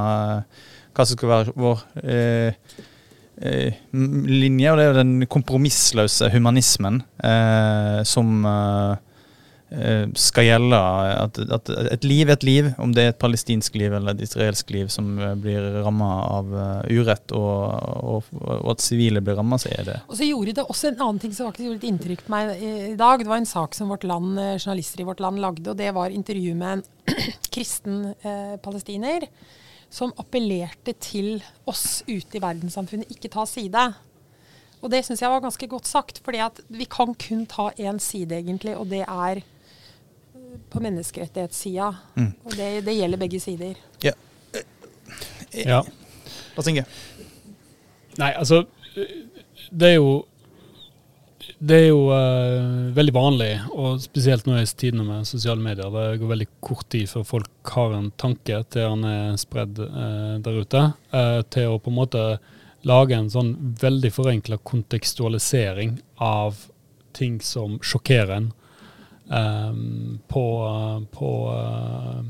Hva 0.96 1.04
som 1.04 1.18
skal 1.18 1.28
være 1.28 1.52
vår 1.60 1.80
eh, 2.02 2.54
eh, 3.44 3.80
linje. 3.92 4.70
Og 4.70 4.78
det 4.78 4.84
er 4.84 4.88
jo 4.88 4.96
den 4.96 5.26
kompromissløse 5.28 6.30
humanismen 6.32 7.02
eh, 7.20 8.00
som 8.08 8.38
eh, 8.48 8.94
Eh, 8.96 9.05
skal 10.14 10.44
gjelde 10.46 10.78
at, 10.78 11.38
at, 11.50 11.70
et 11.90 12.04
liv 12.06 12.28
er 12.28 12.36
et 12.36 12.44
liv, 12.46 12.68
om 12.78 12.92
det 12.94 13.02
er 13.02 13.08
et 13.10 13.18
palestinsk 13.18 13.74
liv 13.74 13.96
eller 13.96 14.14
et 14.14 14.22
israelsk 14.22 14.70
liv 14.70 14.92
som 14.92 15.08
eh, 15.18 15.32
blir 15.42 15.64
ramma 15.82 16.10
av 16.22 16.52
uh, 16.54 16.86
urett, 16.86 17.34
og, 17.34 17.74
og, 17.98 18.28
og, 18.38 18.68
at 18.76 18.84
sivile 18.84 19.22
blir 19.26 19.34
ramma, 19.40 19.58
så 19.58 19.72
er 19.74 19.88
det 19.88 19.96
Og 20.06 20.14
så 20.20 20.28
gjorde 20.28 20.54
det 20.60 20.66
også 20.70 20.92
en 20.92 21.02
annen 21.02 21.18
ting 21.22 21.34
som 21.34 21.50
faktisk 21.50 21.66
gjorde 21.66 21.82
et 21.82 21.88
inntrykk 21.90 22.22
på 22.28 22.34
meg 22.36 22.52
i, 22.62 22.94
dag. 22.94 23.24
Det 23.24 23.32
var 23.32 23.42
en 23.42 23.50
sak 23.56 23.74
som 23.74 23.90
vårt 23.90 24.06
land, 24.06 24.38
journalister 24.54 25.02
i 25.02 25.08
vårt 25.08 25.24
land 25.24 25.42
lagde, 25.42 25.66
og 25.72 25.82
det 25.82 25.90
var 25.98 26.14
intervju 26.14 26.54
med 26.62 26.78
en 26.78 26.86
kristen 27.56 28.12
eh, 28.22 28.54
palestiner 28.62 29.26
som 29.90 30.14
appellerte 30.20 30.94
til 31.02 31.40
oss 31.66 32.04
ute 32.06 32.38
i 32.38 32.42
verdenssamfunnet 32.42 33.10
ikke 33.16 33.30
ta 33.34 33.46
side. 33.50 33.88
Og 34.82 34.92
det 34.92 35.02
syns 35.06 35.22
jeg 35.22 35.32
var 35.32 35.42
ganske 35.42 35.68
godt 35.70 35.90
sagt, 35.90 36.22
fordi 36.22 36.42
vi 36.70 36.86
kan 36.90 37.14
kun 37.18 37.46
ta 37.50 37.70
én 37.74 37.98
side, 38.02 38.38
egentlig, 38.38 38.76
og 38.78 38.90
det 38.92 39.02
er 39.02 39.42
eh, 39.42 39.52
på 40.76 40.84
menneskerettighetssida. 40.84 41.90
Mm. 42.16 42.30
Og 42.44 42.56
det, 42.56 42.70
det 42.86 42.96
gjelder 42.98 43.22
begge 43.24 43.42
sider. 43.42 43.76
Ja. 44.04 44.14
Ja. 45.56 45.82
tenker 46.56 46.70
Inge? 46.74 46.86
Nei, 48.16 48.32
altså 48.32 48.64
Det 49.70 49.92
er 49.92 50.00
jo 50.00 50.24
det 51.56 51.76
er 51.78 51.86
jo 51.88 52.00
uh, 52.10 52.90
veldig 52.92 53.12
vanlig, 53.14 53.48
og 53.72 54.00
spesielt 54.02 54.44
nå 54.48 54.58
i 54.58 54.66
tidene 54.66 55.06
med 55.06 55.28
sosiale 55.28 55.62
medier. 55.62 55.88
Det 55.94 56.18
går 56.20 56.32
veldig 56.32 56.46
kort 56.60 56.88
tid 56.92 57.08
før 57.08 57.24
folk 57.24 57.72
har 57.72 57.94
en 57.96 58.10
tanke 58.20 58.58
til 58.74 58.88
han 58.90 59.06
er 59.08 59.38
spredd 59.40 59.80
uh, 59.80 60.36
der 60.42 60.60
ute, 60.60 60.82
Uh, 61.14 61.40
til 61.48 61.70
å 61.70 61.78
på 61.80 61.92
en 61.92 61.96
måte 61.96 62.24
lage 62.86 63.16
en 63.16 63.30
sånn 63.32 63.54
veldig 63.80 64.10
forenkla 64.12 64.58
kontekstualisering 64.68 65.96
av 66.22 66.66
ting 67.16 67.38
som 67.40 67.78
sjokkerer 67.80 68.34
en 68.36 68.50
eh, 69.32 69.72
på, 70.28 70.44
på 71.12 71.30
uh, 71.50 72.24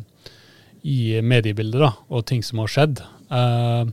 i 0.86 1.20
mediebildet, 1.22 1.80
da, 1.82 1.92
og 2.08 2.26
ting 2.28 2.44
som 2.46 2.62
har 2.62 2.72
skjedd. 2.72 3.02
Uh, 3.30 3.90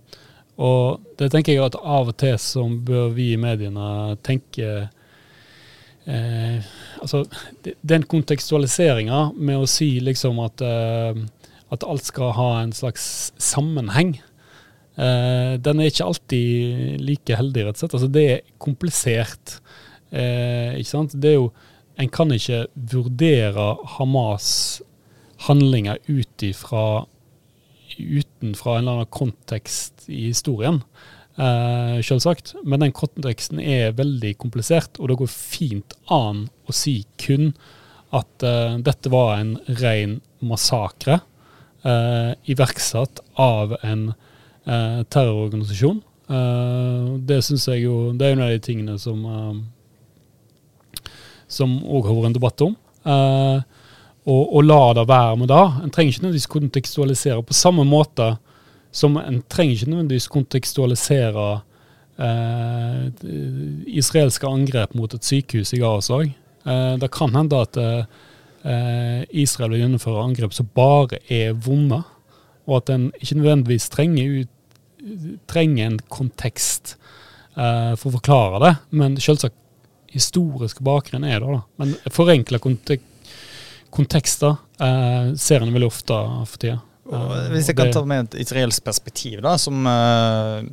og 0.61 1.01
det 1.17 1.31
tenker 1.33 1.55
jeg 1.55 1.65
at 1.65 1.77
av 1.79 2.11
og 2.11 2.17
til 2.21 2.35
så 2.41 2.67
bør 2.85 3.09
vi 3.15 3.31
i 3.33 3.39
mediene 3.41 4.13
tenke 4.21 4.67
uh, 6.05 6.59
altså, 7.01 7.23
Den 7.81 8.05
kontekstualiseringa 8.05 9.31
med 9.33 9.63
å 9.63 9.69
si 9.69 9.95
liksom 10.03 10.37
at, 10.43 10.61
eh, 10.61 11.23
at 11.73 11.87
alt 11.89 12.05
skal 12.05 12.35
ha 12.37 12.51
en 12.61 12.75
slags 12.75 13.33
sammenheng, 13.41 14.19
Uh, 14.93 15.57
den 15.57 15.79
er 15.81 15.89
ikke 15.89 16.05
alltid 16.05 16.99
like 17.01 17.37
heldig, 17.37 17.63
rett 17.65 17.79
og 17.79 17.81
slett. 17.81 17.95
Altså, 17.97 18.09
det 18.13 18.25
er 18.29 18.43
komplisert. 18.61 19.55
Uh, 20.13 20.77
ikke 20.77 20.91
sant? 20.91 21.15
Det 21.17 21.31
er 21.31 21.39
jo 21.39 21.47
En 22.01 22.09
kan 22.09 22.31
ikke 22.33 22.65
vurdere 22.73 23.73
Hamas 23.97 24.81
handlinger 25.47 25.99
ut 26.07 26.45
ifra 26.45 27.05
utenfra 27.97 28.77
en 28.77 28.83
eller 28.83 28.91
annen 28.91 29.11
kontekst 29.13 30.07
i 30.09 30.27
historien, 30.31 30.81
eh, 31.37 31.99
selvsagt. 32.01 32.55
Men 32.63 32.79
den 32.79 32.95
konteksten 32.95 33.59
er 33.59 33.93
veldig 33.97 34.37
komplisert, 34.41 34.99
og 34.99 35.09
det 35.09 35.19
går 35.21 35.29
fint 35.29 35.93
an 36.09 36.47
å 36.67 36.73
si 36.75 37.03
kun 37.21 37.53
at 38.13 38.45
eh, 38.45 38.77
dette 38.85 39.11
var 39.13 39.37
en 39.39 39.57
ren 39.81 40.19
massakre 40.41 41.19
eh, 41.85 42.33
iverksatt 42.49 43.21
av 43.39 43.77
en 43.81 44.09
eh, 44.65 45.01
terrororganisasjon. 45.03 46.01
Eh, 46.29 47.07
det 47.27 47.41
syns 47.43 47.67
jeg 47.67 47.83
jo 47.83 48.13
Det 48.15 48.25
er 48.25 48.31
jo 48.31 48.37
en 48.37 48.45
av 48.45 48.53
de 48.53 48.61
tingene 48.63 48.99
som 49.01 49.25
eh, 49.27 49.55
som 51.53 51.77
òg 51.83 52.07
har 52.07 52.17
vært 52.17 52.31
en 52.31 52.37
debatt 52.37 52.63
om. 52.65 52.75
Eh, 53.03 53.59
og, 54.23 54.43
og 54.55 54.63
la 54.63 54.81
det 54.95 55.07
være 55.09 55.37
med 55.41 55.51
det. 55.51 55.63
En 55.83 55.91
trenger 55.91 56.13
ikke 56.13 56.25
nødvendigvis 56.25 56.51
kontekstualisere 56.55 57.43
på 57.43 57.57
samme 57.57 57.85
måte 57.87 58.35
som 58.93 59.17
en 59.17 59.41
trenger 59.49 59.75
ikke 59.75 59.91
nødvendigvis 59.91 60.29
kontekstualisere 60.31 61.47
eh, 62.21 63.25
israelske 63.99 64.47
angrep 64.47 64.93
mot 64.95 65.13
et 65.15 65.27
sykehus 65.27 65.73
i 65.75 65.81
Gaza 65.81 66.21
òg. 66.21 66.31
Eh, 66.63 66.93
det 67.01 67.11
kan 67.15 67.35
hende 67.35 67.65
at 67.67 67.83
Israel 68.63 69.73
vil 69.73 69.81
gjennomføre 69.81 70.21
angrep 70.23 70.53
som 70.55 70.69
bare 70.71 71.17
er 71.27 71.49
vonde, 71.65 71.97
og 72.63 72.77
at 72.77 72.93
en 72.93 73.09
ikke 73.17 73.35
nødvendigvis 73.41 73.89
trenger, 73.91 74.45
ut, 74.45 74.77
trenger 75.51 75.89
en 75.89 75.97
kontekst 76.07 76.93
for 77.57 78.07
å 78.07 78.13
forklare 78.13 78.61
det. 78.63 78.71
Men 78.95 79.17
selvsagt 79.19 79.57
historisk 80.13 80.79
bakgrunnen 80.85 81.29
er 81.29 81.39
da. 81.43 81.57
da. 81.57 81.61
Men 81.83 81.95
forenkla 82.13 82.59
kontek 82.63 83.01
kontekster 83.93 84.55
eh, 84.81 85.33
ser 85.37 85.61
en 85.61 85.73
veldig 85.75 85.89
ofte 85.91 86.15
for 86.49 86.57
tida. 86.61 86.79
Og 87.03 87.33
Eh, 87.35 87.49
hvis 87.51 87.67
jeg 87.69 87.75
kan 87.77 87.91
ta 87.93 88.01
med 88.07 88.29
et 88.31 88.37
israelsk 88.45 88.83
perspektiv, 88.87 89.41
da, 89.43 89.57
som 89.59 89.83
uh, 89.85 90.63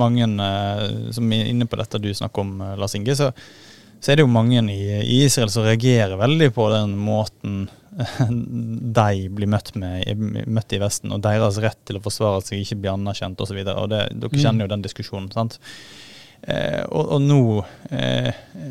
mange 0.00 0.24
uh, 0.40 1.10
som 1.14 1.28
er 1.36 1.50
inne 1.52 1.66
på 1.68 1.76
dette 1.78 2.00
du 2.02 2.08
snakker 2.16 2.40
om, 2.42 2.54
Lars 2.80 2.94
Inge, 2.96 3.14
så, 3.14 3.28
så 4.00 4.10
er 4.10 4.16
det 4.18 4.24
jo 4.24 4.32
mange 4.32 4.62
i, 4.72 4.80
i 5.04 5.18
Israel 5.26 5.52
som 5.52 5.66
reagerer 5.68 6.16
veldig 6.18 6.48
på 6.56 6.66
den 6.72 6.96
måten 6.98 7.68
de 8.30 9.28
blir 9.34 9.50
møtt, 9.50 9.74
med, 9.76 10.04
i- 10.08 10.14
møtt 10.48 10.72
i 10.72 10.80
Vesten, 10.80 11.12
og 11.12 11.20
deres 11.26 11.58
rett 11.62 11.78
til 11.88 11.98
å 12.00 12.04
forsvare 12.04 12.40
seg 12.46 12.62
ikke 12.64 12.78
blir 12.80 12.94
anerkjent 12.96 13.40
osv. 13.44 13.60
Dere 13.66 14.08
Mm. 14.14 14.38
kjenner 14.40 14.64
jo 14.64 14.72
den 14.74 14.82
diskusjonen. 14.88 15.30
sant? 15.34 15.58
Eh, 16.40 16.82
og, 16.88 17.10
og 17.16 17.20
nå 17.20 17.40
eh, 17.92 18.30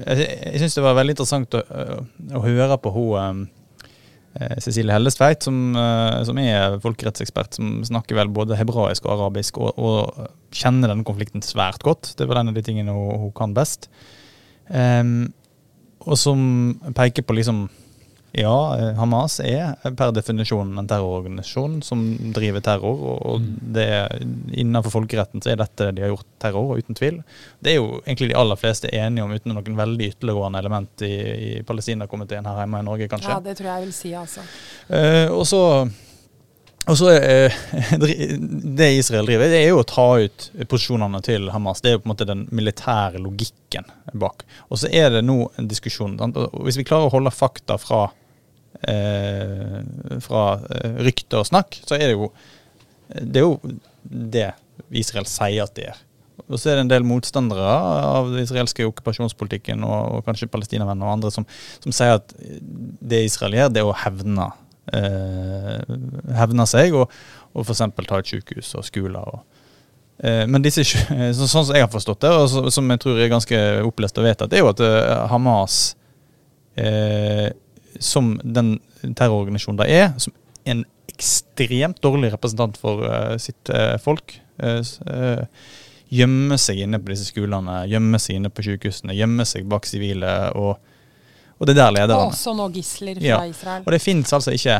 Jeg, 0.10 0.23
jeg 0.25 0.62
syns 0.63 0.73
det 0.79 0.82
var 0.82 0.95
veldig 0.97 1.13
interessant 1.13 1.53
å, 1.53 1.62
å 2.34 2.41
høre 2.41 2.77
på 2.82 2.91
hun 2.95 3.43
eh, 4.34 4.55
Cecilie 4.63 4.95
Hellestveit, 4.95 5.45
som, 5.45 5.60
eh, 5.77 6.19
som 6.25 6.39
er 6.41 6.79
folkerettsekspert, 6.82 7.60
som 7.60 7.79
snakker 7.86 8.17
vel 8.17 8.32
både 8.34 8.58
hebraisk 8.58 9.05
og 9.05 9.13
arabisk, 9.19 9.62
og, 9.62 9.77
og 9.77 10.55
kjenner 10.55 10.89
denne 10.89 11.05
konflikten 11.05 11.45
svært 11.45 11.86
godt. 11.86 12.15
Det 12.17 12.29
var 12.29 12.41
en 12.41 12.53
av 12.53 12.58
de 12.58 12.65
tingene 12.65 12.95
hun, 12.95 13.27
hun 13.27 13.36
kan 13.38 13.53
best. 13.58 13.89
Em, 14.69 15.29
og 16.05 16.17
som 16.17 16.41
peker 16.97 17.25
på 17.27 17.38
liksom 17.38 17.67
Ja, 18.32 18.78
eh, 18.78 18.92
Hamas 18.98 19.39
er 19.42 19.74
per 19.98 20.12
definisjon 20.13 20.78
en 20.78 20.88
terrororganisasjon 20.89 21.80
som 21.86 22.04
driver 22.36 22.62
terror, 22.62 23.00
og, 23.13 23.22
og 23.26 23.48
det 23.74 23.89
innenfor 24.54 24.94
folkeretten 24.94 25.42
så 25.42 25.54
er 25.54 25.62
dette 25.62 25.89
de 25.98 26.06
har 26.06 26.13
gjort 26.13 26.28
terror, 26.42 26.76
uten 26.78 26.98
tvil. 26.98 27.22
Det 27.60 27.74
er 27.74 27.80
jo 27.80 27.88
egentlig 28.04 28.30
de 28.34 28.38
aller 28.38 28.60
fleste 28.60 28.92
enige 28.94 29.26
om, 29.26 29.34
uten 29.34 29.58
noen 29.58 29.80
veldig 29.80 30.12
ytterliggående 30.13 30.62
element 30.62 31.06
i, 31.08 31.15
i 31.30 31.50
Palestina-komiteen 31.65 32.46
her 32.46 32.62
hjemme 32.62 32.84
i 32.84 32.88
Norge, 32.92 33.10
kanskje. 33.10 33.34
Ja, 33.34 33.39
det 33.42 33.58
tror 33.58 33.72
jeg 33.72 33.80
jeg 33.80 33.88
vil 33.88 33.98
si, 33.98 34.13
altså. 34.20 34.46
Eh, 34.94 35.34
og 35.34 35.44
så, 35.50 35.63
og 36.86 37.02
så 37.02 37.10
eh, 37.15 37.58
Det 38.80 38.92
Israel 39.00 39.26
driver, 39.26 39.50
det 39.50 39.63
er 39.63 39.72
jo 39.72 39.82
å 39.82 39.89
ta 39.89 40.08
ut 40.22 40.50
posisjonene 40.70 41.24
til 41.26 41.50
Hamas. 41.54 41.82
Det 41.82 41.92
er 41.92 41.98
jo 41.98 42.04
på 42.06 42.12
en 42.12 42.13
måte 42.13 42.30
den 42.30 42.46
militære 42.54 43.22
logikken 43.26 43.89
bak. 44.13 44.46
Og 44.70 44.84
så 44.84 44.94
er 44.94 45.10
det 45.18 45.26
nå 45.26 45.42
en 45.58 45.70
diskusjon. 45.70 46.18
Hvis 46.62 46.78
vi 46.78 46.86
klarer 46.86 47.10
å 47.10 47.15
holde 47.18 47.34
fakta 47.34 47.82
fra, 47.82 48.08
fra 48.80 50.44
eh, 50.72 51.00
rykte 51.04 51.42
og 51.42 51.50
snakk, 51.50 51.82
så 51.84 51.98
er 51.98 52.08
det 52.08 52.13
jo 52.15 52.30
det 53.10 53.42
er 53.42 53.48
jo 53.48 53.58
det 54.06 54.46
Israel 54.96 55.28
sier 55.28 55.65
at 55.65 55.76
det 55.76 55.89
er. 55.92 55.98
Og 56.48 56.58
så 56.58 56.72
er 56.72 56.78
det 56.78 56.86
en 56.86 56.92
del 56.94 57.06
motstandere 57.06 57.68
av 57.68 58.30
den 58.32 58.46
israelske 58.46 58.86
okkupasjonspolitikken 58.88 59.84
og, 59.86 60.18
og 60.18 60.26
kanskje 60.26 60.50
palestinavenner 60.52 61.06
og 61.06 61.18
andre 61.18 61.32
som, 61.34 61.46
som 61.84 61.94
sier 61.94 62.18
at 62.18 62.34
det 62.39 63.26
Israel 63.28 63.58
gjør, 63.58 63.72
det 63.74 63.84
er 63.84 63.89
å 63.89 63.98
hevne, 64.06 64.48
eh, 64.96 65.96
hevne 66.39 66.65
seg 66.70 66.98
og, 66.98 67.13
og 67.54 67.65
f.eks. 67.68 67.84
ta 68.00 68.22
et 68.22 68.34
sykehus 68.34 68.72
og 68.80 68.88
skoler. 68.88 69.30
Og, 69.36 69.62
eh, 70.24 70.46
men 70.50 70.65
disse, 70.65 70.86
så, 71.38 71.46
sånn 71.46 71.68
som 71.68 71.76
jeg 71.76 71.86
har 71.86 71.94
forstått 71.94 72.24
det, 72.26 72.34
og 72.34 72.50
så, 72.54 72.65
som 72.74 72.89
jeg 72.96 73.04
tror 73.04 73.20
er 73.20 73.34
ganske 73.34 73.63
opplest 73.89 74.22
og 74.22 74.30
vedtatt, 74.30 74.56
er 74.56 74.63
jo 74.63 74.72
at 74.72 74.86
eh, 74.86 75.15
Hamas, 75.34 75.82
eh, 76.80 77.50
som 77.99 78.33
den 78.43 78.77
terrororganisasjonen 79.01 79.79
det 79.81 79.89
er, 79.93 80.07
som 80.21 80.33
en 80.69 80.85
ekstremt 81.09 81.99
dårlig 82.03 82.31
representant 82.33 82.77
for 82.79 83.03
uh, 83.03 83.35
sitt 83.41 83.71
uh, 83.73 83.97
folk, 84.01 84.38
uh, 84.63 84.79
eh, 84.79 85.41
gjemmer 86.09 86.59
seg 86.59 86.81
inne 86.85 86.99
på 86.99 87.12
disse 87.13 87.27
skolene, 87.29 87.83
gjemmer 87.91 88.21
seg 88.21 88.39
inne 88.39 88.51
på 88.51 88.65
sykehusene, 88.65 89.15
gjemmer 89.17 89.47
seg 89.47 89.67
bak 89.69 89.85
sivile, 89.88 90.31
og, 90.57 90.79
og 91.59 91.67
det 91.67 91.75
er 91.75 91.81
der 91.83 91.93
lederne. 91.99 92.31
også 92.31 92.55
nå 92.57 92.69
gisler 92.73 93.19
fra 93.19 93.27
Ja. 93.27 93.43
Israel. 93.45 93.85
Og 93.85 93.93
det 93.93 94.01
fins 94.01 94.33
altså 94.33 94.55
ikke 94.55 94.79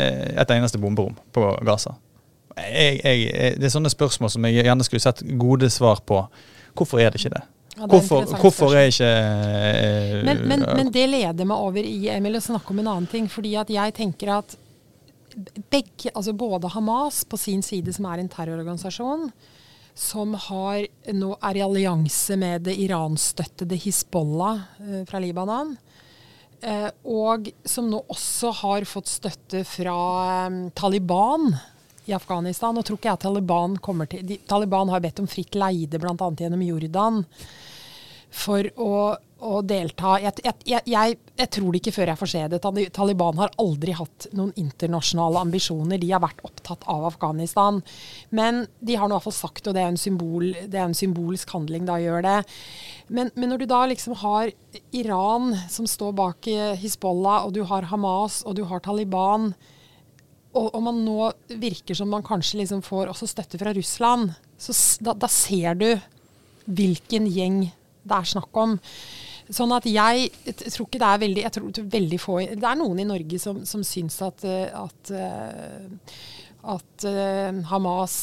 et 0.00 0.52
eneste 0.54 0.78
bomberom 0.80 1.16
på 1.34 1.42
Gaza. 1.66 1.94
Jeg, 2.56 3.00
jeg, 3.04 3.56
det 3.60 3.66
er 3.66 3.72
sånne 3.72 3.90
spørsmål 3.92 4.30
som 4.32 4.46
jeg 4.46 4.64
gjerne 4.64 4.84
skulle 4.86 5.02
sett 5.02 5.20
gode 5.40 5.68
svar 5.72 6.00
på. 6.06 6.22
Hvorfor 6.78 7.02
er 7.02 7.12
det 7.12 7.20
ikke 7.20 7.34
det? 7.34 7.42
Ja, 7.76 7.84
er 7.86 7.92
Hvorfor, 7.92 8.26
hvorfor 8.42 8.74
er 8.74 8.88
ikke 8.90 9.06
eh, 9.06 10.24
Men, 10.26 10.42
men, 10.48 10.64
men 10.76 10.90
det 10.92 11.06
leder 11.06 11.46
meg 11.46 11.62
over 11.68 11.86
i 11.86 12.10
Emil, 12.12 12.40
å 12.40 12.42
snakke 12.42 12.74
om 12.74 12.82
en 12.82 12.90
annen 12.90 13.10
ting. 13.10 13.28
fordi 13.30 13.54
at 13.60 13.70
jeg 13.70 13.94
tenker 13.96 14.34
at 14.40 14.56
begge, 15.70 16.10
altså 16.14 16.34
både 16.34 16.70
Hamas 16.74 17.22
på 17.24 17.38
sin 17.38 17.62
side, 17.62 17.92
som 17.94 18.08
er 18.10 18.20
en 18.20 18.30
terrororganisasjon, 18.30 19.30
som 19.94 20.34
har, 20.48 20.82
nå 21.12 21.30
er 21.46 21.58
i 21.58 21.62
allianse 21.64 22.36
med 22.40 22.66
det 22.68 22.76
iranstøttede 22.82 23.78
Hizbollah 23.78 24.62
eh, 24.80 25.02
fra 25.08 25.20
Libanon, 25.22 25.74
eh, 26.62 26.88
og 27.04 27.50
som 27.64 27.90
nå 27.90 28.02
også 28.10 28.52
har 28.62 28.88
fått 28.88 29.10
støtte 29.12 29.64
fra 29.68 29.98
eh, 30.46 30.60
Taliban 30.78 31.52
i 32.10 32.16
Afghanistan. 32.18 32.76
Og 32.76 32.86
tror 32.86 33.00
ikke 33.00 33.12
jeg 33.12 33.24
Taliban 33.24 33.76
kommer 33.82 34.10
til 34.10 34.26
de, 34.26 34.40
Taliban 34.50 34.92
har 34.92 35.02
bedt 35.04 35.22
om 35.22 35.30
fritt 35.30 35.58
leide, 35.58 36.00
bl.a. 36.02 36.14
gjennom 36.16 36.64
Jordan 36.66 37.24
for 38.30 38.66
å, 38.78 38.94
å 39.42 39.60
delta 39.66 40.14
jeg, 40.22 40.42
jeg, 40.44 40.82
jeg, 40.86 41.16
jeg, 41.34 41.48
tror 41.50 41.72
det 41.72 41.80
ikke 41.80 41.94
før 41.96 42.12
jeg 42.12 42.20
får 42.20 42.30
se 42.30 42.42
det. 42.52 42.60
Taliban 42.94 43.40
har 43.40 43.52
aldri 43.60 43.94
hatt 43.96 44.28
noen 44.38 44.52
internasjonale 44.60 45.42
ambisjoner. 45.42 45.98
De 46.00 46.12
har 46.12 46.22
vært 46.22 46.44
opptatt 46.46 46.86
av 46.90 47.08
Afghanistan. 47.08 47.80
Men 48.30 48.62
de 48.78 48.98
har 49.00 49.10
nå 49.10 49.16
i 49.16 49.18
hvert 49.18 49.26
fall 49.26 49.36
sagt, 49.40 49.66
og 49.66 49.76
det 49.76 49.82
er 49.82 49.98
symbol, 50.00 50.46
det 50.62 50.78
er 50.78 50.86
en 50.86 50.96
symbolsk 50.96 51.50
handling 51.56 51.88
da 51.90 51.98
gjør 52.00 52.24
det, 52.26 52.38
Men, 53.08 53.32
men, 53.34 53.50
når 53.50 53.64
du 53.64 53.66
da 53.66 53.82
liksom 53.90 54.14
har 54.22 54.52
Iran 54.94 55.50
som 55.68 55.88
står 55.90 56.14
bak 56.14 56.46
Hizbollah, 56.78 57.48
og 57.48 57.56
du 57.56 57.64
har 57.66 57.90
Hamas, 57.90 58.44
og 58.46 58.54
du 58.54 58.62
har 58.70 58.80
Taliban, 58.84 59.50
og, 60.50 60.66
og 60.74 60.80
man 60.82 61.02
nå 61.06 61.30
virker 61.62 61.94
som 61.94 62.10
man 62.10 62.24
kanskje 62.26 62.62
liksom 62.62 62.82
får 62.82 63.12
også 63.12 63.28
støtte 63.30 63.60
fra 63.60 63.74
Russland, 63.76 64.32
så 64.58 64.74
da, 65.04 65.14
da 65.14 65.30
ser 65.30 65.78
du 65.78 65.88
hvilken 66.66 67.28
gjeng 67.30 67.62
det 68.00 68.16
er 68.16 68.30
snakk 68.32 68.56
om. 68.58 68.76
Sånn 69.50 69.72
at 69.74 69.86
jeg, 69.90 70.30
tror 70.70 70.86
ikke 70.86 71.00
det 71.02 71.08
er 71.08 71.22
veldig 71.24 71.42
jeg 71.42 71.54
tror 71.56 71.80
veldig 71.94 72.18
få 72.22 72.36
Det 72.54 72.66
er 72.66 72.78
noen 72.78 73.00
i 73.02 73.08
Norge 73.08 73.40
som, 73.42 73.64
som 73.66 73.82
syns 73.86 74.20
at, 74.22 74.44
at, 74.46 75.10
at 76.74 77.06
uh, 77.10 77.58
Hamas 77.72 78.14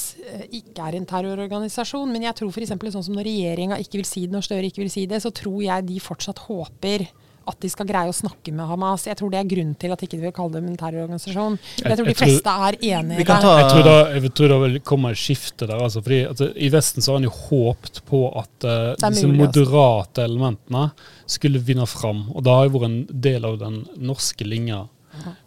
ikke 0.47 0.87
er 0.87 0.97
en 0.97 1.07
terrororganisasjon. 1.09 2.13
Men 2.13 2.29
jeg 2.29 2.39
tror 2.39 2.53
f.eks. 2.55 2.71
sånn 2.71 3.07
som 3.09 3.19
når 3.19 3.27
regjeringa 3.27 3.79
ikke 3.83 3.99
vil 3.99 4.07
si 4.07 4.23
det, 4.23 4.33
når 4.35 4.47
Støre 4.47 4.71
ikke 4.71 4.85
vil 4.85 4.93
si 4.93 5.03
det, 5.09 5.19
så 5.23 5.33
tror 5.35 5.59
jeg 5.65 5.87
de 5.89 5.99
fortsatt 6.03 6.45
håper 6.47 7.09
at 7.47 7.59
de 7.63 7.69
skal 7.71 7.87
greie 7.89 8.11
å 8.11 8.15
snakke 8.15 8.51
med 8.55 8.67
Hamas. 8.69 9.05
Jeg 9.07 9.17
tror 9.19 9.31
det 9.33 9.39
er 9.41 9.49
grunnen 9.49 9.75
til 9.79 9.93
at 9.93 10.01
de 10.01 10.09
ikke 10.09 10.19
vil 10.21 10.33
kalle 10.35 10.57
dem 10.57 10.67
en 10.71 10.79
terrororganisasjon. 10.79 11.57
Jeg, 11.77 11.85
jeg 11.85 11.99
tror 11.99 12.09
de 12.09 12.17
fleste 12.21 12.55
er 12.67 12.79
enig 12.79 13.19
i 13.19 13.21
det. 13.21 13.27
Jeg 13.27 13.69
tror, 13.71 13.83
da, 13.87 13.95
jeg 14.15 14.33
tror 14.39 14.53
det 14.53 14.59
vil 14.65 14.77
komme 14.91 15.13
et 15.13 15.21
skifte 15.21 15.69
der. 15.69 15.77
Altså, 15.87 16.03
fordi 16.05 16.19
altså, 16.27 16.49
I 16.53 16.71
Vesten 16.73 17.05
så 17.05 17.13
har 17.13 17.21
han 17.21 17.29
jo 17.29 17.35
håpt 17.37 18.03
på 18.09 18.21
at 18.41 18.67
uh, 18.67 18.91
disse 19.07 19.31
moderate 19.31 20.27
elementene 20.27 20.89
skulle 21.29 21.63
vinne 21.63 21.87
fram. 21.89 22.27
Og 22.35 22.45
det 22.45 22.53
har 22.59 22.67
jo 22.67 22.75
vært 22.77 22.89
en 22.91 23.01
del 23.27 23.47
av 23.47 23.57
den 23.63 23.81
norske 23.97 24.47
linja 24.47 24.85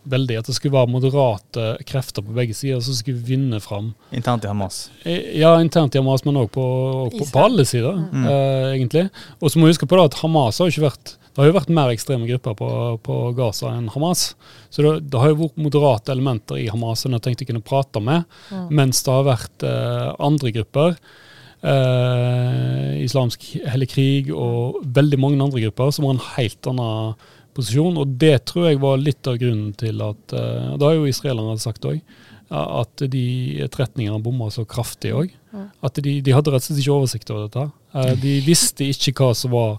veldig. 0.03 0.39
At 0.41 0.49
det 0.51 0.57
skulle 0.57 0.75
være 0.75 0.91
moderate 0.91 1.67
krefter 1.89 2.25
på 2.25 2.35
begge 2.37 2.57
sider 2.57 2.81
som 2.85 2.97
skulle 2.97 3.23
vinne 3.25 3.61
fram. 3.63 3.93
Internt 4.17 4.45
i 4.45 4.51
Hamas? 4.51 4.83
Eh, 5.05 5.39
ja, 5.41 5.55
internt 5.61 5.95
i 5.95 6.03
Hamas, 6.03 6.25
men 6.27 6.41
òg 6.41 6.51
på, 6.55 6.67
på, 7.15 7.25
på, 7.25 7.45
alle 7.45 7.67
sider, 7.69 8.01
mm. 8.01 8.27
uh, 8.27 8.69
egentlig. 8.75 9.09
Og 9.41 9.53
så 9.53 9.61
må 9.61 9.69
vi 9.69 9.75
huske 9.75 9.89
på 9.89 9.99
da 9.99 10.09
at 10.11 10.21
Hamas 10.23 10.61
har 10.61 10.71
jo 10.71 10.77
ikke 10.77 10.89
vært 10.89 11.17
det 11.31 11.43
har 11.43 11.49
jo 11.51 11.57
vært 11.57 11.73
mer 11.75 11.93
ekstreme 11.95 12.27
grupper 12.27 12.57
på, 12.59 12.69
på 13.07 13.17
Gaza 13.39 13.71
enn 13.77 13.91
Hamas. 13.95 14.33
Så 14.69 14.83
det, 14.83 14.95
det, 15.13 15.19
har 15.23 15.31
jo 15.31 15.45
vært 15.45 15.61
moderate 15.63 16.15
elementer 16.15 16.59
i 16.59 16.69
Hamas 16.73 17.05
som 17.05 17.15
jeg 17.15 17.23
tenkte 17.23 17.47
jeg 17.47 17.53
kunne 17.53 17.67
prate 17.67 18.03
med, 18.03 18.27
mm. 18.51 18.71
mens 18.75 19.05
det 19.07 19.15
har 19.15 19.29
vært 19.29 19.67
eh, 19.67 20.09
andre 20.19 20.55
grupper. 20.59 20.97
Eh, 21.61 23.03
islamsk 23.05 23.45
hellig 23.69 23.91
krig 23.93 24.31
og 24.33 24.81
veldig 24.97 25.19
mange 25.21 25.43
andre 25.45 25.63
grupper 25.67 25.93
som 25.93 26.09
har 26.09 26.17
en 26.17 26.27
helt 26.35 26.71
annen 26.73 27.15
posisjon. 27.57 28.01
Og 28.01 28.19
det 28.21 28.35
tror 28.51 28.71
jeg 28.71 28.83
var 28.83 29.01
litt 29.01 29.31
av 29.31 29.39
grunnen 29.41 29.75
til 29.79 30.03
at 30.05 30.37
eh, 30.37 30.75
Det 30.75 30.89
har 30.89 30.99
jo 30.99 31.09
israelerne 31.11 31.63
sagt 31.63 31.87
òg. 31.89 32.03
At 32.51 33.05
de 33.13 33.25
etterretningene 33.63 34.19
bomma 34.25 34.49
så 34.51 34.65
kraftig 34.67 35.13
òg. 35.15 35.35
Mm. 35.55 35.69
At 35.87 36.01
de, 36.03 36.17
de, 36.19 36.33
hadde 36.35 36.51
rett 36.51 36.65
og 36.65 36.73
slett 36.73 36.81
ikke 36.83 36.97
oversikt 36.97 37.31
over 37.31 37.47
dette. 37.47 37.67
Eh, 37.95 38.15
de 38.23 38.39
visste 38.51 38.89
ikke 38.91 39.15
hva 39.21 39.35
som 39.39 39.55
var 39.55 39.77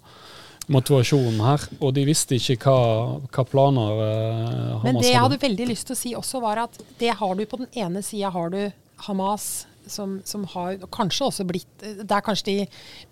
motivasjonen 0.74 1.42
her. 1.46 1.66
Og 1.80 1.96
de 1.96 2.06
visste 2.08 2.38
ikke 2.38 2.58
hva, 2.64 3.18
hva 3.32 3.46
planer 3.48 3.98
uh, 3.98 4.06
Hamas 4.06 4.86
hadde. 4.86 4.86
Men 4.88 5.02
det 5.02 5.10
jeg 5.12 5.24
hadde 5.26 5.42
veldig 5.42 5.68
lyst 5.72 5.90
til 5.90 5.98
å 5.98 6.02
si 6.02 6.14
også, 6.18 6.42
var 6.44 6.64
at 6.68 6.80
det 7.02 7.12
har 7.20 7.36
du 7.38 7.44
på 7.50 7.62
den 7.64 7.70
ene 7.84 8.04
sida 8.06 8.32
har 8.34 8.54
du 8.54 8.64
Hamas. 9.08 9.52
Som, 9.92 10.20
som, 10.30 10.44
har 10.54 10.76
kanskje 10.94 11.26
også 11.26 11.44
blitt 11.50 11.82
Det 11.82 12.14
er 12.14 12.22
kanskje 12.24 12.52
de 12.52 12.66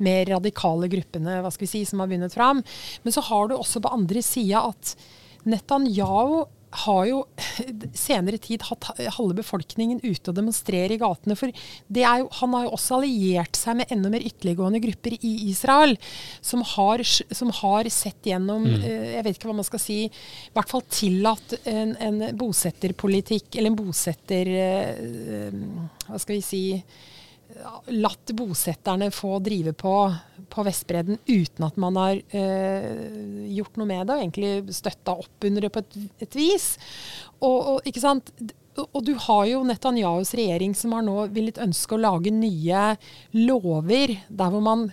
mer 0.06 0.28
radikale 0.30 0.86
gruppene 0.88 1.39
hva 1.41 1.50
skal 1.52 1.65
vi 1.65 1.69
si, 1.72 1.82
som 1.89 2.04
har 2.04 2.12
vunnet 2.12 2.36
fram. 2.36 2.62
Men 3.02 3.15
så 3.15 3.24
har 3.26 3.50
du 3.50 3.56
også 3.58 3.82
på 3.82 3.89
andre 3.98 4.22
sida 4.24 4.62
at 4.69 4.93
Netanyahu 5.50 6.43
har 6.70 7.06
jo 7.10 7.22
senere 7.98 8.38
tid 8.42 8.64
hatt 8.68 8.90
halve 9.16 9.40
befolkningen 9.40 10.02
ute 10.04 10.30
og 10.30 10.38
demonstrerer 10.38 10.94
i 10.94 11.00
gatene. 11.02 11.38
For 11.40 11.50
jo, 11.50 12.30
han 12.40 12.56
har 12.56 12.66
jo 12.68 12.74
også 12.78 13.00
alliert 13.00 13.58
seg 13.58 13.80
med 13.80 13.94
enda 13.94 14.12
mer 14.14 14.26
ytterliggående 14.26 14.82
grupper 14.84 15.18
i 15.18 15.34
Israel, 15.50 15.96
som 16.46 16.64
har, 16.76 17.04
som 17.04 17.54
har 17.62 17.90
sett 17.94 18.30
gjennom 18.30 18.68
mm. 18.68 18.82
uh, 18.86 19.08
Jeg 19.16 19.26
vet 19.26 19.40
ikke 19.40 19.50
hva 19.50 19.60
man 19.60 19.68
skal 19.68 19.82
si 19.82 20.00
I 20.06 20.12
hvert 20.56 20.72
fall 20.72 20.86
tillatt 20.94 21.58
en, 21.70 21.96
en 21.98 22.26
bosetterpolitikk, 22.38 23.56
eller 23.56 23.74
en 23.74 23.80
bosetter... 23.80 24.54
Uh, 24.54 25.88
hva 26.10 26.18
skal 26.22 26.40
vi 26.40 26.46
si 26.46 26.64
latt 27.90 28.34
bosetterne 28.38 29.10
få 29.14 29.40
drive 29.44 29.74
på 29.78 29.94
på 30.50 30.64
Vestbredden 30.66 31.20
uten 31.28 31.66
at 31.68 31.76
man 31.78 31.98
har 32.00 32.18
øh, 32.18 33.44
gjort 33.54 33.76
noe 33.78 33.90
med 33.90 34.08
det, 34.08 34.16
og 34.16 34.24
egentlig 34.24 34.74
støtta 34.74 35.14
opp 35.22 35.46
under 35.46 35.66
det 35.66 35.70
på 35.76 35.84
et, 35.84 36.00
et 36.26 36.38
vis. 36.40 36.72
Og, 37.40 37.58
og, 37.58 37.76
ikke 37.90 38.02
sant? 38.04 38.32
og 38.80 39.04
du 39.04 39.12
har 39.28 39.44
jo 39.50 39.62
Netanyahus 39.68 40.32
regjering 40.38 40.74
som 40.78 40.96
har 40.96 41.04
nå 41.06 41.28
villet 41.36 41.60
ønske 41.62 41.96
å 41.96 42.02
lage 42.02 42.32
nye 42.34 42.94
lover 43.36 44.16
der 44.28 44.56
hvor 44.56 44.66
man 44.66 44.90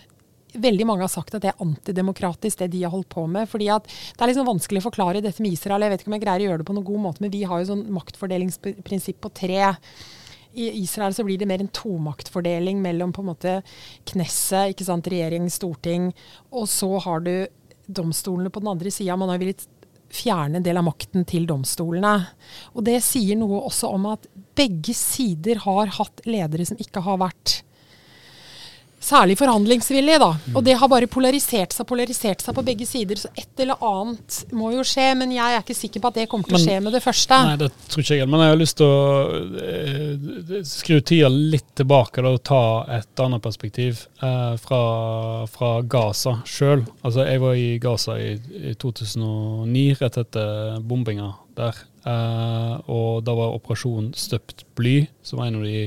Veldig 0.56 0.86
mange 0.88 1.04
har 1.04 1.10
sagt 1.12 1.34
at 1.36 1.42
det 1.44 1.50
er 1.50 1.58
antidemokratisk, 1.60 2.62
det 2.62 2.70
de 2.72 2.78
har 2.86 2.92
holdt 2.94 3.10
på 3.12 3.26
med. 3.28 3.44
fordi 3.44 3.66
at 3.68 3.84
Det 3.84 4.22
er 4.24 4.30
liksom 4.30 4.46
vanskelig 4.48 4.80
å 4.80 4.86
forklare 4.86 5.20
dette 5.20 5.42
med 5.44 5.52
Israel. 5.52 5.84
Jeg 5.84 5.92
vet 5.92 6.00
ikke 6.00 6.08
om 6.08 6.14
jeg 6.16 6.22
greier 6.22 6.40
å 6.40 6.46
gjøre 6.46 6.62
det 6.62 6.68
på 6.70 6.76
noen 6.78 6.86
god 6.86 7.02
måte, 7.02 7.20
men 7.20 7.32
vi 7.34 7.42
har 7.44 7.60
jo 7.60 7.66
sånn 7.68 7.82
maktfordelingsprinsipp 7.92 9.18
på 9.20 9.32
tre 9.36 9.58
i 10.56 10.70
Israel 10.80 11.14
så 11.14 11.24
blir 11.26 11.38
det 11.38 11.48
mer 11.48 11.60
en 11.60 11.72
tomaktfordeling 11.74 12.80
mellom 12.82 13.12
på 13.12 13.22
en 13.22 13.30
måte 13.30 13.54
Knesset, 14.08 14.72
ikke 14.72 14.86
sant, 14.88 15.08
regjering, 15.12 15.50
storting, 15.52 16.10
og 16.50 16.68
så 16.72 16.90
har 17.04 17.24
du 17.26 17.34
domstolene 17.86 18.50
på 18.50 18.62
den 18.62 18.72
andre 18.72 18.90
sida. 18.90 19.18
Man 19.20 19.30
har 19.30 19.42
villet 19.42 19.66
fjerne 20.12 20.58
en 20.58 20.64
del 20.66 20.78
av 20.80 20.86
makten 20.86 21.26
til 21.28 21.46
domstolene. 21.48 22.14
Og 22.74 22.86
det 22.86 22.98
sier 23.04 23.38
noe 23.38 23.60
også 23.68 23.90
om 23.94 24.08
at 24.14 24.26
begge 24.56 24.94
sider 24.96 25.60
har 25.66 25.92
hatt 25.98 26.24
ledere 26.28 26.66
som 26.68 26.80
ikke 26.80 27.04
har 27.04 27.20
vært 27.20 27.60
særlig 29.06 29.36
forhandlingsvillige, 29.38 30.18
da. 30.22 30.30
Og 30.54 30.64
det 30.66 30.76
har 30.80 30.90
bare 30.90 31.08
polarisert 31.10 31.74
seg 31.74 31.86
polarisert 31.88 32.42
seg 32.42 32.56
på 32.56 32.64
begge 32.66 32.86
sider. 32.88 33.20
Så 33.20 33.30
et 33.38 33.62
eller 33.62 33.82
annet 33.86 34.38
må 34.56 34.72
jo 34.74 34.84
skje, 34.86 35.08
men 35.18 35.34
jeg 35.34 35.56
er 35.56 35.62
ikke 35.62 35.78
sikker 35.78 36.02
på 36.02 36.10
at 36.10 36.20
det 36.20 36.26
kommer 36.30 36.50
til 36.50 36.58
å 36.58 36.62
skje 36.62 36.78
med 36.84 36.96
det 36.96 37.02
første. 37.04 37.38
Nei, 37.48 37.58
det 37.60 37.70
tror 37.86 38.04
ikke 38.04 38.18
jeg. 38.20 38.30
Men 38.32 38.44
jeg 38.44 38.54
har 38.54 38.60
lyst 38.60 38.78
til 38.80 38.90
å 38.90 39.00
eh, 39.62 40.56
skru 40.66 41.00
tida 41.00 41.30
litt 41.32 41.68
tilbake 41.78 42.24
da, 42.24 42.34
og 42.36 42.44
ta 42.46 42.62
et 42.98 43.24
annet 43.24 43.44
perspektiv 43.44 44.02
eh, 44.22 44.54
fra, 44.62 44.82
fra, 45.52 45.72
Gaza 45.86 46.38
sjøl. 46.48 46.86
Altså, 47.02 47.26
jeg 47.28 47.42
var 47.44 47.60
i 47.60 47.68
Gaza 47.82 48.18
i, 48.20 48.34
i 48.72 48.74
2009, 48.82 49.86
rett 50.02 50.20
etter 50.24 50.82
bombinga 50.86 51.30
der. 51.58 51.84
Eh, 52.06 52.74
og 52.92 53.22
da 53.26 53.34
var 53.34 53.56
operasjonen 53.56 54.12
Støpt 54.16 54.66
bly, 54.78 55.00
som 55.26 55.40
var 55.40 55.50
en 55.50 55.62
av 55.62 55.70
de 55.70 55.86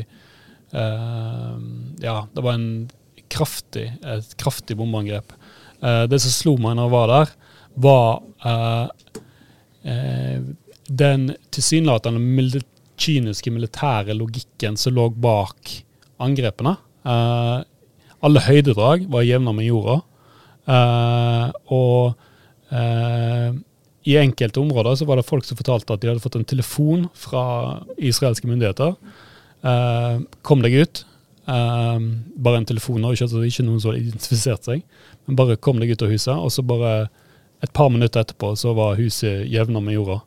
Uh, 0.69 1.57
ja, 1.97 2.27
det 2.33 2.41
var 2.45 2.53
en 2.53 2.89
kraftig, 3.31 3.87
et 4.03 4.35
kraftig 4.39 4.77
bombeangrep. 4.79 5.33
Eh, 5.79 6.05
det 6.11 6.19
som 6.23 6.33
slo 6.33 6.55
meg 6.61 6.75
når 6.77 6.87
jeg 6.87 6.95
var 6.95 7.11
der, 7.13 7.35
var 7.79 8.07
eh, 8.49 8.87
uh, 9.87 10.39
den 10.89 11.29
tilsynelatende 11.53 12.19
mil 12.19 12.57
kyniske 12.99 13.53
militære 13.55 14.15
logikken 14.17 14.75
som 14.75 14.97
lå 14.97 15.05
bak 15.15 15.71
angrepene. 16.19 16.75
alle 18.19 18.41
høydedrag 18.43 19.05
var 19.07 19.23
jevna 19.23 19.53
med 19.55 19.69
jorda. 19.69 20.01
og 21.71 22.17
i 24.03 24.17
enkelte 24.17 24.59
områder 24.59 24.95
så 24.99 25.05
var 25.05 25.15
det 25.15 25.29
folk 25.29 25.45
som 25.45 25.55
fortalte 25.55 25.93
at 25.93 26.01
de 26.01 26.09
hadde 26.09 26.19
fått 26.25 26.35
en 26.35 26.43
telefon 26.43 27.07
fra 27.13 27.85
israelske 27.95 28.47
myndigheter. 28.49 28.97
kom 30.41 30.61
deg 30.61 30.73
ut, 30.83 31.05
Um, 31.49 32.03
bare 32.37 32.59
en 32.59 32.67
telefon, 32.69 33.05
og 33.07 33.15
ikke, 33.15 33.29
ikke 33.47 33.63
noen 33.65 33.79
som 33.81 33.93
hadde 33.93 34.03
identifisert 34.03 34.67
seg. 34.67 34.83
Men 35.25 35.37
bare 35.39 35.57
kom 35.57 35.79
deg 35.81 35.95
ut 35.95 36.03
av 36.05 36.11
huset, 36.13 36.35
og 36.35 36.51
så 36.53 36.65
bare 36.67 36.93
et 37.63 37.71
par 37.75 37.89
minutter 37.91 38.21
etterpå 38.21 38.53
så 38.59 38.73
var 38.77 38.99
huset 38.99 39.47
jevna 39.49 39.81
med 39.83 39.97
jorda. 39.97 40.19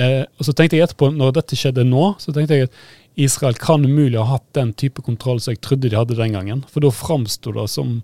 Eh, 0.00 0.24
og 0.38 0.46
så 0.46 0.54
tenkte 0.56 0.76
jeg 0.76 0.88
etterpå, 0.88 1.10
når 1.14 1.36
dette 1.38 1.58
skjedde 1.58 1.86
nå, 1.88 2.14
så 2.20 2.34
tenkte 2.34 2.58
jeg 2.58 2.68
at 2.68 2.80
Israel 3.20 3.56
kan 3.60 3.84
umulig 3.84 4.18
ha 4.18 4.26
hatt 4.36 4.46
den 4.56 4.72
type 4.78 5.02
kontroll 5.04 5.40
som 5.42 5.54
jeg 5.54 5.62
trodde 5.64 5.90
de 5.90 5.98
hadde 5.98 6.18
den 6.18 6.36
gangen. 6.36 6.62
For 6.70 6.84
da 6.84 6.92
framsto 6.94 7.52
det 7.56 7.66
som 7.72 7.98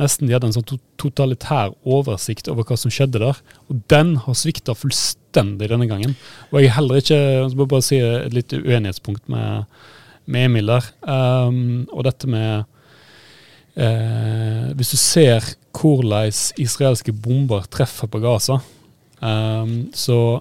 nesten 0.00 0.28
de 0.28 0.36
hadde 0.36 0.50
en 0.50 0.56
sånn 0.56 0.82
totalitær 1.00 1.72
oversikt 1.84 2.50
over 2.52 2.66
hva 2.68 2.78
som 2.78 2.92
skjedde 2.92 3.22
der. 3.22 3.40
Og 3.68 3.80
den 3.92 4.14
har 4.24 4.36
svikta 4.38 4.76
fullstendig 4.78 5.70
denne 5.72 5.88
gangen. 5.90 6.14
Og 6.52 6.60
jeg 6.60 6.74
heller 6.76 7.00
ikke 7.00 7.18
Jeg 7.18 7.56
må 7.56 7.66
bare 7.70 7.86
si 7.86 7.98
et 7.98 8.36
litt 8.36 8.54
uenighetspunkt 8.54 9.26
med 9.32 9.64
med 10.30 10.48
Emil 10.48 10.70
der. 10.70 10.86
Um, 11.02 11.88
og 11.92 12.04
dette 12.06 12.28
med 12.30 12.64
uh, 13.76 14.70
Hvis 14.76 14.94
du 14.94 14.98
ser 15.00 15.54
hvordan 15.74 16.32
israelske 16.60 17.12
bomber 17.14 17.66
treffer 17.70 18.10
på 18.10 18.20
Gaza, 18.22 18.60
um, 19.22 19.90
så 19.94 20.40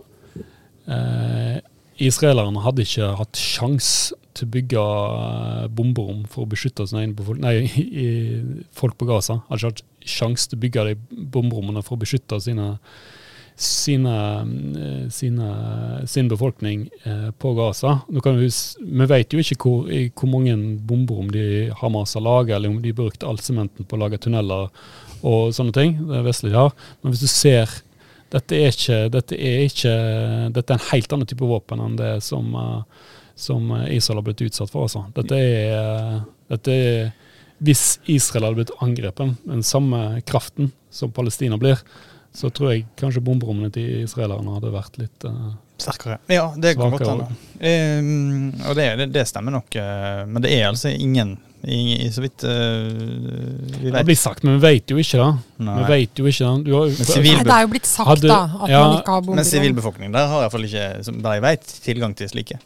uh, 0.89 1.58
Israelerne 1.99 2.63
hadde 2.63 2.86
ikke 2.86 3.12
hatt 3.19 3.38
sjans 3.39 4.13
til 4.38 4.47
å 4.47 4.54
bygge 4.56 4.82
uh, 4.82 5.67
bomberom 5.67 6.23
for 6.32 6.45
å 6.45 6.49
beskytte 6.49 6.88
sine 6.88 7.04
egne 7.06 7.28
folk, 7.28 7.41
nei, 7.43 7.56
folk 8.75 8.97
på 8.99 9.08
Gaza. 9.10 9.41
Hadde 9.49 9.60
ikke 9.60 9.73
hatt 9.73 10.10
sjans 10.10 10.47
til 10.47 10.60
å 10.60 10.63
bygge 10.65 10.88
de 10.89 11.25
bomberommene 11.34 11.84
for 11.86 11.97
å 11.97 12.04
beskytte 12.04 12.39
sine 12.43 12.75
sine, 13.60 14.15
eh, 14.80 15.10
sine, 15.10 15.48
sin 16.08 16.28
befolkning 16.28 16.89
eh, 17.04 17.32
på 17.32 17.54
Gaza. 17.54 18.00
Vi, 18.08 18.50
vi 18.80 19.06
vet 19.06 19.34
jo 19.34 19.41
ikke 19.43 19.58
hvor, 19.60 19.89
hvor 20.15 20.30
mange 20.32 20.56
bomber 20.88 21.19
om 21.19 21.32
de 21.34 21.43
Hamas 21.82 22.15
har 22.15 22.24
laget, 22.24 22.56
eller 22.56 22.72
om 22.72 22.78
de 22.80 22.93
har 22.93 23.00
brukt 23.02 23.26
all 23.28 23.39
sementen 23.43 23.84
på 23.84 23.98
å 23.98 24.00
lage 24.06 24.22
tunneler 24.24 24.69
og 25.19 25.52
sånne 25.56 25.76
ting. 25.76 25.98
det 26.08 26.24
Vestlige 26.24 26.56
har. 26.56 26.72
Men 27.02 27.12
hvis 27.12 27.26
du 27.26 27.32
ser 27.32 27.74
dette 28.32 28.56
er, 28.56 28.72
ikke, 28.72 29.00
dette 29.12 29.36
er 29.36 29.63
ikke 29.65 29.93
Dette 30.54 30.72
er 30.72 30.78
en 30.78 30.89
helt 30.91 31.13
annen 31.15 31.28
type 31.28 31.48
våpen 31.50 31.82
enn 31.82 31.95
det 31.98 32.12
som, 32.22 32.54
som 33.34 33.72
Israel 33.89 34.22
har 34.22 34.28
blitt 34.28 34.43
utsatt 34.45 34.72
for. 34.72 34.86
Altså. 34.86 35.02
Dette 35.17 35.36
er, 35.36 36.22
dette 36.54 36.76
er 36.78 37.10
Hvis 37.60 37.98
Israel 38.08 38.48
hadde 38.48 38.62
blitt 38.62 38.78
angrepet, 38.86 39.36
den 39.50 39.65
samme 39.67 40.22
kraften 40.30 40.72
som 40.93 41.12
Palestina 41.12 41.58
blir, 41.60 41.82
så 42.36 42.52
tror 42.54 42.74
jeg 42.74 42.86
kanskje 43.00 43.24
bomberommene 43.26 43.72
til 43.74 44.04
israelerne 44.04 44.56
hadde 44.58 44.72
vært 44.74 45.00
litt 45.02 45.28
uh, 45.28 45.52
Sterkere. 45.80 46.18
Ja, 46.28 46.50
det 46.60 46.74
kan 46.76 46.92
godt 46.92 47.08
hende. 47.08 47.30
Um, 47.60 48.50
og 48.68 48.76
det, 48.76 48.88
det, 49.00 49.06
det, 49.15 49.24
stemmer 49.30 49.56
nok. 49.56 49.72
Uh, 49.80 50.26
men 50.28 50.44
det 50.44 50.52
er 50.58 50.65
altså 50.68 50.92
ingen, 50.92 51.38
ingen 51.63 52.12
så 52.12 52.24
vidt 52.26 52.44
uh, 52.44 52.52
vi 53.78 53.86
vet. 53.88 53.96
Det 53.96 54.04
blir 54.10 54.20
sagt, 54.20 54.44
men 54.44 54.58
vi 54.58 54.65
vet 54.65 54.92
jo 54.92 55.00
ikke 55.00 55.22
det. 55.22 55.30
Vi 55.80 55.86
vet 55.88 56.20
jo 56.20 56.28
ikke 56.28 56.50
det. 56.65 56.74
Har, 56.76 56.92
Nei, 57.15 57.38
det 57.48 57.56
er 57.56 57.63
jo 57.63 57.72
blitt 57.72 57.88
sagt, 57.88 58.10
hadde, 58.12 58.28
da, 58.28 58.42
at 58.60 58.74
ja, 58.74 58.82
man 58.84 58.98
ikke 58.98 59.15
har 59.15 59.24
bomberom. 59.24 59.39
Men 59.39 59.48
sivilbefolkningen 59.48 60.20
der 60.20 60.28
har 60.34 60.44
iallfall 60.44 60.68
ikke, 60.68 60.89
som 61.08 61.24
jeg 61.24 61.46
vet, 61.48 61.74
tilgang 61.88 62.18
til 62.20 62.34
slike. 62.34 62.60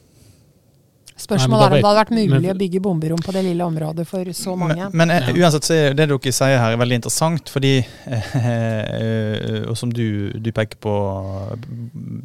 Spørsmålet 1.24 1.64
er 1.64 1.74
om 1.74 1.78
det 1.78 1.88
hadde 1.88 2.00
vært 2.00 2.14
mulig 2.14 2.32
men, 2.34 2.50
å 2.52 2.58
bygge 2.60 2.82
bomberom 2.84 3.22
på 3.24 3.34
det 3.36 3.44
lille 3.46 3.68
området 3.68 4.06
for 4.10 4.32
så 4.38 4.56
mange. 4.60 4.90
Men, 4.92 5.14
men 5.14 5.30
ja. 5.30 5.36
uansett 5.46 5.68
så 5.70 5.78
er 5.78 5.96
det 5.98 6.10
dere 6.12 6.34
sier 6.36 6.60
her 6.60 6.76
er 6.76 6.82
veldig 6.82 7.00
interessant, 7.00 7.52
fordi 7.54 7.74
eh, 7.80 9.64
Og 9.70 9.78
som 9.80 9.94
du, 9.94 10.34
du, 10.36 10.52
peker 10.56 10.80
på, 10.84 10.94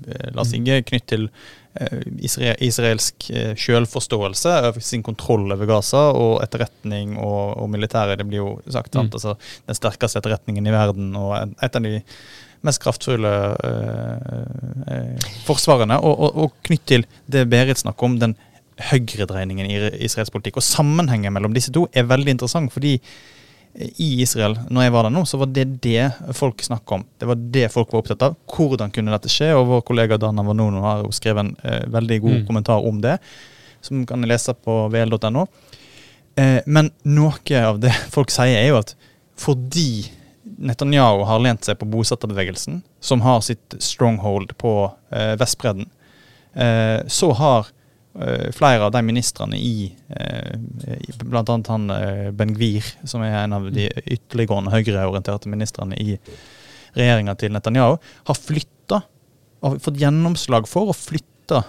eh, 0.09 0.29
Lars 0.37 0.53
Inge, 0.57 0.81
knytt 0.89 1.07
til 1.13 1.29
eh, 1.79 2.03
israelsk 2.69 3.31
eh, 3.31 3.55
selvforståelse 3.59 4.57
av 4.71 4.83
sin 4.85 5.05
kontroll 5.07 5.47
over 5.55 5.71
Gaza 5.71 6.09
og 6.17 6.43
etterretning 6.45 7.17
og, 7.17 7.55
og 7.63 7.71
militæret. 7.73 8.19
Det 8.21 8.29
blir 8.29 8.43
jo 8.43 8.51
sagt 8.67 8.93
sant? 8.93 9.15
Mm. 9.15 9.21
Altså, 9.21 9.39
den 9.71 9.79
sterkeste 9.79 10.23
etterretningen 10.23 10.69
i 10.69 10.75
verden 10.75 11.17
og 11.19 11.35
et 11.39 11.79
av 11.79 11.85
de 11.85 11.99
mest 12.67 12.83
kraftfulle 12.83 13.33
uh, 13.55 15.29
forsvarene. 15.47 15.99
Og, 16.03 16.15
og, 16.27 16.39
og 16.43 16.57
knytt 16.67 16.87
til 16.91 17.07
det 17.31 17.47
Berit 17.51 17.81
snakker 17.83 18.09
om, 18.09 18.19
den 18.21 18.35
høyredreiningen 18.91 19.69
i 19.69 19.81
israelsk 20.07 20.35
politikk. 20.35 20.61
Og 20.61 20.67
sammenhengen 20.67 21.35
mellom 21.35 21.55
disse 21.57 21.73
to 21.75 21.87
er 21.93 22.09
veldig 22.09 22.37
interessant, 22.37 22.73
fordi 22.75 22.97
eh, 22.99 23.91
i 24.03 24.11
Israel, 24.23 24.59
når 24.71 24.87
jeg 24.87 24.95
var 24.97 25.09
der 25.09 25.15
nå, 25.17 25.25
så 25.29 25.41
var 25.43 25.53
det 25.55 25.67
det 25.85 26.11
folk 26.39 26.63
snakket 26.65 26.97
om. 26.99 27.07
Det 27.19 27.31
var 27.31 27.47
det 27.59 27.67
folk 27.75 27.93
var 27.93 28.05
opptatt 28.05 28.27
av. 28.29 28.39
Hvordan 28.55 28.95
kunne 28.95 29.15
dette 29.15 29.33
skje? 29.33 29.53
Og 29.59 29.67
vår 29.73 29.87
kollega 29.89 30.21
Dana 30.21 30.45
Vanono 30.47 30.85
har 30.87 31.05
jo 31.05 31.15
skrevet 31.15 31.47
en 31.47 31.55
eh, 31.63 31.89
veldig 31.95 32.21
god 32.27 32.39
mm. 32.39 32.45
kommentar 32.51 32.87
om 32.93 33.03
det, 33.05 33.19
som 33.85 34.07
kan 34.07 34.27
lese 34.29 34.55
på 34.55 34.81
vl.no. 34.93 35.49
Eh, 36.39 36.61
men 36.67 36.93
noe 37.09 37.65
av 37.65 37.83
det 37.83 37.95
folk 38.15 38.33
sier, 38.35 38.61
er 38.61 38.73
jo 38.73 38.81
at 38.83 38.95
fordi 39.39 40.09
Netanyahu 40.59 41.23
har 41.29 41.43
lent 41.43 41.67
seg 41.67 41.79
på 41.79 41.87
bosetterbevegelsen, 41.87 42.81
som 43.01 43.23
har 43.23 43.43
sitt 43.47 43.77
stronghold 43.83 44.57
på 44.59 44.73
eh, 45.15 45.35
Vestbredden, 45.39 45.87
eh, 46.55 47.07
så 47.07 47.31
har 47.39 47.71
flere 48.57 48.87
av 48.87 48.93
de 48.95 49.03
ministrene 49.05 49.59
i 49.61 49.89
eh, 50.09 50.55
bl.a. 51.23 51.43
han 51.69 51.91
eh, 51.95 52.31
Ben 52.35 52.55
Gvir, 52.57 52.87
som 53.07 53.23
er 53.23 53.37
en 53.45 53.57
av 53.59 53.69
de 53.73 53.87
ytterliggående 54.05 54.73
høyreorienterte 54.73 55.51
ministrene 55.53 55.99
i 56.03 56.17
regjeringa 56.99 57.37
til 57.39 57.53
Netanyahu, 57.55 57.99
har 58.01 58.39
flytta, 58.39 59.03
har 59.63 59.81
fått 59.85 60.01
gjennomslag 60.01 60.67
for 60.71 60.91
å 60.91 60.97
flytte 60.97 61.65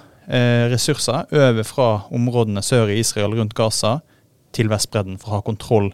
ressurser 0.69 1.25
over 1.33 1.65
fra 1.65 1.85
områdene 2.13 2.61
sør 2.61 2.91
i 2.93 2.99
Israel, 3.01 3.33
rundt 3.33 3.55
Gaza, 3.57 3.95
til 4.53 4.69
Vestbredden 4.69 5.17
for 5.17 5.31
å 5.31 5.39
ha 5.39 5.45
kontroll 5.45 5.89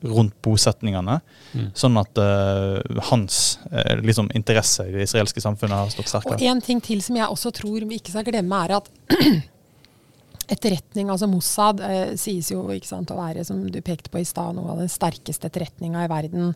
rundt 0.00 0.36
bosetningene. 0.42 1.18
Mm. 1.52 1.68
Sånn 1.76 1.98
at 2.00 2.20
uh, 2.20 2.80
hans 3.10 3.58
uh, 3.68 3.98
liksom 4.00 4.30
interesse 4.36 4.86
i 4.88 4.94
det 4.94 5.06
israelske 5.08 5.42
samfunnet 5.44 5.76
har 5.76 5.92
stått 5.92 6.10
sterkere. 6.10 6.38
Og 6.38 6.46
En 6.52 6.62
ting 6.64 6.80
til 6.84 7.02
som 7.04 7.18
jeg 7.18 7.28
også 7.28 7.52
tror 7.60 7.86
vi 7.88 8.00
ikke 8.00 8.14
skal 8.14 8.26
glemme, 8.26 8.62
er 8.64 8.78
at 8.80 8.90
etterretning, 10.50 11.10
altså 11.12 11.28
Mossad, 11.30 11.80
eh, 11.84 12.14
sies 12.18 12.50
jo 12.50 12.64
sant, 12.86 13.12
å 13.12 13.18
være, 13.18 13.44
som 13.46 13.62
du 13.70 13.80
pekte 13.84 14.10
på 14.10 14.20
i 14.20 14.26
stad, 14.26 14.56
noe 14.56 14.74
av 14.74 14.82
den 14.82 14.90
sterkeste 14.90 15.48
etterretninga 15.50 16.04
i 16.04 16.10
verden. 16.10 16.54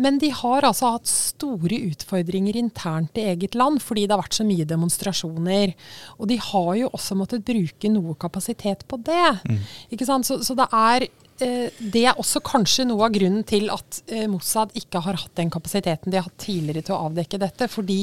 Men 0.00 0.18
de 0.22 0.30
har 0.34 0.64
altså 0.66 0.94
hatt 0.96 1.10
store 1.10 1.80
utfordringer 1.90 2.56
internt 2.56 3.18
i 3.20 3.26
eget 3.32 3.56
land 3.58 3.82
fordi 3.84 4.06
det 4.06 4.16
har 4.16 4.22
vært 4.22 4.38
så 4.38 4.46
mye 4.48 4.68
demonstrasjoner. 4.68 5.74
Og 6.18 6.30
de 6.30 6.38
har 6.50 6.70
jo 6.80 6.92
også 6.96 7.16
måttet 7.18 7.46
bruke 7.46 7.90
noe 7.92 8.16
kapasitet 8.20 8.86
på 8.88 9.00
det. 9.04 9.32
Mm. 9.48 9.58
Ikke 9.96 10.08
sant? 10.08 10.28
Så, 10.28 10.40
så 10.46 10.56
det 10.58 10.68
er 10.76 11.06
eh, 11.06 11.68
det 11.78 12.04
er 12.06 12.20
også 12.20 12.42
kanskje 12.44 12.86
noe 12.88 13.08
av 13.08 13.14
grunnen 13.16 13.44
til 13.48 13.68
at 13.74 14.00
eh, 14.12 14.28
Mossad 14.30 14.72
ikke 14.78 15.02
har 15.04 15.18
hatt 15.20 15.34
den 15.40 15.52
kapasiteten 15.52 16.12
de 16.12 16.20
har 16.20 16.28
hatt 16.28 16.40
tidligere 16.40 16.86
til 16.86 16.96
å 16.96 17.10
avdekke 17.10 17.42
dette. 17.42 17.68
Fordi 17.72 18.00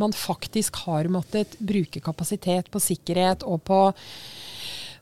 man 0.00 0.16
faktisk 0.16 0.84
har 0.86 1.10
måttet 1.12 1.58
bruke 1.60 2.02
kapasitet 2.04 2.72
på 2.72 2.82
sikkerhet 2.82 3.44
og 3.48 3.64
på 3.68 3.82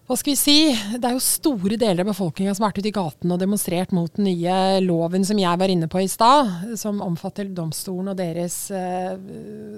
hva 0.03 0.17
skal 0.19 0.33
vi 0.33 0.39
si, 0.39 0.55
Det 0.99 1.07
er 1.07 1.15
jo 1.15 1.23
store 1.23 1.77
deler 1.79 2.03
av 2.03 2.11
befolkninga 2.11 2.53
som 2.57 2.65
har 2.67 2.73
vært 2.73 2.83
ute 2.83 2.91
i 2.91 2.95
gaten 2.95 3.33
og 3.33 3.39
demonstrert 3.39 3.93
mot 3.95 4.11
den 4.17 4.27
nye 4.27 4.81
loven 4.83 5.23
som 5.25 5.39
jeg 5.39 5.61
var 5.61 5.71
inne 5.71 5.87
på 5.91 6.03
i 6.03 6.09
stad, 6.11 6.51
som 6.79 6.99
omfatter 7.05 7.47
domstolen 7.55 8.11
og 8.11 8.19
deres 8.19 8.57
uh, 8.75 9.15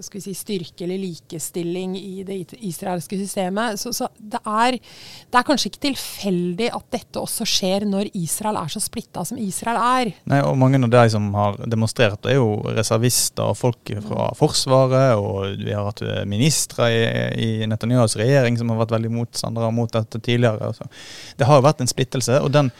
skal 0.02 0.18
vi 0.18 0.24
si, 0.24 0.34
styrke 0.38 0.87
eller 0.87 1.02
likestilling 1.02 1.94
i 2.00 2.24
det 2.26 2.38
israelske 2.56 3.18
systemet. 3.20 3.78
Så, 3.80 3.92
så 3.92 4.08
det, 4.16 4.40
er, 4.40 4.78
det, 4.80 5.37
er, 5.37 5.44
kanskje 5.44 5.70
ikke 5.70 5.84
tilfeldig 5.90 6.70
at 6.72 6.88
dette 6.96 7.20
også 7.20 7.46
skjer 7.48 7.87
når 7.90 8.10
Israel 8.16 8.58
er 8.62 8.72
så 8.72 8.82
splitta 8.82 9.26
som 9.28 9.38
Israel 9.38 9.80
er. 9.82 10.12
Nei, 10.30 10.40
og 10.40 10.56
Mange 10.64 10.80
av 10.80 10.88
de 10.96 11.04
som 11.12 11.28
har 11.37 11.60
demonstrert, 11.68 12.24
er 12.24 12.40
jo 12.40 12.48
reservister 12.72 13.52
og 13.52 13.60
folk 13.60 13.92
fra 14.08 14.30
Forsvaret, 14.40 15.20
og 15.20 15.60
vi 15.60 15.76
har 15.76 15.92
hatt 15.92 16.00
ministre 16.26 16.88
i, 16.90 17.06
i 17.44 17.70
Netanyahus 17.70 18.16
regjering 18.18 18.56
som 18.58 18.72
har 18.72 18.82
vært 18.82 18.96
veldig 18.96 19.12
motstandere 19.20 19.70
mot 19.74 19.92
dette 19.92 20.13
tidligere. 20.20 20.70
Altså. 20.70 20.88
Det 21.37 21.48
har 21.48 21.61
jo 21.61 21.66
vært 21.66 21.81
en 21.85 21.90
splittelse, 21.90 22.40
og 22.40 22.53
den, 22.55 22.70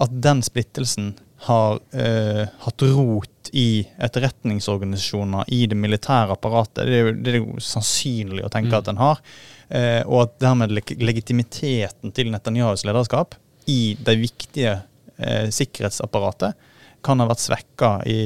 at 0.00 0.18
den 0.26 0.42
splittelsen 0.44 1.14
har 1.44 1.80
eh, 1.92 2.44
hatt 2.64 2.84
rot 2.94 3.50
i 3.52 3.84
etterretningsorganisasjoner, 4.02 5.50
i 5.52 5.64
det 5.70 5.76
militære 5.76 6.36
apparatet, 6.36 6.86
det 6.88 6.98
er 6.98 7.02
jo, 7.02 7.16
det 7.18 7.32
er 7.32 7.40
jo 7.42 7.58
sannsynlig 7.62 8.46
å 8.46 8.52
tenke 8.52 8.72
mm. 8.72 8.78
at 8.78 8.88
den 8.88 9.00
har. 9.02 9.24
Eh, 9.68 10.00
og 10.06 10.24
at 10.24 10.38
dermed 10.44 10.72
legitimiteten 10.72 12.14
til 12.16 12.32
Netanyahus 12.32 12.86
lederskap 12.88 13.36
i 13.70 13.96
det 14.00 14.16
viktige 14.20 14.78
eh, 15.16 15.50
sikkerhetsapparatet 15.52 16.70
kan 17.04 17.20
ha 17.20 17.28
vært 17.28 17.42
svekka 17.44 17.90
i, 18.08 18.18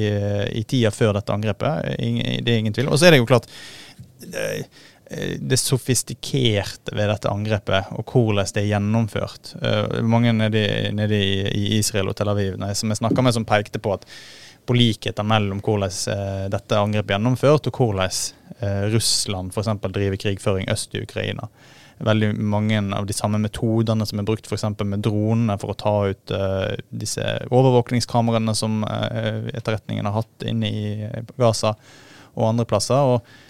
i, 0.55 0.63
tida 0.63 0.87
før 0.95 1.17
dette 1.17 1.35
angrepet. 1.35 1.97
Det 1.99 2.53
er 2.53 2.61
ingen 2.61 2.75
tvil. 2.75 2.87
Og 2.87 2.95
så 2.99 3.09
er 3.09 3.11
det 3.11 3.19
jo 3.19 3.27
klart 3.27 3.49
Eh, 4.19 4.65
det 5.39 5.57
sofistikerte 5.57 6.93
ved 6.93 7.09
dette 7.09 7.31
angrepet, 7.31 7.89
og 7.97 8.11
hvordan 8.13 8.51
det 8.53 8.61
er 8.61 8.69
gjennomført. 8.75 9.55
Uh, 9.57 10.03
mange 10.05 10.33
nede, 10.37 10.61
nede 10.93 11.17
i, 11.17 11.79
Israel 11.79 12.11
og 12.11 12.17
Tel 12.19 12.29
Aviv 12.29 12.59
som 12.77 12.93
jeg 12.93 13.01
snakka 13.01 13.25
med, 13.25 13.33
som 13.33 13.47
pekte 13.49 13.81
på 13.81 13.95
at 13.97 14.05
på 14.69 14.75
likheter 14.77 15.25
mellom 15.25 15.63
hvordan 15.65 15.89
uh, 16.13 16.45
dette 16.53 16.77
angrepet 16.77 17.15
er 17.15 17.17
gjennomført, 17.17 17.71
og 17.71 17.81
hvordan 17.81 18.13
uh, 18.61 18.85
Russland 18.93 19.55
f.eks. 19.55 19.73
driver 19.89 20.21
krigføring 20.21 20.69
øst 20.69 20.93
i 20.93 21.01
Ukraina. 21.01 21.49
Veldig 22.05 22.31
mange 22.37 22.77
av 22.95 23.09
de 23.09 23.17
samme 23.17 23.41
metodene 23.41 24.05
som 24.07 24.21
er 24.21 24.29
brukt 24.29 24.45
f.eks. 24.47 24.69
med 24.85 25.01
dronene 25.03 25.57
for 25.59 25.73
å 25.73 25.79
ta 25.79 25.95
ut 26.13 26.31
disse 26.95 27.25
overvåkningskameraene 27.49 28.53
som 28.55 28.85
etterretningen 28.87 30.07
har 30.07 30.21
hatt 30.21 30.45
inne 30.47 30.69
i 30.71 31.09
Gaza 31.35 31.73
og 32.37 32.45
andre 32.53 32.63
plasser. 32.69 33.17
og 33.17 33.48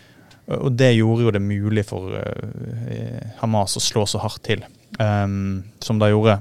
og 0.57 0.73
det 0.77 0.95
gjorde 0.97 1.27
jo 1.27 1.33
det 1.33 1.41
mulig 1.43 1.85
for 1.85 2.13
uh, 2.13 3.33
Hamas 3.41 3.77
å 3.77 3.83
slå 3.83 4.05
så 4.09 4.21
hardt 4.23 4.41
til 4.47 4.63
um, 4.97 5.61
som 5.83 5.99
de 6.01 6.09
gjorde. 6.09 6.39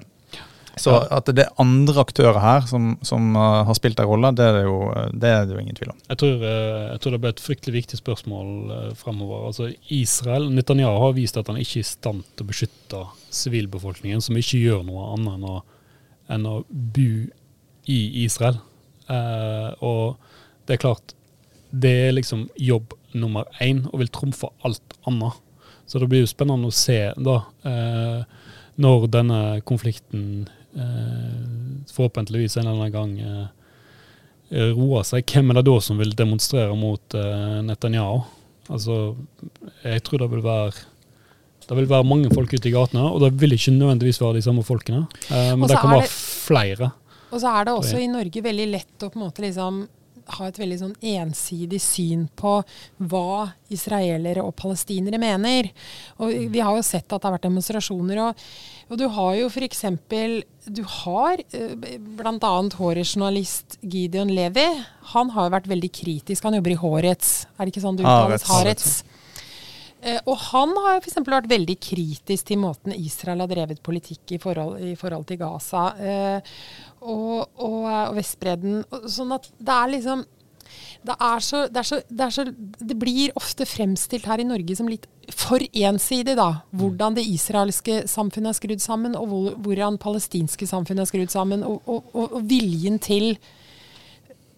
Så 0.79 0.93
at 0.95 1.27
det 1.35 1.43
er 1.43 1.57
andre 1.59 2.05
aktører 2.05 2.39
her 2.39 2.69
som, 2.71 2.93
som 3.03 3.33
uh, 3.35 3.65
har 3.67 3.77
spilt 3.77 3.99
en 3.99 4.07
rolle, 4.09 4.31
det 4.39 4.47
er, 4.47 4.61
jo, 4.63 4.79
det 5.11 5.33
er 5.35 5.43
det 5.45 5.57
jo 5.57 5.63
ingen 5.65 5.77
tvil 5.77 5.91
om. 5.93 5.99
Jeg 6.07 6.21
tror, 6.23 6.37
uh, 6.45 6.85
jeg 6.93 7.03
tror 7.03 7.15
det 7.15 7.21
blir 7.25 7.35
et 7.35 7.43
fryktelig 7.43 7.77
viktig 7.81 7.99
spørsmål 8.01 8.53
fremover. 9.01 9.49
Altså 9.51 9.73
Israel, 9.93 10.49
Netanyahu 10.55 11.01
har 11.03 11.19
vist 11.19 11.41
at 11.41 11.51
han 11.51 11.59
ikke 11.61 11.83
er 11.83 11.85
i 11.85 11.91
stand 11.91 12.23
til 12.31 12.47
å 12.47 12.53
beskytte 12.53 13.03
sivilbefolkningen, 13.43 14.23
som 14.25 14.39
ikke 14.39 14.63
gjør 14.63 14.87
noe 14.87 15.11
annet 15.17 15.35
enn 15.35 15.51
å, 15.51 15.59
enn 16.37 16.49
å 16.49 16.57
bo 16.69 17.11
i 17.89 18.01
Israel. 18.25 18.59
og 19.81 20.19
det 20.69 20.75
er 20.77 20.81
klart, 20.83 21.15
det 21.73 21.93
er 22.09 22.11
liksom 22.13 22.43
jobb 22.61 22.93
nummer 23.17 23.49
én 23.65 23.85
og 23.89 24.01
vil 24.03 24.11
trumfe 24.13 24.51
alt 24.67 24.97
annet. 25.09 25.39
Så 25.89 26.01
det 26.01 26.09
blir 26.11 26.25
jo 26.25 26.31
spennende 26.31 26.69
å 26.69 26.75
se 26.75 26.99
da, 27.17 27.39
eh, 27.65 28.25
når 28.79 29.07
denne 29.13 29.39
konflikten 29.69 30.49
eh, 30.77 31.87
forhåpentligvis 31.95 32.59
en 32.59 32.67
eller 32.67 32.77
annen 32.77 32.93
gang 32.93 33.15
eh, 33.25 34.75
roer 34.77 35.07
seg. 35.09 35.25
Hvem 35.29 35.51
er 35.51 35.61
det 35.61 35.67
da 35.71 35.79
som 35.85 36.01
vil 36.01 36.13
demonstrere 36.17 36.77
mot 36.77 37.17
eh, 37.17 37.59
Netanyahu? 37.65 38.21
Altså, 38.69 39.17
jeg 39.81 40.05
tror 40.05 40.25
det 40.25 40.33
vil 40.35 40.45
være 40.45 40.77
det 41.69 41.77
vil 41.77 41.89
være 41.91 42.07
mange 42.09 42.31
folk 42.33 42.53
ute 42.55 42.71
i 42.71 42.73
gatene, 42.73 43.03
og 43.05 43.21
det 43.21 43.35
vil 43.43 43.53
ikke 43.53 43.75
nødvendigvis 43.77 44.23
være 44.23 44.39
de 44.39 44.45
samme 44.47 44.63
folkene. 44.65 45.03
Eh, 45.29 45.53
men 45.53 45.69
det 45.69 45.77
kan 45.77 45.93
være 45.93 46.09
flere. 46.09 46.91
Og 47.29 47.43
så 47.43 47.51
er 47.53 47.69
det 47.69 47.75
også 47.77 47.99
i 48.01 48.09
Norge 48.09 48.43
veldig 48.45 48.69
lett 48.73 49.05
å 49.05 49.11
på 49.13 49.21
en 49.21 49.25
måte 49.27 49.45
liksom 49.45 49.83
ha 50.37 50.49
et 50.49 50.59
veldig 50.61 50.79
sånn 50.81 50.95
ensidig 51.15 51.81
syn 51.83 52.27
på 52.39 52.59
hva 53.11 53.49
israelere 53.73 54.45
og 54.45 54.55
palestinere 54.59 55.21
mener. 55.21 55.71
Og 56.23 56.49
vi 56.53 56.63
har 56.65 56.77
jo 56.77 56.85
sett 56.87 57.07
at 57.07 57.21
det 57.21 57.29
har 57.29 57.37
vært 57.37 57.49
demonstrasjoner. 57.49 58.23
Og, 58.27 58.47
og 58.89 59.01
du 59.01 59.07
har 59.17 59.35
jo 59.41 59.51
f.eks. 59.51 59.85
Du 60.69 60.83
har 61.03 61.43
eh, 61.57 61.75
bl.a. 61.99 62.55
Håret-journalist 62.79 63.79
Gideon 63.83 64.33
Levi. 64.35 64.67
Han 65.15 65.33
har 65.37 65.49
jo 65.49 65.57
vært 65.59 65.71
veldig 65.71 65.93
kritisk. 66.01 66.49
Han 66.49 66.59
jobber 66.59 66.75
i 66.77 66.81
Hårets. 66.83 67.33
Er 67.57 67.65
det 67.65 67.75
ikke 67.75 67.87
sånn 67.87 68.01
det 68.01 68.07
uttales? 68.07 68.49
Haaretz. 68.49 68.91
Eh, 69.99 70.21
og 70.31 70.37
han 70.53 70.75
har 70.85 71.01
f.eks. 71.01 71.19
vært 71.27 71.51
veldig 71.51 71.75
kritisk 71.83 72.51
til 72.51 72.61
måten 72.63 72.95
Israel 72.95 73.43
har 73.43 73.51
drevet 73.51 73.83
politikk 73.83 74.37
i 74.37 74.41
forhold, 74.43 74.79
i 74.85 74.95
forhold 74.99 75.27
til 75.27 75.41
Gaza 75.41 75.89
eh, 75.99 76.57
og, 77.03 77.49
og, 77.59 77.79
og 77.89 78.19
Vestbredden. 78.19 78.85
Sånn 79.11 79.35
at 79.35 79.51
det 79.59 79.75
er 79.75 79.95
liksom 79.97 80.27
det 81.03 81.15
så, 81.41 81.67
det, 81.73 81.85
så, 81.87 82.01
det, 82.09 82.27
så, 82.35 82.45
det 82.79 82.97
blir 82.99 83.33
ofte 83.39 83.65
fremstilt 83.67 84.27
her 84.29 84.43
i 84.43 84.47
Norge 84.47 84.75
som 84.77 84.89
litt 84.91 85.07
for 85.33 85.63
ensidig, 85.73 86.35
da. 86.37 86.65
Hvordan 86.77 87.17
det 87.17 87.25
israelske 87.29 88.03
samfunnet 88.11 88.53
er 88.53 88.59
skrudd 88.59 88.83
sammen, 88.83 89.17
og 89.17 89.31
hvor, 89.31 89.55
hvordan 89.65 89.99
palestinske 90.03 90.69
samfunnet 90.69 91.07
er 91.07 91.11
skrudd 91.11 91.33
sammen. 91.33 91.65
Og, 91.65 91.81
og, 91.89 92.11
og 92.15 92.43
viljen 92.51 92.99
til 93.01 93.39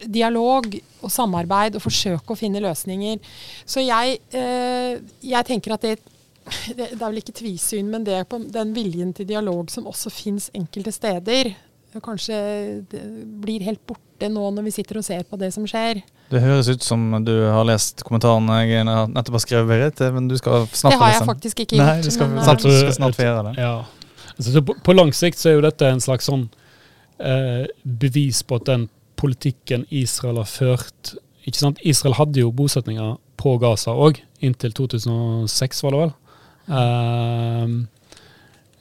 dialog 0.07 0.69
og 1.01 1.13
samarbeid 1.13 1.77
og 1.79 1.85
forsøke 1.85 2.33
å 2.35 2.39
finne 2.39 2.63
løsninger. 2.63 3.19
Så 3.69 3.85
jeg, 3.85 4.21
eh, 4.37 5.01
jeg 5.25 5.49
tenker 5.49 5.77
at 5.77 5.87
det, 5.87 5.97
det 6.77 6.93
det 6.95 7.01
er 7.01 7.09
vel 7.09 7.23
ikke 7.23 7.39
tvisyn, 7.41 7.91
men 7.93 8.07
det 8.07 8.21
er 8.21 8.29
på 8.29 8.41
den 8.43 8.75
viljen 8.77 9.13
til 9.17 9.29
dialog 9.29 9.71
som 9.73 9.89
også 9.91 10.13
fins 10.15 10.51
enkelte 10.57 10.95
steder, 10.95 11.55
kanskje 11.99 12.37
det 12.91 13.01
blir 13.43 13.65
helt 13.67 13.81
borte 13.89 14.29
nå 14.31 14.45
når 14.55 14.69
vi 14.69 14.73
sitter 14.75 15.01
og 15.01 15.05
ser 15.05 15.25
på 15.27 15.39
det 15.41 15.49
som 15.55 15.65
skjer. 15.67 16.03
Det 16.31 16.43
høres 16.45 16.69
ut 16.71 16.85
som 16.87 17.03
du 17.27 17.33
har 17.51 17.65
lest 17.67 18.05
kommentaren 18.07 18.47
jeg 18.63 18.85
nettopp 18.87 19.41
har 19.41 19.43
skrevet, 19.43 19.67
Berit, 19.73 20.03
men 20.15 20.29
du 20.31 20.37
skal 20.39 20.69
snart 20.71 20.95
Det 20.95 21.01
har 21.01 21.15
jeg 21.17 21.27
faktisk 21.33 21.65
ikke 21.65 21.81
gjort. 21.81 21.89
Nei, 21.89 22.05
du 22.07 22.11
skal, 22.15 22.31
men, 22.31 22.45
snart, 22.47 22.63
eh, 22.63 22.71
du 22.71 22.79
skal 22.85 22.95
snart 23.01 23.19
få 23.19 23.27
gjøre 23.27 23.43
det. 23.49 23.55
Ja. 23.59 23.75
Altså, 24.37 24.63
på, 24.63 24.77
på 24.87 24.95
lang 24.95 25.11
sikt 25.17 25.41
så 25.41 25.51
er 25.51 25.59
jo 25.59 25.67
dette 25.67 25.91
en 25.91 26.03
slags 26.05 26.31
sånn 26.31 26.47
eh, 27.19 27.67
bevis 27.83 28.45
på 28.47 28.61
at 28.61 28.69
den 28.71 28.87
politikken 29.21 29.85
Israel 29.93 30.41
har 30.41 30.49
ført 30.49 31.15
ikke 31.49 31.61
sant? 31.61 31.81
Israel 31.87 32.17
hadde 32.19 32.43
jo 32.43 32.53
bosetninger 32.53 33.17
på 33.41 33.55
Gaza 33.63 33.95
òg, 33.97 34.21
inntil 34.45 34.75
2006, 34.77 35.83
var 35.85 35.95
det 35.95 36.01
vel. 36.03 36.13
Eh, 36.79 37.77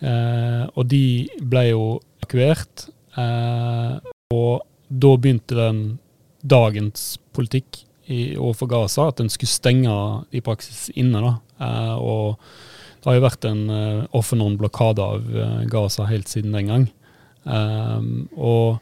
eh, 0.09 0.63
og 0.75 0.89
de 0.91 1.03
ble 1.39 1.65
jo 1.69 1.83
evakuert. 2.19 2.89
eh, 3.17 3.95
og 4.35 4.65
da 4.89 5.13
begynte 5.17 5.55
den 5.55 5.99
dagens 6.43 7.17
politikk 7.33 7.85
i, 8.09 8.35
overfor 8.37 8.67
Gaza, 8.67 9.07
at 9.07 9.19
en 9.21 9.29
skulle 9.29 9.49
stenge 9.49 9.95
i 10.31 10.41
praksis 10.41 10.89
inne. 10.95 11.21
da. 11.21 11.33
Eh, 11.59 11.95
og 11.95 12.39
det 12.99 13.07
har 13.07 13.15
jo 13.15 13.23
vært 13.23 13.45
en 13.47 13.61
uh, 13.71 14.07
off 14.11 14.33
and 14.35 14.43
on-blokade 14.43 14.99
av 14.99 15.27
eh, 15.31 15.59
Gaza 15.71 16.03
helt 16.09 16.27
siden 16.27 16.51
den 16.51 16.67
gang. 16.67 16.87
Um, 17.47 18.27
og 18.35 18.81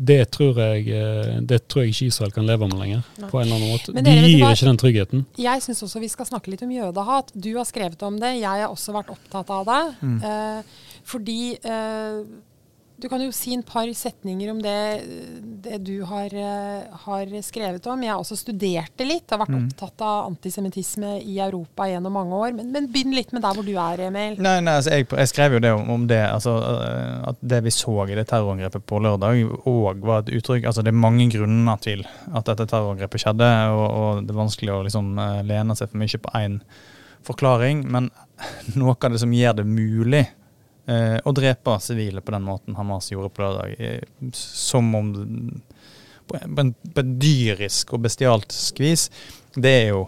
det 0.00 0.30
tror, 0.32 0.56
jeg, 0.56 0.86
eh, 0.88 1.40
det 1.44 1.58
tror 1.68 1.84
jeg 1.84 1.92
ikke 1.92 2.06
Israel 2.08 2.32
kan 2.32 2.46
leve 2.48 2.68
med 2.70 2.78
lenger. 2.80 3.02
Nei. 3.20 3.28
på 3.28 3.40
en 3.40 3.46
eller 3.46 3.56
annen 3.58 3.72
måte. 3.74 3.92
Dere, 3.92 4.04
De 4.06 4.30
gir 4.30 4.44
hva? 4.44 4.52
ikke 4.56 4.68
den 4.70 4.80
tryggheten. 4.80 5.24
Jeg 5.36 5.64
syns 5.66 5.82
også 5.84 6.00
vi 6.00 6.08
skal 6.08 6.28
snakke 6.28 6.52
litt 6.52 6.62
om 6.64 6.72
jødehat. 6.72 7.32
Du 7.34 7.50
har 7.58 7.68
skrevet 7.68 8.02
om 8.06 8.16
det, 8.20 8.32
jeg 8.40 8.64
har 8.64 8.70
også 8.70 8.94
vært 8.96 9.12
opptatt 9.12 9.52
av 9.52 9.66
det. 9.68 9.82
Mm. 10.00 10.16
Eh, 10.24 10.62
fordi 11.10 11.40
eh, 11.60 12.22
Du 13.00 13.08
kan 13.08 13.22
jo 13.24 13.30
si 13.32 13.54
en 13.56 13.62
par 13.64 13.88
setninger 13.96 14.50
om 14.52 14.58
det, 14.60 14.76
det 15.64 15.78
du 15.86 16.02
har, 16.04 16.32
eh, 16.36 16.82
har 17.06 17.30
skrevet 17.42 17.86
om. 17.88 18.02
Jeg 18.04 18.12
har 18.12 18.20
også 18.20 18.36
studert 18.36 18.92
det 19.00 19.06
litt, 19.08 19.30
har 19.30 19.40
vært 19.40 19.54
Mm. 19.54 19.68
opptatt 19.70 20.02
av 20.04 20.26
antisemittisme 20.30 21.22
i 21.24 21.38
Europa 21.40 21.88
gjennom 21.88 22.12
mange 22.12 22.36
år. 22.36 22.52
Men, 22.54 22.72
men 22.72 22.88
begynn 22.92 23.14
litt 23.16 23.32
med 23.32 23.42
der 23.42 23.56
hvor 23.56 23.64
du 23.64 23.72
er, 23.72 24.04
Emil. 24.08 24.36
Nei, 24.38 24.60
nei 24.60 24.74
altså 24.76 24.90
jeg, 24.90 25.08
jeg 25.08 25.28
skrev 25.32 25.56
jo 25.56 25.62
det 25.64 25.72
om, 25.72 25.88
om 25.90 26.06
det, 26.06 26.20
altså, 26.28 26.58
øh, 26.60 27.28
at 27.32 27.36
det 27.40 27.62
vi 27.64 27.70
så 27.70 27.94
i 28.08 28.14
det 28.18 28.26
terrorangrepet 28.28 28.84
på 28.84 29.00
lørdag, 29.00 29.44
òg 29.64 30.00
var 30.04 30.20
et 30.24 30.32
uttrykk 30.36 30.66
altså 30.68 30.84
Det 30.84 30.92
er 30.92 31.00
mange 31.00 31.30
grunner 31.32 31.80
til 31.80 32.04
at 32.34 32.44
dette 32.44 32.66
terrorangrepet 32.68 33.24
skjedde, 33.24 33.48
og, 33.72 33.86
og 33.90 34.26
det 34.26 34.34
er 34.34 34.42
vanskelig 34.42 34.74
å 34.76 34.82
liksom 34.84 35.16
øh, 35.18 35.40
lene 35.48 35.76
seg 35.76 35.88
for 35.88 36.02
mye 36.04 36.20
på 36.20 36.34
én 36.36 36.60
forklaring. 37.24 37.86
Men 37.90 38.10
noe 38.80 38.96
av 38.96 39.12
det 39.12 39.20
som 39.24 39.32
gjør 39.32 39.56
det 39.60 39.66
mulig 39.66 40.26
øh, 40.90 41.18
å 41.24 41.34
drepe 41.36 41.78
sivile 41.82 42.22
på 42.24 42.34
den 42.34 42.46
måten 42.46 42.76
Hamas 42.78 43.12
gjorde 43.12 43.32
på 43.34 43.46
lørdag, 43.46 43.76
eh, 43.78 44.32
som 44.36 44.94
om 44.98 45.12
på 46.30 47.00
en 47.00 47.18
dyrisk 47.18 47.94
og 47.94 48.06
bestialsk 48.06 48.80
vis, 48.80 49.08
det 49.54 49.70
er 49.70 49.86
jo 49.90 50.02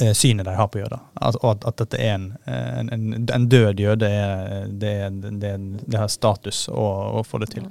eh, 0.00 0.12
synet 0.16 0.46
de 0.46 0.54
har 0.56 0.68
på 0.68 0.80
jøder. 0.82 1.00
At, 1.14 1.38
at, 1.44 1.64
at 1.68 1.80
dette 1.80 2.00
er 2.00 2.14
en, 2.18 2.26
eh, 2.44 2.80
en, 2.82 3.14
en, 3.24 3.48
død 3.48 3.80
jøde, 3.80 4.10
er, 4.10 4.68
det, 4.68 4.92
er, 5.06 5.18
det, 5.40 5.54
det 5.86 6.00
har 6.00 6.12
status 6.12 6.66
å, 6.68 6.86
å 7.20 7.24
få 7.26 7.40
det 7.44 7.52
til. 7.54 7.66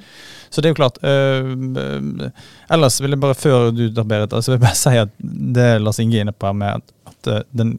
Så 0.49 0.61
det 0.61 0.71
er 0.71 0.75
jo 0.75 0.81
klart. 0.81 0.99
øh, 1.03 2.27
ellers 2.73 2.99
vil 3.01 3.15
jeg 3.15 3.23
bare, 3.23 3.37
før 3.37 3.71
du 3.75 3.87
tar 3.93 4.09
Berit, 4.09 4.33
altså 4.33 4.53
vil 4.53 4.61
jeg 4.61 4.67
bare 4.67 4.81
si 4.85 4.99
at 5.05 5.17
det 5.59 5.71
Lars 5.81 6.01
Inge 6.03 6.19
er 6.19 6.27
inne 6.27 6.35
på 6.35 6.49
her 6.49 6.57
med 6.57 6.81
at, 6.81 6.93
at, 7.13 7.33
den, 7.53 7.77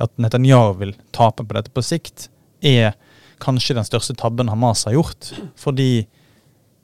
at 0.00 0.12
Netanyahu 0.20 0.76
vil 0.80 0.96
tape 1.16 1.44
på 1.44 1.56
dette 1.56 1.72
på 1.74 1.84
sikt, 1.84 2.28
er 2.62 2.96
kanskje 3.40 3.76
den 3.78 3.86
største 3.88 4.16
tabben 4.18 4.50
Hamas 4.52 4.84
har 4.88 4.96
gjort. 4.96 5.30
Fordi 5.56 6.06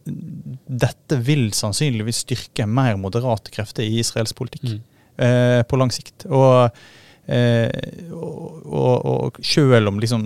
dette 0.06 1.18
vil 1.26 1.48
sannsynligvis 1.56 2.22
styrke 2.22 2.66
mer 2.70 2.94
moderate 3.00 3.50
krefter 3.54 3.82
i 3.84 3.98
Israels 4.00 4.32
politikk 4.36 4.68
Mm. 4.70 4.80
eh, 5.18 5.62
på 5.66 5.76
lang 5.76 5.90
sikt. 5.90 6.26
Og, 6.30 6.70
eh, 7.26 7.68
og, 8.12 8.62
og, 8.66 9.06
og 9.06 9.40
selv 9.42 9.90
om 9.90 9.98
liksom 9.98 10.22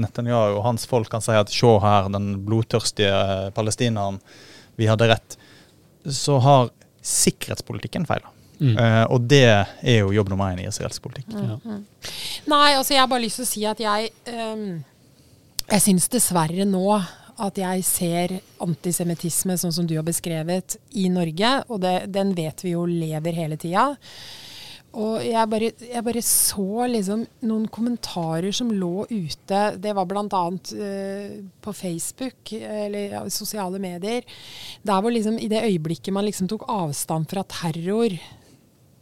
Netanyahu 0.00 0.56
og 0.56 0.64
hans 0.64 0.86
folk 0.88 1.10
kan 1.12 1.20
si 1.20 1.36
at 1.36 1.52
se 1.52 1.74
her, 1.84 2.08
den 2.08 2.44
blodtørstige 2.46 3.52
palestineren, 3.52 4.20
vi 4.80 4.88
hadde 4.88 5.10
rett, 5.12 5.36
så 6.08 6.38
har 6.40 6.70
sikkerhetspolitikken 7.02 8.06
feila. 8.08 8.31
Mm. 8.62 8.76
Uh, 8.78 9.04
og 9.10 9.24
det 9.26 9.42
er 9.48 9.96
jo 9.98 10.12
jobb 10.14 10.30
nummer 10.30 10.52
én 10.52 10.62
i 10.62 10.68
israelsk 10.70 11.02
politikk. 11.02 11.34
Ja. 11.34 11.58
Nei, 12.52 12.68
altså 12.76 12.94
jeg 12.94 13.02
har 13.02 13.10
bare 13.10 13.24
lyst 13.24 13.40
til 13.40 13.46
å 13.46 13.50
si 13.50 13.64
at 13.66 13.82
jeg 13.82 14.12
um, 14.30 14.68
Jeg 15.70 15.82
syns 15.84 16.08
dessverre 16.10 16.66
nå 16.68 16.86
at 17.42 17.58
jeg 17.58 17.82
ser 17.86 18.36
antisemittisme 18.62 19.56
sånn 19.58 19.74
som 19.74 19.86
du 19.88 19.96
har 19.96 20.06
beskrevet 20.06 20.76
i 21.00 21.08
Norge, 21.10 21.52
og 21.72 21.80
det, 21.82 21.94
den 22.12 22.34
vet 22.36 22.60
vi 22.62 22.74
jo 22.74 22.84
lever 22.86 23.38
hele 23.38 23.58
tida. 23.58 23.88
Og 24.92 25.22
jeg 25.24 25.48
bare, 25.48 25.70
jeg 25.88 26.04
bare 26.04 26.22
så 26.26 26.84
liksom 26.92 27.22
noen 27.48 27.64
kommentarer 27.72 28.52
som 28.52 28.68
lå 28.76 29.06
ute. 29.08 29.62
Det 29.80 29.94
var 29.96 30.08
bl.a. 30.10 30.42
Uh, 30.52 31.40
på 31.64 31.72
Facebook 31.72 32.52
eller 32.58 33.16
ja, 33.16 33.24
sosiale 33.32 33.80
medier. 33.80 34.28
Der 34.84 35.00
hvor 35.00 35.14
liksom 35.14 35.40
i 35.40 35.48
det 35.48 35.64
øyeblikket 35.64 36.12
man 36.12 36.28
liksom 36.28 36.50
tok 36.52 36.68
avstand 36.68 37.30
fra 37.32 37.46
terror 37.48 38.18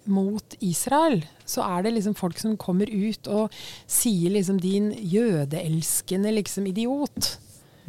mot 0.04 0.56
Israel, 0.60 1.20
så 1.44 1.64
er 1.66 1.84
det 1.84 1.94
liksom 1.96 2.16
folk 2.18 2.38
som 2.40 2.56
kommer 2.60 2.90
ut 2.90 3.28
og 3.28 3.54
sier 3.86 4.30
liksom 4.36 4.60
'din 4.60 4.92
jødeelskende 4.94 6.32
liksom 6.38 6.66
idiot'. 6.70 7.36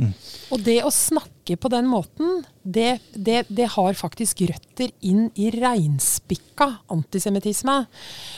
Mm. 0.02 0.14
Og 0.56 0.64
det 0.66 0.80
å 0.82 0.92
snakke 0.94 1.58
på 1.60 1.70
den 1.70 1.88
måten, 1.90 2.42
det, 2.64 3.02
det, 3.14 3.44
det 3.54 3.68
har 3.76 3.98
faktisk 3.98 4.44
røtter 4.50 4.90
inn 5.06 5.28
i 5.38 5.50
reinspikka 5.54 6.68
antisemittisme. 6.94 7.76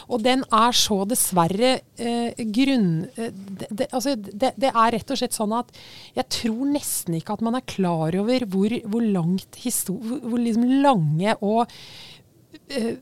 Og 0.09 0.23
den 0.25 0.43
er 0.49 0.75
så 0.75 1.01
dessverre 1.07 1.75
eh, 1.95 2.43
grunn... 2.55 3.05
Eh, 3.15 3.31
det, 3.69 3.89
altså 3.91 4.15
det, 4.17 4.53
er 4.71 4.95
rett 4.97 5.13
og 5.13 5.19
slett 5.19 5.37
sånn 5.37 5.55
at 5.55 5.71
jeg 6.17 6.27
tror 6.41 6.73
nesten 6.73 7.19
ikke 7.19 7.37
at 7.37 7.45
man 7.45 7.59
er 7.59 7.67
klar 7.69 8.15
over 8.19 8.47
hvor, 8.49 8.79
hvor 8.87 9.05
langt 9.05 9.59
hvor, 9.63 10.17
hvor 10.25 10.41
liksom 10.41 10.67
lange 10.83 11.37
og 11.39 11.71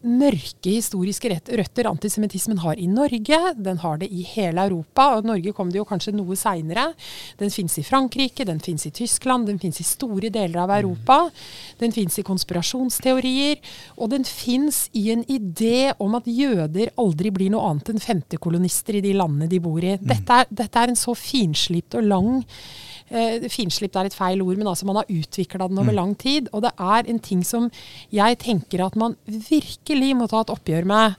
mørke 0.04 0.74
historiske 0.74 1.30
røtter 1.32 1.88
antisemittismen 1.90 2.60
har 2.64 2.80
i 2.80 2.88
Norge. 2.88 3.40
Den 3.56 3.80
har 3.84 4.00
det 4.02 4.10
i 4.12 4.24
hele 4.28 4.66
Europa. 4.68 5.16
og 5.18 5.26
Norge 5.26 5.54
kom 5.54 5.72
det 5.72 5.80
jo 5.80 5.86
kanskje 5.88 6.14
noe 6.16 6.36
seinere. 6.36 6.92
Den 7.40 7.52
fins 7.52 7.78
i 7.80 7.84
Frankrike, 7.84 8.46
den 8.46 8.60
fins 8.60 8.86
i 8.86 8.92
Tyskland, 8.92 9.48
den 9.48 9.60
fins 9.60 9.80
i 9.80 9.88
store 9.88 10.30
deler 10.30 10.64
av 10.64 10.76
Europa. 10.78 11.30
Den 11.80 11.92
fins 11.92 12.20
i 12.20 12.24
konspirasjonsteorier. 12.28 13.58
Og 13.98 14.12
den 14.12 14.24
fins 14.24 14.90
i 14.94 15.10
en 15.12 15.24
idé 15.26 15.94
om 16.00 16.16
at 16.16 16.28
jøder 16.28 16.94
aldri 16.98 17.32
blir 17.32 17.52
noe 17.52 17.70
annet 17.70 17.94
enn 17.94 18.04
femtekolonister 18.04 19.00
i 19.00 19.06
de 19.06 19.14
landene 19.14 19.50
de 19.52 19.60
bor 19.64 19.84
i. 19.84 19.98
Dette 19.98 20.42
er, 20.42 20.48
dette 20.50 20.80
er 20.80 20.92
en 20.92 21.00
så 21.00 21.16
finslipt 21.18 21.96
og 22.00 22.08
lang 22.08 22.32
Eh, 23.12 23.44
finslipt 23.52 23.98
er 24.00 24.08
et 24.08 24.16
feil 24.16 24.40
ord, 24.44 24.56
men 24.56 24.70
altså 24.72 24.88
man 24.88 25.02
har 25.02 25.10
utvikla 25.12 25.68
den 25.68 25.80
over 25.82 25.96
lang 25.96 26.14
tid. 26.20 26.48
Og 26.56 26.64
det 26.64 26.72
er 26.80 27.10
en 27.12 27.20
ting 27.20 27.44
som 27.48 27.68
jeg 28.14 28.40
tenker 28.40 28.86
at 28.86 28.96
man 28.96 29.18
virkelig 29.28 30.14
må 30.16 30.30
ta 30.32 30.46
et 30.46 30.54
oppgjør 30.54 30.88
med. 30.88 31.18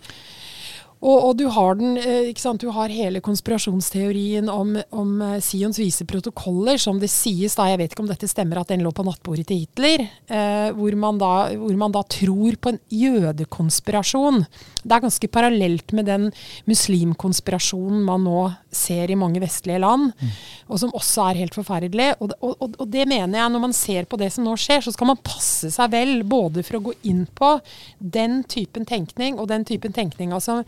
Og, 1.02 1.16
og, 1.16 1.32
du 1.34 1.48
har 1.50 1.74
den, 1.80 1.96
eh, 1.98 2.28
ikke 2.30 2.44
sant? 2.44 2.62
Du 2.62 2.70
har 2.70 2.92
hele 2.92 3.18
konspirasjonsteorien 3.24 4.46
om, 4.52 4.76
om 4.94 5.16
uh, 5.18 5.38
Sions 5.42 5.80
vise 5.80 6.06
protokoller, 6.06 6.78
som 6.78 7.00
det 7.02 7.10
sies, 7.10 7.56
da, 7.58 7.66
jeg 7.72 7.80
vet 7.80 7.94
ikke 7.94 8.04
om 8.04 8.10
dette 8.10 8.30
stemmer, 8.30 8.60
at 8.60 8.70
den 8.70 8.84
lå 8.86 8.92
på 8.94 9.02
nattbordet 9.06 9.48
til 9.50 9.64
Hitler. 9.64 10.06
Eh, 10.30 10.68
hvor, 10.76 10.94
man 11.02 11.18
da, 11.18 11.32
hvor, 11.58 11.74
man 11.80 11.94
da, 11.94 12.04
tror 12.06 12.54
på 12.62 12.70
en 12.70 12.78
jødekonspirasjon. 12.94 14.44
Det 14.82 14.94
er 14.94 15.02
ganske 15.02 15.30
parallelt 15.34 15.94
med 15.96 16.06
den 16.06 16.28
muslimkonspirasjonen 16.70 18.06
man 18.06 18.22
nå 18.28 18.46
ser 18.72 19.10
i 19.10 19.18
mange 19.18 19.42
vestlige 19.42 19.82
land, 19.82 20.12
mm. 20.14 20.30
og 20.70 20.80
som 20.80 20.94
også 20.96 21.26
er 21.26 21.42
helt 21.42 21.58
forferdelig. 21.58 22.12
Og, 22.22 22.32
og, 22.38 22.62
og, 22.70 22.86
det 22.94 23.08
mener 23.10 23.40
jeg, 23.40 23.52
når 23.52 23.66
man 23.66 23.74
ser 23.76 24.06
på 24.06 24.20
det 24.22 24.30
som 24.34 24.46
nå 24.46 24.54
skjer, 24.54 24.86
så 24.86 24.94
skal 24.94 25.10
man 25.10 25.22
passe 25.22 25.74
seg 25.74 25.90
vel 25.92 26.20
både 26.22 26.62
for 26.66 26.78
å 26.78 26.84
gå 26.86 26.96
inn 27.10 27.26
på 27.26 27.56
den 27.98 28.44
typen 28.46 28.86
tenkning 28.88 29.42
og 29.42 29.50
den 29.50 29.66
typen 29.66 29.94
tenkning 29.94 30.32
altså 30.32 30.62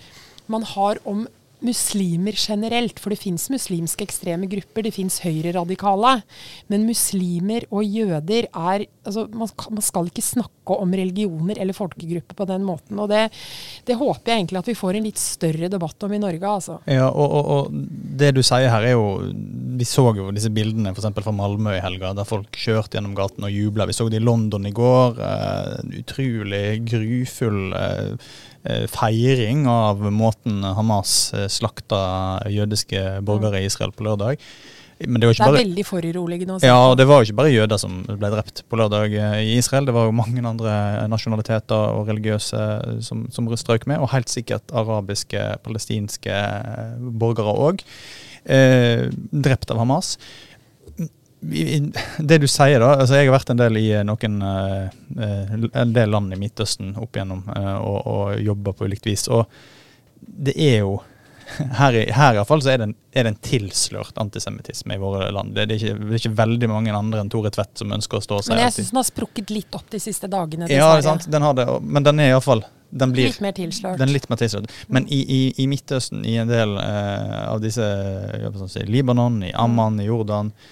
man 0.52 0.66
har 0.74 1.00
om 1.08 1.26
muslimer 1.64 2.36
generelt. 2.36 3.00
For 3.00 3.12
det 3.12 3.20
fins 3.22 3.48
muslimske 3.52 4.04
ekstreme 4.06 4.48
grupper, 4.50 4.86
det 4.86 4.94
fins 4.96 5.20
høyreradikale. 5.24 6.18
Men 6.72 6.86
muslimer 6.88 7.66
og 7.70 7.84
jøder 7.84 8.48
er 8.50 8.86
altså, 9.04 9.26
man, 9.32 9.50
man, 9.70 9.84
skal 9.84 10.10
ikke 10.10 10.24
snakke 10.24 10.78
om 10.80 10.94
religioner 10.96 11.60
eller 11.60 11.76
folkegrupper 11.76 12.36
på 12.38 12.48
den 12.50 12.64
måten. 12.66 13.00
Og 13.00 13.10
det, 13.12 13.26
det, 13.88 13.98
håper 14.00 14.32
jeg 14.32 14.42
egentlig 14.42 14.60
at 14.60 14.70
vi 14.70 14.78
får 14.78 14.98
en 14.98 15.08
litt 15.08 15.20
større 15.20 15.70
debatt 15.72 16.06
om 16.06 16.14
i 16.14 16.22
Norge. 16.22 16.54
Altså. 16.54 16.78
Ja, 16.90 17.08
og, 17.08 17.24
og, 17.24 17.52
og, 17.56 17.82
det 18.14 18.34
du 18.36 18.42
sier 18.44 18.70
her 18.70 18.84
er 18.86 18.94
jo 18.94 19.06
Vi 19.74 19.86
så 19.88 20.04
jo 20.14 20.28
disse 20.34 20.52
bildene 20.54 20.92
f.eks. 20.94 21.08
fra 21.24 21.34
Malmö 21.34 21.74
i 21.74 21.82
helga, 21.82 22.12
der 22.16 22.28
folk 22.28 22.54
kjørte 22.54 22.98
gjennom 22.98 23.16
gaten 23.18 23.46
og 23.46 23.52
jubla. 23.52 23.88
Vi 23.88 23.96
så 23.96 24.08
det 24.12 24.20
i 24.20 24.24
London 24.24 24.68
i 24.68 24.74
går. 24.74 25.18
Uh, 25.18 25.94
utrolig 25.98 26.66
grufull 26.86 27.74
uh, 27.74 28.34
feiring 28.88 29.66
av 29.68 30.00
måten 30.12 30.62
Hamas 30.64 31.34
eh, 31.36 31.48
slakta 31.52 31.98
jødiske 32.48 33.20
borgere 33.26 33.60
i 33.60 33.68
Israel 33.68 33.92
på 33.92 34.06
lørdag. 34.06 34.40
Men 35.04 35.18
det, 35.18 35.26
var 35.26 35.34
ikke 35.34 35.42
det 35.42 35.48
er 35.48 35.52
bare, 35.52 35.64
veldig 35.64 35.84
foruroligende. 35.84 36.56
Ja, 36.62 36.76
og 36.88 36.96
det 36.96 37.04
var 37.10 37.18
jo 37.18 37.26
ikke 37.26 37.40
bare 37.42 37.52
jøder 37.52 37.80
som 37.82 37.96
ble 38.06 38.30
drept 38.32 38.62
på 38.70 38.78
lørdag 38.78 39.16
eh, 39.18 39.38
i 39.42 39.56
Israel. 39.58 39.88
Det 39.88 39.96
var 39.96 40.08
jo 40.08 40.16
mange 40.16 40.44
andre 40.48 40.74
nasjonaliteter 41.10 41.98
og 41.98 42.08
religiøse 42.08 42.62
som, 43.04 43.26
som 43.34 43.50
strøk 43.58 43.88
med, 43.90 44.00
og 44.00 44.12
helt 44.14 44.32
sikkert 44.32 44.72
arabiske, 44.72 45.42
palestinske 45.66 46.38
borgere 47.20 47.56
òg. 47.68 47.84
Eh, 48.44 49.08
drept 49.32 49.72
av 49.72 49.80
Hamas 49.80 50.14
det 51.44 52.38
du 52.40 52.46
sier, 52.48 52.80
da 52.80 52.94
altså 52.94 53.18
Jeg 53.18 53.28
har 53.28 53.36
vært 53.36 53.50
en 53.52 53.60
del 53.60 53.78
i 53.80 53.88
eh, 53.92 54.04
noen 54.06 54.36
uh, 54.42 55.56
en 55.74 55.94
del 55.94 56.12
land 56.14 56.32
i 56.34 56.38
Midtøsten 56.40 56.94
opp 57.00 57.16
igjennom 57.16 57.44
og, 57.48 57.98
og 58.00 58.38
jobba 58.40 58.72
på 58.74 58.88
ulikt 58.88 59.06
vis. 59.08 59.26
Og 59.28 59.44
det 60.24 60.54
er 60.56 60.78
jo 60.84 60.96
her, 61.78 61.94
i, 61.94 62.04
her 62.14 62.38
iallfall 62.38 62.62
så 62.64 62.72
er 62.72 62.80
det, 62.80 62.88
en, 62.88 62.94
er 63.12 63.26
det 63.26 63.34
en 63.34 63.40
tilslørt 63.44 64.18
antisemittisme 64.20 64.96
i 64.96 65.00
våre 65.00 65.28
land. 65.34 65.52
Det, 65.54 65.66
det, 65.68 65.76
er 65.76 65.82
ikke, 65.82 65.98
det, 66.00 66.12
er 66.12 66.22
ikke, 66.22 66.36
veldig 66.38 66.70
mange 66.70 66.94
andre 66.96 67.20
enn 67.22 67.32
Tore 67.32 67.52
Tvedt 67.54 67.82
som 67.82 67.92
ønsker 67.94 68.20
å 68.20 68.24
stå 68.24 68.38
og 68.38 68.46
si 68.46 68.54
Men 68.54 68.64
jeg 68.64 68.76
syns 68.78 68.94
den 68.94 69.00
har 69.00 69.08
sprukket 69.10 69.52
litt 69.52 69.76
opp 69.76 69.90
de 69.92 70.00
siste 70.02 70.30
dagene. 70.30 70.70
Ja, 70.72 70.94
det 70.96 71.04
sant, 71.06 71.28
den 71.30 71.44
har 71.44 71.58
det, 71.58 71.68
men 71.82 72.06
den 72.06 72.22
er 72.24 72.32
iallfall 72.34 72.64
den 72.94 73.10
blir 73.10 73.26
litt 73.26 73.42
mer 73.42 73.54
tilslørt. 73.56 73.98
Den 73.98 74.12
litt 74.14 74.28
mer 74.30 74.38
tilslørt. 74.38 74.70
Men 74.86 75.08
i, 75.10 75.18
i, 75.18 75.38
i 75.58 75.66
Midtøsten, 75.66 76.22
i 76.30 76.36
en 76.38 76.46
del 76.46 76.76
eh, 76.78 77.40
av 77.48 77.58
disse 77.58 77.82
si, 78.70 78.84
Libanon, 78.86 79.40
i 79.42 79.50
Amman, 79.58 79.98
i 79.98 80.06
Jordan 80.06 80.52
Eh, 80.54 80.62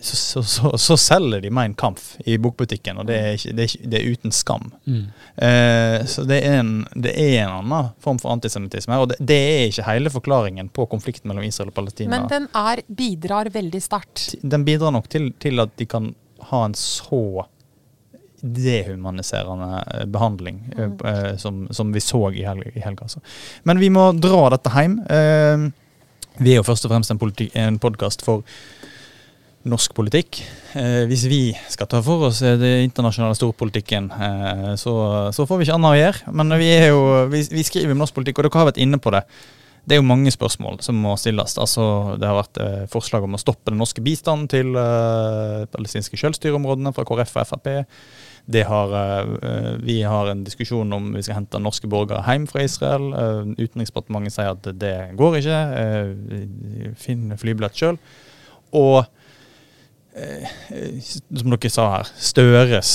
så, 0.00 0.16
så, 0.16 0.42
så, 0.42 0.78
så, 0.78 0.96
selger 0.96 1.40
de 1.40 1.50
Mein 1.50 1.74
Kampf 1.74 2.16
i 2.28 2.36
bokbutikken, 2.38 2.98
og 3.00 3.06
det 3.08 3.16
er, 3.16 3.36
ikke, 3.36 3.52
det 3.56 3.62
er, 3.62 3.68
ikke, 3.70 3.90
det 3.92 4.00
er 4.00 4.08
uten 4.14 4.34
skam. 4.34 4.66
Mm. 4.84 5.04
Eh, 5.46 6.06
så 6.10 6.24
det 6.28 6.40
er, 6.44 6.58
en, 6.60 6.72
det 6.94 7.14
er, 7.14 7.44
en, 7.44 7.54
annen 7.60 7.92
form 8.02 8.18
for 8.20 8.34
antisemittisme. 8.34 8.98
Og 9.00 9.14
det, 9.14 9.38
er 9.38 9.68
ikke 9.68 9.86
hele 9.88 10.12
forklaringen 10.12 10.68
på 10.74 10.86
konflikten 10.90 11.30
mellom 11.30 11.46
Israel 11.46 11.72
og 11.72 11.78
Palestina. 11.78 12.12
Men 12.16 12.28
den 12.32 12.50
er, 12.56 12.82
bidrar 12.86 13.52
veldig 13.54 13.82
sterkt? 13.84 14.34
Den 14.42 14.66
bidrar 14.66 14.94
nok 14.96 15.08
til, 15.12 15.32
til, 15.40 15.62
at 15.62 15.72
de 15.80 15.88
kan 15.88 16.12
ha 16.50 16.64
en 16.66 16.76
så 16.78 17.46
dehumaniserende 18.40 19.84
eh, 19.94 20.06
behandling 20.08 20.62
mm. 20.76 20.96
eh, 21.04 21.36
som, 21.36 21.66
som, 21.70 21.92
vi 21.92 22.00
så 22.00 22.30
i, 22.32 22.44
helga. 22.44 23.04
Altså. 23.04 23.20
Men 23.68 23.80
vi 23.80 23.92
må 23.92 24.10
dra 24.16 24.48
dette 24.56 24.72
hjem. 24.74 24.98
Eh, 25.06 25.70
vi 26.40 26.54
er 26.54 26.60
jo 26.60 26.66
først 26.66 26.86
og 26.88 26.94
fremst 26.94 27.12
en, 27.12 27.20
en 27.60 27.78
podkast 27.80 28.24
for 28.24 28.44
norsk 29.68 29.92
politikk. 29.92 30.40
Eh, 30.78 31.04
hvis 31.10 31.26
vi 31.28 31.40
skal 31.68 31.88
ta 31.90 32.00
for 32.04 32.30
oss 32.30 32.40
den 32.40 32.86
internasjonale 32.86 33.36
storpolitikken, 33.36 34.08
eh, 34.10 34.70
så, 34.80 34.94
så, 35.36 35.46
får 35.46 35.60
vi 35.60 35.68
ikke 35.68 35.76
annet 35.76 35.90
å 35.90 36.00
gjøre. 36.00 36.34
Men 36.40 36.56
vi, 36.56 36.70
jo, 36.88 37.00
vi, 37.32 37.42
vi, 37.52 37.64
skriver 37.66 37.92
om 37.92 38.00
norsk 38.00 38.16
politikk, 38.16 38.40
og 38.40 38.48
dere 38.48 38.62
har 38.62 38.70
vært 38.70 38.80
inne 38.80 39.00
på 39.02 39.12
det. 39.12 39.24
Det 39.84 39.96
er 39.96 40.00
jo 40.00 40.08
mange 40.08 40.32
spørsmål 40.32 40.80
som 40.84 40.98
må 41.00 41.12
stilles. 41.20 41.56
Altså, 41.60 41.84
det 42.20 42.28
har 42.28 42.40
vært 42.40 42.60
eh, 42.62 42.88
forslag 42.92 43.26
om 43.26 43.36
å 43.36 43.42
stoppe 43.42 43.72
den 43.72 43.80
norske 43.80 44.04
bistanden 44.04 44.48
til 44.48 44.72
eh, 44.80 45.68
palestinske 45.72 46.20
selvstyreområdene 46.20 46.94
fra 46.96 47.04
KrF 47.08 47.36
og 47.42 47.52
Frp. 47.52 47.70
Har, 48.48 48.90
uh, 48.90 49.76
vi 49.78 50.00
har 50.02 50.30
en 50.30 50.42
diskusjon 50.44 50.92
om 50.92 51.12
vi 51.14 51.22
skal 51.22 51.38
hente 51.40 51.60
norske 51.62 51.86
borgere 51.90 52.24
hjem 52.26 52.48
fra 52.50 52.64
Israel. 52.66 53.12
Uh, 53.14 53.52
Utenriksdepartementet 53.60 54.34
sier 54.34 54.54
at 54.56 54.68
det 54.80 54.96
går 55.18 55.38
ikke. 55.38 55.60
Uh, 55.70 56.92
finn 56.98 57.30
flybillett 57.38 57.78
sjøl. 57.78 58.00
Og 58.76 59.02
som 60.10 61.52
dere 61.54 61.68
sa 61.70 61.84
her, 61.92 62.08
Støres 62.18 62.90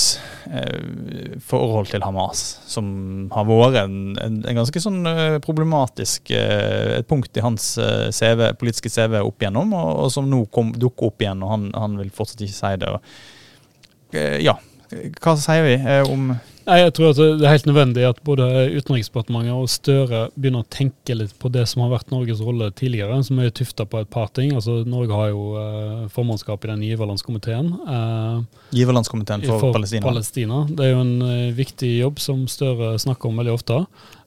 forhold 1.48 1.88
til 1.88 2.04
Hamas, 2.04 2.42
som 2.68 2.90
har 3.32 3.48
vært 3.48 3.78
en, 3.80 3.96
en, 4.20 4.36
en 4.44 4.58
ganske 4.60 4.82
sånn 4.84 5.00
problematisk 5.42 6.28
et 6.36 7.08
punkt 7.08 7.40
i 7.40 7.42
hans 7.42 7.70
CV, 8.12 8.44
politiske 8.60 8.92
CV 8.92 9.16
opp 9.24 9.42
igjennom, 9.42 9.72
og, 9.74 9.90
og 10.04 10.12
som 10.12 10.28
nå 10.28 10.44
dukker 10.76 11.08
opp 11.08 11.24
igjen, 11.24 11.40
og 11.42 11.54
han, 11.54 11.66
han 11.74 11.96
vil 12.02 12.12
fortsatt 12.14 12.44
ikke 12.44 12.58
si 12.60 12.74
det. 12.84 12.92
Og, 12.92 14.20
ja, 14.44 14.58
hva 14.92 15.34
sier 15.40 15.64
vi 15.66 15.78
eh, 15.80 16.04
om 16.10 16.30
Nei, 16.66 16.80
Jeg 16.80 16.94
tror 16.96 17.12
at 17.12 17.18
det 17.38 17.46
er 17.46 17.52
helt 17.52 17.68
nødvendig 17.68 18.04
at 18.08 18.18
både 18.26 18.46
Utenriksdepartementet 18.74 19.54
og 19.54 19.68
Støre 19.70 20.24
begynner 20.34 20.64
å 20.64 20.66
tenke 20.72 21.14
litt 21.14 21.36
på 21.38 21.50
det 21.54 21.62
som 21.70 21.84
har 21.84 21.92
vært 21.92 22.10
Norges 22.10 22.42
rolle 22.42 22.72
tidligere, 22.74 23.20
som 23.22 23.38
er 23.38 23.52
tufta 23.54 23.86
på 23.86 24.00
et 24.02 24.10
par 24.10 24.32
ting. 24.34 24.50
Altså, 24.58 24.80
Norge 24.82 25.14
har 25.14 25.30
jo 25.30 25.44
eh, 25.60 26.02
formannskap 26.10 26.66
i 26.66 26.72
den 26.72 26.82
giverlandskomiteen. 26.88 27.70
Eh, 27.70 28.66
giverlandskomiteen 28.80 29.46
for, 29.46 29.62
for 29.62 29.78
Palestina. 29.78 30.08
Palestina. 30.08 30.60
Det 30.66 30.88
er 30.88 30.92
jo 30.96 31.04
en 31.04 31.16
eh, 31.28 31.54
viktig 31.54 31.92
jobb 32.00 32.22
som 32.24 32.42
Støre 32.50 32.96
snakker 32.98 33.30
om 33.30 33.38
veldig 33.44 33.54
ofte. 33.54 33.80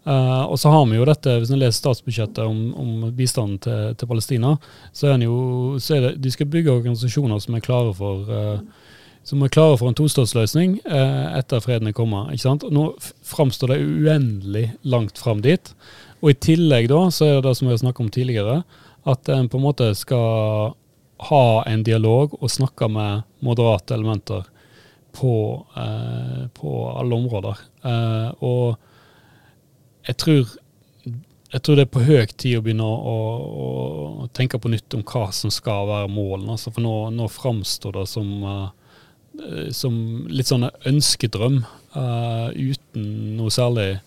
Uh, 0.08 0.48
og 0.48 0.56
så 0.58 0.72
har 0.72 0.86
vi 0.88 0.96
jo 0.96 1.06
dette, 1.06 1.34
Hvis 1.42 1.50
en 1.52 1.60
leser 1.60 1.76
statsbudsjettet 1.76 2.40
om, 2.48 2.70
om 2.80 3.10
bistanden 3.14 3.60
til, 3.62 3.98
til, 4.00 4.08
Palestina, 4.08 4.54
så 4.96 5.12
er, 5.12 5.26
jo, 5.28 5.76
så 5.84 5.98
er 5.98 6.06
det, 6.06 6.12
de 6.24 6.32
skal 6.32 6.48
bygge 6.50 6.72
organisasjoner 6.72 7.42
som 7.44 7.58
er 7.58 7.66
klare 7.66 7.92
for 7.98 8.32
uh, 8.32 8.88
som 9.30 9.44
er 9.46 9.52
klare 9.54 9.78
for 9.78 9.92
en 9.92 9.98
tostatsløsning 9.98 10.80
eh, 10.90 11.26
etter 11.38 11.62
freden 11.62 11.92
er 11.92 11.96
kommet. 11.98 12.32
ikke 12.34 12.48
sant? 12.48 12.66
Nå 12.74 12.90
framstår 13.30 13.76
det 13.76 13.82
uendelig 13.86 14.66
langt 14.82 15.22
fram 15.22 15.44
dit. 15.46 15.70
Og 16.24 16.32
i 16.34 16.40
tillegg 16.42 16.90
da, 16.90 17.04
så 17.14 17.28
er 17.28 17.36
det 17.38 17.44
det 17.46 17.58
som 17.60 17.70
vi 17.70 17.76
har 17.76 17.82
snakket 17.84 18.06
om 18.06 18.14
tidligere, 18.16 18.62
at 19.10 19.30
en 19.32 19.50
på 19.52 19.60
en 19.60 19.68
måte 19.68 19.92
skal 19.96 20.74
ha 21.30 21.44
en 21.70 21.84
dialog 21.86 22.34
og 22.40 22.52
snakke 22.52 22.90
med 22.90 23.28
moderate 23.46 23.94
elementer 23.94 24.48
på, 25.14 25.36
eh, 25.78 26.48
på 26.58 26.74
alle 26.98 27.22
områder. 27.22 27.62
Eh, 27.86 28.32
og 28.40 28.78
jeg 30.08 30.18
tror, 30.18 30.58
jeg 31.54 31.62
tror 31.62 31.78
det 31.78 31.86
er 31.86 31.94
på 31.94 32.06
høy 32.08 32.26
tid 32.34 32.58
å 32.58 32.66
begynne 32.66 32.88
å, 32.88 32.98
å, 32.98 33.70
å, 34.26 34.28
tenke 34.34 34.58
på 34.58 34.74
nytt 34.74 34.98
om 34.98 35.06
hva 35.06 35.28
som 35.36 35.54
skal 35.54 35.86
være 35.92 36.10
målene. 36.10 36.56
Altså 36.58 36.74
for 36.74 36.82
nå, 36.82 36.96
nå 37.14 37.30
framstår 37.30 38.00
det 38.00 38.08
som 38.10 38.30
uh, 38.42 38.70
som 39.76 39.96
litt 40.30 40.50
sånn 40.50 40.68
ønskedrøm 40.90 41.62
uh, 41.96 42.50
uten 42.54 43.10
noe 43.38 43.54
særlig 43.54 44.00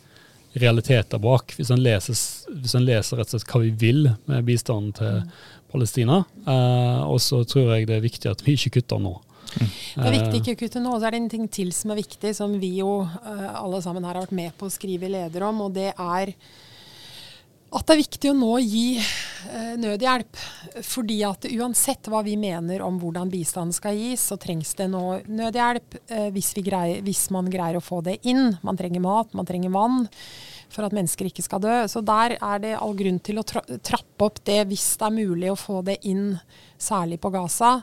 realiteter 0.53 1.21
bak. 1.23 1.55
Hvis 1.57 1.73
en, 1.73 1.83
leser, 1.83 2.19
hvis 2.53 2.77
en 2.77 2.87
leser 2.87 3.21
rett 3.21 3.31
og 3.31 3.41
slett 3.41 3.53
hva 3.53 3.63
vi 3.63 3.73
vil 3.83 4.09
med 4.29 4.47
bistanden 4.47 4.93
til 4.97 5.21
mm. 5.23 5.31
Palestina. 5.73 6.23
Uh, 6.47 7.05
og 7.09 7.21
så 7.25 7.43
tror 7.49 7.75
jeg 7.77 7.89
det 7.89 7.99
er 7.99 8.05
viktig 8.05 8.33
at 8.33 8.45
vi 8.45 8.57
ikke 8.59 8.79
kutter 8.79 9.01
nå. 9.03 9.15
Mm. 9.53 9.69
Det 9.69 10.09
er 10.09 10.17
viktig 10.17 10.43
ikke 10.43 10.57
å 10.57 10.61
kutte 10.65 10.83
nå. 10.83 10.93
Så 10.97 11.09
er 11.09 11.15
det 11.15 11.23
en 11.23 11.33
ting 11.33 11.49
til 11.53 11.73
som 11.77 11.95
er 11.95 12.03
viktig, 12.03 12.35
som 12.37 12.59
vi 12.61 12.75
jo 12.81 13.01
uh, 13.05 13.49
alle 13.63 13.81
sammen 13.85 14.05
her 14.05 14.19
har 14.19 14.27
vært 14.27 14.37
med 14.37 14.53
på 14.59 14.69
å 14.69 14.75
skrive 14.75 15.11
leder 15.13 15.49
om, 15.49 15.65
og 15.67 15.75
det 15.77 15.91
er 15.93 16.35
at 17.73 17.89
det 17.89 17.95
er 17.95 18.03
viktig 18.03 18.31
å 18.31 18.37
nå 18.37 18.53
gi 18.61 18.87
eh, 19.01 19.75
nødhjelp. 19.81 20.41
Fordi 20.85 21.19
at 21.25 21.47
uansett 21.49 22.09
hva 22.13 22.23
vi 22.25 22.37
mener 22.41 22.85
om 22.85 22.99
hvordan 23.01 23.33
bistanden 23.33 23.75
skal 23.77 23.97
gis, 23.97 24.25
så 24.29 24.39
trengs 24.41 24.75
det 24.79 24.91
nå 24.93 25.05
nødhjelp 25.29 25.99
eh, 26.07 26.29
hvis, 26.35 26.53
greier, 26.61 27.01
hvis, 27.05 27.27
man 27.33 27.49
greier 27.53 27.81
å 27.81 27.85
få 27.85 28.03
det 28.05 28.19
inn. 28.29 28.59
Man 28.67 28.81
trenger 28.81 29.05
mat, 29.05 29.33
man 29.37 29.49
trenger 29.49 29.73
vann 29.73 30.05
for 30.73 30.87
at 30.87 30.95
mennesker 30.97 31.29
ikke 31.29 31.45
skal 31.45 31.63
dø. 31.65 31.75
Så 31.89 32.05
der 32.05 32.37
er 32.39 32.63
det 32.63 32.77
all 32.79 32.97
grunn 32.97 33.21
til 33.25 33.41
å 33.41 33.47
tra 33.49 33.65
trappe 33.65 34.29
opp 34.29 34.41
det 34.49 34.63
hvis 34.71 34.93
det 35.01 35.09
er 35.09 35.17
mulig 35.17 35.53
å 35.53 35.59
få 35.59 35.81
det 35.87 35.99
inn, 36.09 36.37
særlig 36.81 37.21
på 37.23 37.33
Gaza. 37.33 37.79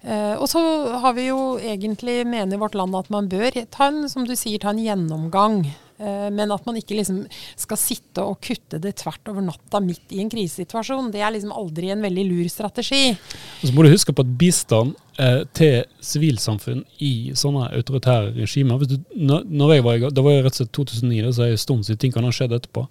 Eh, 0.00 0.34
og 0.36 0.48
så 0.48 0.60
har 1.02 1.16
vi 1.16 1.28
jo 1.28 1.56
egentlig, 1.60 2.22
mener 2.28 2.60
vårt 2.60 2.76
land 2.78 2.96
at 2.96 3.12
man 3.12 3.28
bør 3.28 3.52
ta 3.68 3.90
en, 3.90 4.06
som 4.12 4.24
du 4.28 4.36
sier, 4.36 4.60
ta 4.62 4.72
en 4.72 4.80
gjennomgang 4.80 5.66
men 5.98 6.52
at 6.52 6.66
man 6.68 6.76
ikke 6.76 6.98
liksom 6.98 7.22
skal 7.56 7.78
sitte 7.80 8.24
og 8.24 8.40
kutte 8.44 8.80
det 8.82 8.96
tvert 9.00 9.30
over 9.32 9.44
natta 9.46 9.80
midt 9.80 10.12
i 10.12 10.20
en 10.20 10.30
krisesituasjon, 10.32 11.08
det 11.14 11.22
er 11.24 11.32
liksom 11.32 11.54
aldri 11.56 11.88
en 11.92 12.04
veldig 12.04 12.24
lur 12.28 12.50
strategi. 12.52 13.14
Og 13.62 13.68
så 13.68 13.74
må 13.74 13.84
du 13.84 13.92
huske 13.92 14.12
på 14.12 14.24
at 14.24 14.34
bistand 14.38 14.94
eh, 15.22 15.42
til 15.56 15.86
sivilsamfunn 16.04 16.82
i 17.04 17.12
sånne 17.38 17.70
autoritære 17.78 18.34
regimer 18.36 18.84
du, 18.86 18.96
når, 19.16 19.74
jeg 19.74 19.86
var 19.86 19.98
i, 19.98 20.10
Det 20.12 20.24
var 20.24 20.36
jo 20.36 20.44
rett 20.44 20.54
og 20.54 20.60
slett 20.60 20.74
2009, 20.78 21.32
så 21.32 21.44
er 21.44 21.50
det 21.50 21.56
en 21.56 21.64
stund 21.64 21.88
siden 21.88 22.02
ting 22.02 22.14
kan 22.14 22.28
ha 22.28 22.32
skjedd 22.34 22.56
etterpå. 22.56 22.86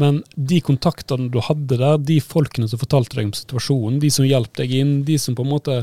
Men 0.00 0.22
de 0.34 0.60
kontaktene 0.64 1.30
du 1.32 1.40
hadde 1.44 1.80
der, 1.80 2.00
de 2.00 2.18
folkene 2.24 2.68
som 2.70 2.80
fortalte 2.80 3.18
deg 3.18 3.30
om 3.30 3.36
situasjonen, 3.36 4.00
de 4.02 4.12
som 4.14 4.28
hjalp 4.28 4.54
deg 4.60 4.74
inn, 4.80 4.98
de 5.08 5.18
som 5.20 5.36
på 5.38 5.46
en 5.46 5.54
måte 5.54 5.80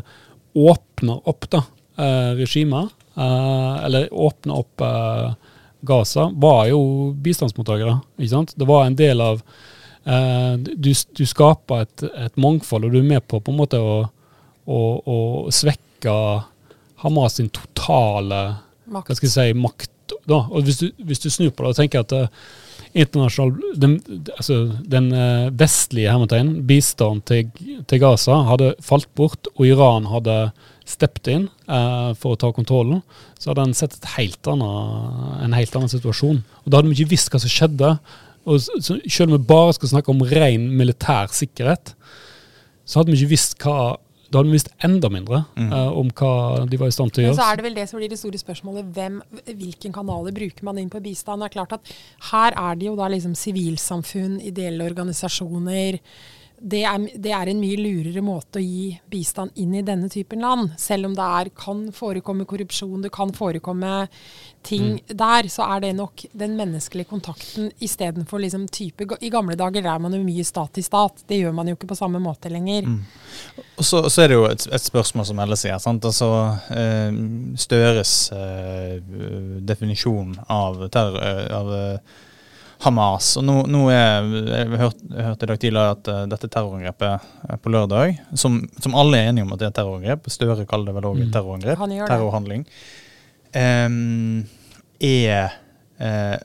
åpner 0.56 1.20
opp 1.30 1.50
da, 1.52 1.66
eh, 2.00 2.32
regimer, 2.40 2.90
eh, 3.16 3.76
eller 3.86 4.10
åpner 4.12 4.64
opp 4.64 4.82
eh, 4.82 5.45
Gaza, 5.86 6.28
var 6.34 6.66
jo 6.72 6.82
bistandsmottakere. 7.26 8.00
ikke 8.18 8.34
sant? 8.34 8.54
Det 8.58 8.68
var 8.68 8.86
en 8.86 8.98
del 8.98 9.24
av 9.24 9.42
eh, 9.42 10.54
du, 10.58 10.92
du, 10.92 11.24
skaper 11.26 11.86
et, 11.86 12.06
et, 12.28 12.36
mangfold, 12.38 12.88
og 12.88 12.94
du 12.96 13.00
er 13.02 13.08
med 13.08 13.26
på 13.28 13.40
på 13.40 13.54
en 13.54 13.62
måte 13.62 13.80
å, 13.82 13.98
å, 14.66 14.82
å 15.06 15.18
svekke 15.54 16.16
Hamas 17.04 17.40
sin 17.40 17.52
totale 17.54 18.44
makt. 18.86 19.10
hva 19.10 19.18
skal 19.18 19.30
jeg 19.30 19.36
si, 19.36 19.60
makt. 19.60 19.92
Da. 20.30 20.38
Og 20.54 20.66
hvis 20.66 20.80
du, 20.82 20.88
hvis 21.06 21.22
du 21.22 21.32
snur 21.34 21.52
på 21.54 21.66
det 21.66 21.74
og 21.74 21.80
tenker 21.80 22.06
at 22.06 22.14
internasjonal, 22.96 23.74
den, 23.76 23.98
altså, 24.38 24.60
den 24.88 25.10
uh, 25.12 25.52
vestlige 25.58 26.14
hermetegn, 26.14 26.54
bistand 26.68 27.26
til, 27.28 27.50
til, 27.90 28.02
Gaza 28.02 28.40
hadde 28.48 28.74
falt 28.86 29.10
bort, 29.18 29.50
og 29.56 29.68
Iran 29.68 30.08
hadde 30.12 30.38
steppet 30.86 31.32
inn 31.34 31.48
eh, 31.66 32.12
for 32.20 32.36
å 32.36 32.40
ta 32.40 32.52
kontrollen, 32.56 33.02
så 33.40 33.52
hadde 33.52 33.66
en 33.70 33.78
sett 33.78 33.98
helt 34.16 34.50
annet, 34.52 35.42
en 35.48 35.58
helt 35.58 35.78
annen 35.78 35.92
situasjon. 35.92 36.44
Og 36.64 36.70
Da 36.70 36.80
hadde 36.80 36.92
vi 36.92 37.00
ikke 37.00 37.16
visst 37.16 37.34
hva 37.34 37.42
som 37.42 37.52
skjedde. 37.52 37.96
Og 38.46 38.62
så, 38.62 39.00
Selv 39.10 39.32
om 39.32 39.38
vi 39.40 39.50
bare 39.50 39.76
skal 39.78 39.96
snakke 39.96 40.14
om 40.14 40.26
ren 40.30 40.70
militær 40.78 41.34
sikkerhet, 41.34 41.96
så 42.86 43.02
hadde 43.02 43.14
vi 43.14 43.24
ikke 43.24 43.34
visst 43.34 43.58
hva 43.64 43.96
da 44.26 44.42
hadde 44.42 44.50
vi 44.50 44.58
visst 44.58 44.72
enda 44.84 45.10
mindre 45.14 45.44
mm. 45.54 45.68
uh, 45.70 45.92
om 45.96 46.10
hva 46.18 46.66
de 46.68 46.80
var 46.82 46.90
i 46.90 46.94
stand 46.96 47.14
til 47.14 47.22
å 47.22 47.26
gjøre. 47.28 47.36
Men 47.36 47.40
så 47.40 47.50
er 47.52 47.60
det 47.60 47.66
vel 47.68 47.76
det 47.78 47.86
som 47.92 48.00
blir 48.02 48.10
det 48.12 48.18
store 48.20 48.40
spørsmålet. 48.42 48.88
Hvem, 48.96 49.20
hvilken 49.46 49.94
kanaler 49.96 50.36
bruker 50.36 50.66
man 50.68 50.80
inn 50.82 50.90
på 50.92 51.02
bistand? 51.06 51.44
Det 51.44 51.52
er 51.52 51.56
klart 51.60 51.76
at 51.78 51.92
Her 52.32 52.58
er 52.58 52.80
det 52.80 52.90
jo 52.90 52.96
da 52.98 53.08
liksom 53.14 53.36
sivilsamfunn, 53.38 54.40
ideelle 54.44 54.88
organisasjoner, 54.90 56.00
det 56.60 56.82
er, 56.88 57.04
det 57.20 57.32
er, 57.36 57.50
en 57.52 57.60
mye 57.60 57.78
lurere 57.78 58.22
måte 58.24 58.62
å 58.62 58.64
gi 58.64 58.94
bistand 59.12 59.58
inn 59.60 59.74
i 59.76 59.84
denne 59.86 60.08
typen 60.12 60.42
land. 60.44 60.72
Selv 60.80 61.10
om 61.10 61.16
det 61.18 61.26
er, 61.40 61.50
kan 61.58 61.84
forekomme 61.96 62.48
korrupsjon, 62.48 63.04
det 63.04 63.12
kan 63.14 63.34
forekomme 63.36 64.06
ting 64.66 64.96
mm. 64.96 65.14
der, 65.20 65.50
så 65.52 65.68
er 65.76 65.84
det 65.84 65.92
nok 65.98 66.26
den 66.34 66.56
menneskelige 66.58 67.10
kontakten 67.12 67.70
istedenfor 67.84 68.42
liksom 68.42 68.66
type 68.74 69.06
I 69.20 69.30
gamle 69.30 69.58
dager 69.60 69.86
er 69.86 70.02
man 70.02 70.16
jo 70.16 70.24
mye 70.26 70.46
stat 70.48 70.74
til 70.78 70.86
stat. 70.88 71.26
Det 71.28 71.42
gjør 71.42 71.54
man 71.56 71.70
jo 71.70 71.78
ikke 71.78 71.92
på 71.92 72.00
samme 72.00 72.22
måte 72.24 72.50
lenger. 72.54 72.88
Mm. 72.88 73.02
Og 73.76 73.86
så, 73.86 74.06
så, 74.10 74.24
er 74.24 74.32
det 74.32 74.40
jo 74.40 74.48
et, 74.50 74.68
et 74.74 74.88
spørsmål 74.88 75.28
som 75.30 75.42
Elle 75.44 75.60
sier. 75.60 75.78
sant? 75.84 76.08
Altså, 76.08 76.30
eh, 76.72 77.20
Støres 77.62 78.16
eh, 78.34 79.02
definisjon 79.68 80.38
av, 80.48 80.88
terror, 80.94 81.20
eh, 81.20 81.52
av 81.56 81.76
eh, 81.76 82.24
Hamas. 82.86 83.32
Og 83.40 83.46
nå, 83.46 83.56
nå 83.72 83.82
er, 83.94 84.28
Jeg 84.46 84.80
hørte, 84.82 85.10
hørte 85.16 85.48
i 85.48 85.50
dag 85.52 85.62
tidligere 85.62 85.96
at 85.96 86.10
uh, 86.12 86.22
dette 86.32 86.50
terrorangrepet 86.54 87.28
på 87.64 87.74
lørdag, 87.74 88.20
som, 88.38 88.60
som, 88.82 88.98
alle 88.98 89.20
er 89.20 89.32
enige 89.32 89.48
om 89.48 89.54
at 89.56 89.64
det 89.64 89.70
er 89.70 89.76
terrorangrep, 89.80 90.30
Støre 90.34 90.68
kaller 90.70 90.92
det 90.92 90.98
vel 91.00 91.10
òg 91.10 91.22
mm. 91.22 91.30
terrorangrep, 91.34 91.86
terrorhandling, 92.06 92.66
um, 93.58 94.44
er 95.02 95.56
uh, 96.02 96.38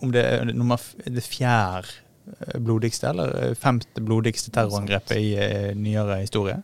om 0.00 0.12
det 0.14 0.24
er 0.24 0.52
nummer, 0.56 0.80
det 1.04 1.22
fjerde 1.24 1.90
eh, 2.30 2.56
blodigste 2.62 3.10
eller 3.10 3.54
femte 3.58 4.00
blodigste 4.00 4.52
terrorangrepet 4.54 5.18
i 5.20 5.34
uh, 5.36 5.70
nyere 5.76 6.22
historie. 6.22 6.56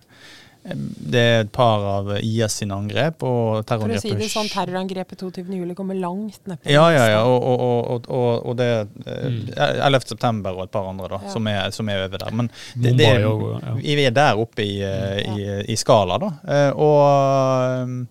Det 0.67 1.21
er 1.21 1.45
et 1.45 1.51
par 1.55 1.85
av 1.87 2.09
IS 2.17 2.57
sine 2.61 2.75
angrep 2.75 3.23
og 3.23 3.67
terrorangrepet 3.69 4.03
For 4.03 4.17
å 4.17 4.19
si 4.19 4.25
det 4.25 4.31
sånn, 4.33 4.49
terrorangrepet 4.51 5.23
22.07 5.23 5.75
kommer 5.79 5.99
langt 6.01 6.41
ned 6.51 6.59
på 6.59 6.73
Ja, 6.75 6.89
ja, 6.91 7.05
ja. 7.13 7.21
Og, 7.29 7.45
og, 7.47 8.09
og, 8.11 8.49
og 8.51 8.57
det 8.59 8.71
mm. 8.91 9.53
11.9. 9.55 10.41
og 10.51 10.63
et 10.65 10.73
par 10.75 10.89
andre 10.91 11.11
da, 11.13 11.21
ja. 11.23 11.35
som, 11.37 11.47
er, 11.51 11.71
som, 11.77 11.91
er, 11.93 12.07
over 12.09 12.23
der. 12.25 12.35
Men 12.35 12.51
det, 12.75 12.97
det 12.99 13.11
er, 13.13 13.29
vi 13.79 14.07
er 14.09 14.17
der 14.17 14.43
oppe 14.43 14.65
i, 14.65 14.81
eh, 14.83 15.23
i, 15.37 15.47
i 15.71 15.79
skala, 15.79 16.19
da. 16.23 16.33
Eh, 16.57 16.71
og, 16.75 18.07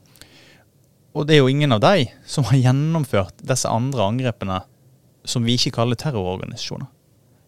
og 1.16 1.28
det 1.28 1.36
er 1.36 1.44
jo 1.44 1.52
ingen 1.52 1.76
av 1.76 1.84
de 1.84 2.08
som 2.30 2.48
har 2.52 2.62
gjennomført 2.70 3.44
disse 3.44 3.68
andre 3.72 4.08
angrepene 4.08 4.62
som 5.28 5.44
vi 5.44 5.58
ikke 5.60 5.76
kaller 5.82 6.00
terrororganisasjoner. 6.00 6.88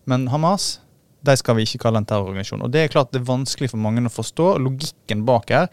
Men 0.08 0.28
Hamas 0.34 0.78
de 1.26 1.38
skal 1.40 1.58
vi 1.58 1.66
ikke 1.68 1.82
kalle 1.86 2.02
en 2.02 2.08
terrororganisasjon. 2.08 2.66
Og 2.66 2.74
Det 2.74 2.84
er 2.84 2.92
klart 2.94 3.14
det 3.14 3.22
er 3.22 3.32
vanskelig 3.32 3.72
for 3.74 3.82
mange 3.82 4.04
å 4.06 4.14
forstå. 4.14 4.52
Logikken 4.64 5.26
bak 5.28 5.50
her 5.54 5.72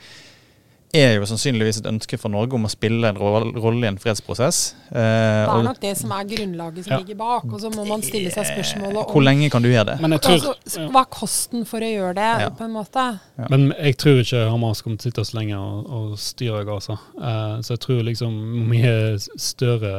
er 0.95 1.16
jo 1.16 1.26
sannsynligvis 1.26 1.80
et 1.80 1.88
ønske 1.90 2.18
for 2.20 2.30
Norge 2.32 2.55
om 2.55 2.66
å 2.68 2.70
spille 2.70 3.09
en 3.09 3.18
rolle 3.18 3.82
i 3.82 3.88
en 3.88 3.99
fredsprosess. 4.01 4.61
Eh, 4.90 4.95
det 4.95 5.57
er 5.57 5.66
nok 5.66 5.80
det 5.82 5.92
som 5.99 6.12
er 6.14 6.26
grunnlaget 6.30 6.86
som 6.86 6.95
ja. 6.95 6.99
ligger 7.03 7.18
bak, 7.18 7.49
og 7.51 7.62
så 7.62 7.70
må 7.74 7.86
man 7.88 8.05
stille 8.07 8.30
seg 8.34 8.47
spørsmålet 8.53 9.01
om 9.03 9.09
Hvor 9.11 9.26
lenge 9.26 9.51
kan 9.53 9.64
du 9.64 9.70
gjøre 9.72 9.95
det? 9.95 10.20
Tror, 10.22 10.53
altså, 10.55 10.86
hva 10.95 11.03
er 11.03 11.11
kosten 11.16 11.66
for 11.68 11.84
å 11.84 11.90
gjøre 11.90 12.14
det, 12.20 12.30
ja. 12.45 12.51
på 12.55 12.66
en 12.68 12.76
måte? 12.76 13.07
Ja. 13.40 13.49
Men 13.51 13.72
jeg 13.72 13.99
tror 14.03 14.22
ikke 14.22 14.45
Hamas 14.53 14.84
kommer 14.84 15.03
til 15.03 15.11
å 15.11 15.12
sitte 15.12 15.26
så 15.26 15.38
lenge 15.40 15.59
og, 15.59 15.90
og 15.99 16.20
styre 16.22 16.62
Gaza. 16.68 16.99
Eh, 17.18 17.57
så 17.66 17.74
jeg 17.74 17.84
tror 17.88 18.05
liksom 18.11 18.38
mye 18.70 18.95
større 19.18 19.95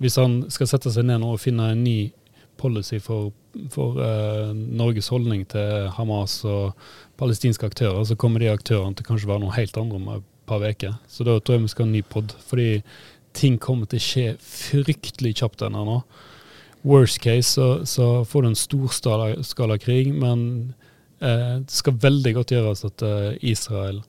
Hvis 0.00 0.16
han 0.16 0.40
skal 0.48 0.68
sette 0.70 0.90
seg 0.90 1.04
ned 1.06 1.20
nå 1.20 1.34
og 1.34 1.42
finne 1.42 1.74
en 1.74 1.84
ny 1.84 1.98
policy 2.60 3.00
for 3.02 3.32
for 3.70 3.98
uh, 3.98 4.52
Norges 4.54 5.10
holdning 5.10 5.46
til 5.50 5.88
Hamas 5.96 6.40
og 6.46 6.76
palestinske 7.20 7.66
aktører, 7.66 8.02
så 8.04 8.16
kommer 8.16 8.42
de 8.42 8.50
aktørene 8.50 8.96
til 8.96 9.06
kanskje 9.06 9.30
være 9.30 9.44
noe 9.44 9.56
helt 9.56 9.76
andre 9.80 9.98
om 9.98 10.10
et 10.14 10.28
par 10.48 10.64
uker. 10.64 10.98
Så 11.08 11.26
da 11.26 11.38
tror 11.38 11.58
jeg 11.58 11.64
vi 11.64 11.72
skal 11.72 11.86
ha 11.86 11.90
en 11.90 11.96
ny 11.98 12.02
pod, 12.06 12.34
fordi 12.46 12.82
ting 13.36 13.58
kommer 13.62 13.90
til 13.90 14.00
å 14.00 14.04
skje 14.04 14.26
fryktelig 14.42 15.36
kjapt 15.42 15.64
ennå 15.66 15.84
nå. 15.86 15.98
Worst 16.86 17.20
case 17.20 17.52
så, 17.52 17.66
så 17.84 18.22
får 18.24 18.42
du 18.42 18.50
en 18.50 18.58
storskala 18.58 19.76
krig, 19.82 20.14
men 20.16 20.72
eh, 21.20 21.60
det 21.60 21.74
skal 21.74 21.98
veldig 22.00 22.32
godt 22.38 22.54
gjøres 22.56 22.86
at 22.88 23.04
eh, 23.04 23.34
Israel 23.52 24.00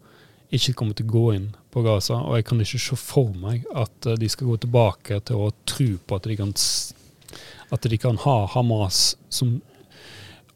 ikke 0.52 0.76
kommer 0.80 0.96
til 0.96 1.08
å 1.08 1.12
gå 1.12 1.26
inn 1.36 1.52
på 1.72 1.84
Gaza. 1.84 2.22
Og 2.24 2.40
jeg 2.40 2.48
kan 2.48 2.64
ikke 2.64 2.80
se 2.86 2.98
for 3.00 3.36
meg 3.40 3.68
at 3.76 4.10
de 4.20 4.32
skal 4.32 4.50
gå 4.50 4.58
tilbake 4.64 5.20
til 5.28 5.46
å 5.46 5.52
tro 5.68 5.92
på 6.08 6.18
at 6.18 6.28
de 6.28 6.40
kan 6.40 6.56
at 7.72 7.88
de 7.90 8.00
kan 8.00 8.18
ha 8.26 8.38
Hamas 8.54 9.12
som 9.32 9.60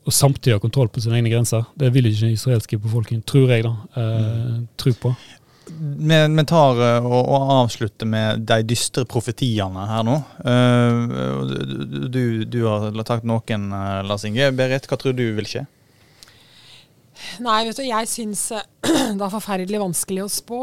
og 0.05 0.13
samtidig 0.13 0.59
ha 0.59 0.61
kontroll 0.61 0.89
på 0.93 1.01
sine 1.01 1.17
egne 1.17 1.31
grenser. 1.33 1.65
Det 1.73 1.89
vil 1.93 2.05
ikke 2.05 2.27
den 2.27 2.35
israelske 2.35 2.77
befolkningen, 2.77 3.23
tror 3.25 3.49
jeg, 3.49 3.65
da, 3.65 3.73
eh, 3.97 4.27
mm. 4.29 4.59
tro 4.77 4.93
på. 5.01 5.13
Vi, 5.65 6.43
tar 6.45 6.81
eh, 6.85 7.07
og, 7.07 7.21
og, 7.23 7.47
avslutter 7.55 8.05
med 8.05 8.43
de 8.45 8.59
dystre 8.69 9.01
profetiene 9.09 9.87
her 9.89 10.03
nå. 10.05 10.19
Uh, 10.45 11.55
du, 12.13 12.45
du, 12.45 12.59
har 12.69 12.93
tatt 13.01 13.25
noen, 13.25 13.71
uh, 13.73 14.03
Lars 14.05 14.27
Inge. 14.29 14.51
Berit, 14.53 14.85
hva 14.85 14.99
tror 15.01 15.17
du 15.17 15.25
vil 15.39 15.49
skje? 15.49 15.65
Nei, 17.43 17.61
vet 17.67 17.79
du, 17.79 17.83
jeg 17.87 18.09
syns 18.09 18.43
eh, 18.55 18.63
det 19.17 19.23
er 19.23 19.33
forferdelig 19.33 19.81
vanskelig 19.81 20.23
å 20.25 20.31
spå. 20.31 20.61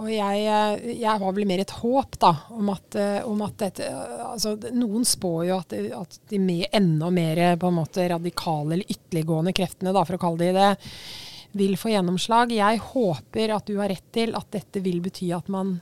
Og 0.00 0.08
jeg, 0.10 0.44
eh, 0.46 0.86
jeg 1.00 1.22
har 1.22 1.36
vel 1.36 1.48
mer 1.48 1.62
et 1.62 1.74
håp 1.82 2.18
da, 2.22 2.32
om 2.54 2.72
at, 2.74 2.98
eh, 2.98 3.18
om 3.28 3.42
at 3.46 3.56
dette 3.62 3.88
altså, 4.26 4.56
Noen 4.76 5.06
spår 5.08 5.44
jo 5.48 5.58
at, 5.60 5.76
at 5.98 6.18
de 6.30 6.40
med 6.42 6.66
enda 6.74 7.10
mer 7.14 7.42
på 7.60 7.70
en 7.70 7.78
måte 7.78 8.08
radikale 8.12 8.78
eller 8.78 8.96
ytterliggående 8.96 9.54
kreftene, 9.56 9.94
da, 9.94 10.04
for 10.08 10.18
å 10.18 10.22
kalle 10.22 10.42
de 10.42 10.52
det, 10.58 10.72
vil 11.58 11.76
få 11.76 11.92
gjennomslag. 11.92 12.54
Jeg 12.56 12.80
håper 12.92 13.56
at 13.56 13.68
du 13.68 13.76
har 13.80 13.92
rett 13.92 14.06
til 14.14 14.36
at 14.38 14.48
dette 14.54 14.80
vil 14.84 15.02
bety 15.04 15.32
at 15.36 15.50
man 15.52 15.76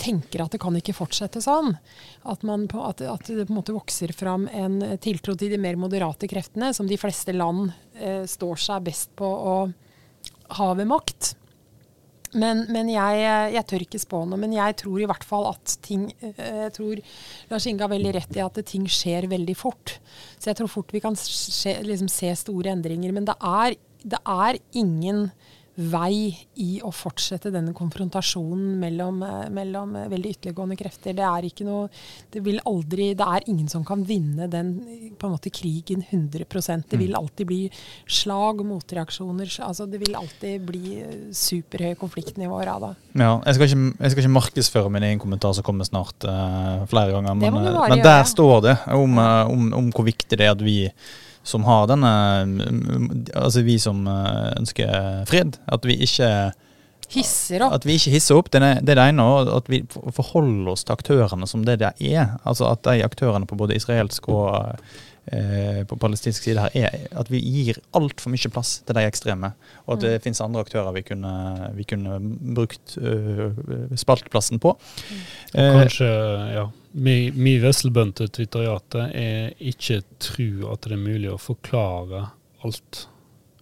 tenker 0.00 0.44
at 0.44 0.54
det 0.54 0.60
kan 0.62 0.76
ikke 0.78 0.96
fortsette 0.96 1.42
sånn. 1.44 1.74
At, 2.24 2.44
man, 2.46 2.66
at, 2.80 3.02
at 3.04 3.28
det 3.28 3.46
på 3.46 3.52
en 3.52 3.58
måte 3.60 3.76
vokser 3.76 4.14
fram 4.16 4.48
en 4.48 4.80
tiltro 5.02 5.36
til 5.38 5.52
de 5.52 5.60
mer 5.60 5.78
moderate 5.80 6.30
kreftene, 6.30 6.72
som 6.76 6.88
de 6.88 6.98
fleste 7.00 7.34
land 7.36 7.68
eh, 8.00 8.24
står 8.28 8.64
seg 8.64 8.88
best 8.88 9.12
på 9.18 9.28
å 9.28 9.58
ha 10.56 10.72
ved 10.78 10.88
makt. 10.90 11.34
Men, 12.30 12.62
men 12.70 12.86
jeg, 12.92 13.22
jeg, 13.56 13.66
tør 13.66 13.84
ikke 13.84 14.00
spå 14.00 14.22
noe. 14.28 14.38
Men 14.38 14.54
jeg 14.54 14.76
tror 14.84 15.02
i 15.02 15.08
hvert 15.10 15.26
fall 15.26 15.48
at 15.50 15.76
ting 15.82 16.06
eh, 16.22 16.66
Jeg 16.66 16.74
tror 16.76 17.00
Lars 17.50 17.66
Inge 17.66 17.82
har 17.82 17.90
veldig 17.90 18.12
rett 18.20 18.36
i 18.38 18.44
at 18.44 18.60
ting 18.70 18.86
skjer 18.90 19.26
veldig 19.30 19.56
fort. 19.58 19.96
Så 20.38 20.52
jeg 20.52 20.60
tror 20.60 20.70
fort 20.70 20.94
vi 20.94 21.02
kan 21.02 21.18
se, 21.18 21.74
liksom, 21.86 22.10
se 22.12 22.30
store 22.38 22.70
endringer. 22.74 23.14
Men 23.16 23.26
det 23.28 23.36
er, 23.42 23.78
det 24.04 24.22
er 24.22 24.60
ingen 24.78 25.26
vei 25.78 26.32
i 26.60 26.80
å 26.82 26.90
fortsette 26.92 27.52
denne 27.54 27.72
konfrontasjonen 27.76 28.74
mellom, 28.80 29.22
eh, 29.22 29.48
mellom 29.54 29.94
eh, 29.96 30.08
veldig 30.10 30.32
ytterliggående 30.34 30.76
krefter. 30.76 31.14
Det 31.16 31.24
er 31.24 31.46
ikke 31.46 31.66
noe 31.68 31.88
Det 32.30 32.42
vil 32.44 32.58
aldri 32.66 33.10
Det 33.14 33.26
er 33.26 33.46
ingen 33.48 33.68
som 33.70 33.84
kan 33.86 34.02
vinne 34.04 34.48
den 34.50 34.72
på 35.18 35.28
en 35.28 35.34
måte 35.34 35.50
krigen 35.50 36.02
100% 36.02 36.90
Det 36.90 36.98
vil 36.98 37.14
alltid 37.16 37.46
bli 37.46 37.60
slag 38.06 38.60
og 38.60 38.66
motreaksjoner. 38.66 39.48
Altså, 39.64 39.86
det 39.86 40.02
vil 40.02 40.18
alltid 40.18 40.66
bli 40.66 40.98
eh, 41.00 41.16
superhøye 41.32 41.98
konfliktnivåer 42.00 42.72
av 42.74 42.88
det. 42.88 42.92
Ja, 43.14 43.32
jeg 43.46 43.56
skal, 43.56 43.66
ikke, 43.70 43.96
jeg 44.02 44.10
skal 44.12 44.24
ikke 44.24 44.36
markedsføre 44.36 44.92
min 44.92 45.08
egen 45.08 45.22
kommentar 45.22 45.54
som 45.56 45.66
kommer 45.66 45.86
snart 45.88 46.26
uh, 46.28 46.86
flere 46.90 47.10
ganger, 47.14 47.34
men, 47.34 47.56
men 47.90 48.02
der 48.04 48.22
står 48.28 48.60
det 48.64 48.76
om, 48.94 49.18
om, 49.18 49.66
om 49.80 49.90
hvor 49.94 50.06
viktig 50.06 50.38
det 50.38 50.46
er 50.46 50.54
at 50.54 50.62
vi 50.62 50.78
som 51.42 51.64
har 51.64 51.86
denne 51.88 52.10
Altså 53.32 53.62
vi 53.64 53.78
som 53.80 54.02
uh, 54.06 54.50
ønsker 54.58 55.24
fred, 55.30 55.56
at 55.72 55.86
vi 55.88 55.96
ikke 56.04 56.30
Hisser 57.10 57.64
opp. 57.66 57.74
At 57.74 57.86
vi 57.88 57.96
ikke 57.98 58.12
hisser 58.14 58.38
opp, 58.38 58.50
det 58.54 58.60
er 58.62 58.82
det 58.86 58.96
ene. 59.02 59.24
Og 59.26 59.48
at 59.56 59.70
vi 59.70 59.82
forholder 59.90 60.70
oss 60.72 60.86
til 60.86 60.94
aktørene 60.94 61.48
som 61.50 61.64
det 61.66 61.80
det 61.82 61.90
er. 61.98 62.36
Altså 62.46 62.68
at 62.70 62.84
de 62.86 63.02
aktørene 63.02 63.48
på 63.50 63.58
både 63.58 63.74
israelsk 63.78 64.28
og 64.30 64.54
eh, 64.60 64.98
på 65.86 65.96
palestinsk 66.00 66.42
side 66.42 66.58
her 66.58 66.70
er 66.74 67.08
at 67.20 67.28
vi 67.30 67.38
gir 67.44 67.76
altfor 67.94 68.30
mye 68.32 68.50
plass 68.50 68.80
til 68.86 68.94
de 68.96 69.04
ekstreme. 69.06 69.52
Og 69.86 69.94
at 69.94 70.00
det 70.00 70.12
Mm. 70.16 70.22
finnes 70.24 70.40
andre 70.40 70.60
aktører 70.64 70.92
vi 70.94 71.02
kunne, 71.02 71.70
vi 71.76 71.84
kunne 71.84 72.16
brukt 72.56 72.96
uh, 72.98 73.52
spaltplassen 73.94 74.58
på. 74.58 74.72
Eh, 75.54 75.72
Kanskje, 75.76 76.08
ja. 76.54 76.64
Vi, 76.94 77.30
vi 77.30 77.58
Vesselbønte-twitteriatet 77.62 79.14
er 79.14 79.52
ikke 79.60 80.00
tro 80.18 80.72
at 80.72 80.82
det 80.82 80.92
er 80.96 81.02
mulig 81.04 81.30
å 81.30 81.38
forklare 81.38 82.30
alt. 82.64 83.06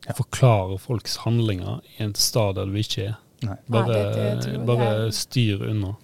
Ja. 0.06 0.14
Forklare 0.16 0.78
folks 0.80 1.18
handlinger 1.26 1.80
i 1.98 2.04
en 2.04 2.14
stad 2.14 2.54
der 2.56 2.64
du 2.66 2.78
ikke 2.80 3.08
er. 3.10 3.16
nei. 3.42 3.56
Bare, 3.68 3.86
Nei, 3.86 4.14
det- 4.14 4.52
det 4.52 4.66
bare 4.66 5.12
styr 5.12 5.60
unna. 5.68 5.96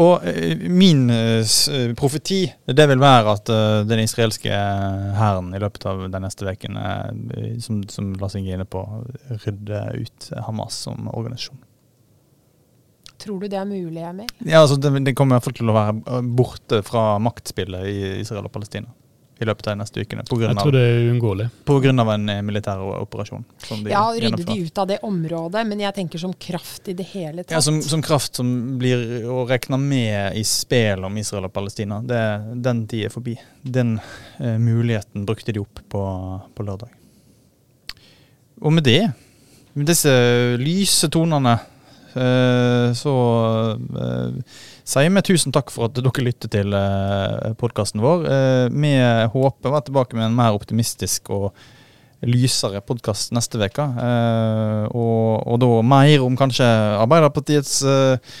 Og 0.00 0.24
eh, 0.26 0.58
min 0.70 1.06
eh, 1.12 1.92
profeti 1.98 2.40
det 2.66 2.86
vil 2.90 3.02
være 3.02 3.34
at 3.36 3.52
eh, 3.52 3.82
den 3.86 4.02
israelske 4.02 4.50
hæren 5.18 5.52
i 5.54 5.60
løpet 5.62 5.86
av 5.86 6.02
de 6.10 6.22
neste 6.24 6.48
ukene, 6.48 6.88
som, 7.62 7.84
som 7.90 8.10
Lars 8.18 8.34
Inge 8.38 8.50
er 8.50 8.58
inne 8.58 8.66
på, 8.66 8.82
rydder 9.44 9.94
ut 10.02 10.28
Hamas 10.48 10.80
som 10.88 11.06
organisasjon. 11.12 11.62
Tror 13.22 13.38
du 13.40 13.46
det 13.48 13.56
er 13.60 13.68
mulig, 13.68 14.02
Emil? 14.02 14.28
Ja, 14.42 14.64
altså 14.64 14.76
det, 14.76 14.90
det 15.06 15.14
kommer 15.16 15.38
iallfall 15.38 15.54
til 15.56 15.70
å 15.70 15.76
være 15.76 16.20
borte 16.36 16.82
fra 16.84 17.14
maktspillet 17.22 17.86
i 17.88 17.98
Israel 18.24 18.50
og 18.50 18.54
Palestina 18.56 18.90
i 19.38 19.46
løpet 19.48 19.66
av 19.66 19.74
de 19.74 19.80
neste 19.82 20.02
ukene. 20.04 20.22
På 20.28 20.36
grunn 20.38 20.52
Jeg 20.52 20.62
tror 20.62 20.74
det 20.76 20.82
er 20.86 21.08
uunngåelig. 21.10 21.48
av 22.00 22.10
en 22.14 22.28
eh, 22.28 22.42
militær 22.42 22.82
operasjon. 23.00 23.44
Som 23.58 23.82
de 23.84 23.90
Ja, 23.90 24.04
rydde 24.14 24.44
de 24.46 24.58
ut 24.62 24.78
av 24.78 24.86
det 24.86 24.98
området, 25.02 25.66
men 25.66 25.80
jeg 25.80 25.94
tenker 25.94 26.18
som 26.22 26.32
kraft 26.32 26.88
i 26.88 26.94
det 26.94 27.06
hele 27.10 27.42
tatt. 27.42 27.56
Ja, 27.56 27.60
som, 27.60 27.80
som 27.82 28.02
kraft 28.02 28.36
som 28.36 28.78
blir 28.78 29.26
å 29.26 29.44
regne 29.48 29.78
med 29.78 30.38
i 30.38 30.44
spil 30.46 31.04
om 31.04 31.18
Israel 31.18 31.48
og 31.48 31.52
Palestina, 31.52 32.00
det, 32.02 32.22
den 32.62 32.86
tid 32.86 33.08
er 33.08 33.14
forbi. 33.14 33.36
Den 33.62 33.96
eh, 34.38 34.58
muligheten 34.58 35.26
brukte 35.26 35.52
de 35.52 35.64
opp 35.64 35.82
på, 35.90 36.04
på 36.54 36.66
lørdag. 36.66 36.94
Og 38.62 38.72
med 38.72 38.86
det, 38.86 39.10
med 39.74 39.90
disse 39.90 40.10
lyse 40.62 41.10
tonene, 41.10 41.58
så 42.14 43.14
eh, 43.74 44.58
sier 44.86 45.10
vi 45.10 45.22
tusen 45.26 45.54
takk 45.54 45.72
for 45.74 45.88
at 45.88 45.96
dere 45.98 46.26
lytter 46.26 46.52
til 46.52 46.76
eh, 46.78 47.54
podkasten 47.60 48.02
vår. 48.04 48.26
Eh, 48.30 48.66
vi 48.70 48.92
håper 49.34 49.70
å 49.70 49.74
være 49.74 49.88
tilbake 49.88 50.18
med 50.18 50.28
en 50.28 50.38
mer 50.38 50.56
optimistisk 50.56 51.32
og 51.34 51.50
lysere 52.24 52.80
podkast 52.84 53.32
neste 53.36 53.60
uke. 53.60 53.84
Eh, 53.84 54.84
og, 54.90 55.44
og 55.48 55.60
da 55.62 55.70
mer 55.86 56.24
om 56.24 56.36
kanskje 56.38 56.66
Arbeiderpartiets 57.00 57.80
eh, 57.84 58.14
eh, 58.14 58.34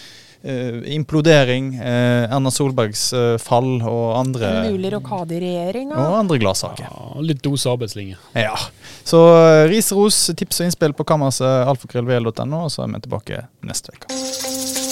implodering, 0.44 1.74
eh, 1.80 2.24
Erna 2.28 2.50
Solbergs 2.50 3.12
eh, 3.12 3.36
fall 3.40 3.80
og 3.80 4.18
andre, 4.18 4.50
En 4.66 4.72
mulig 4.74 4.92
rokade 4.92 5.38
i 5.38 5.40
regjeringa. 5.40 5.96
og 5.96 6.18
andre 6.18 6.38
gladsaker. 6.38 6.84
Ja, 6.90 7.20
litt 7.24 7.42
dose 7.42 7.70
arbeidslinje. 7.72 8.16
Ja. 8.36 8.54
Så 9.04 9.24
eh, 9.38 9.64
ris, 9.72 9.92
ros, 9.92 10.30
tips 10.36 10.60
og 10.60 10.68
innspill 10.68 10.92
på 10.92 11.06
kammerset 11.08 11.64
alfakrøllvl.no, 11.68 12.64
og 12.66 12.72
så 12.72 12.84
er 12.84 12.92
vi 12.92 13.04
tilbake 13.06 13.46
neste 13.64 13.96
uke. 13.96 14.83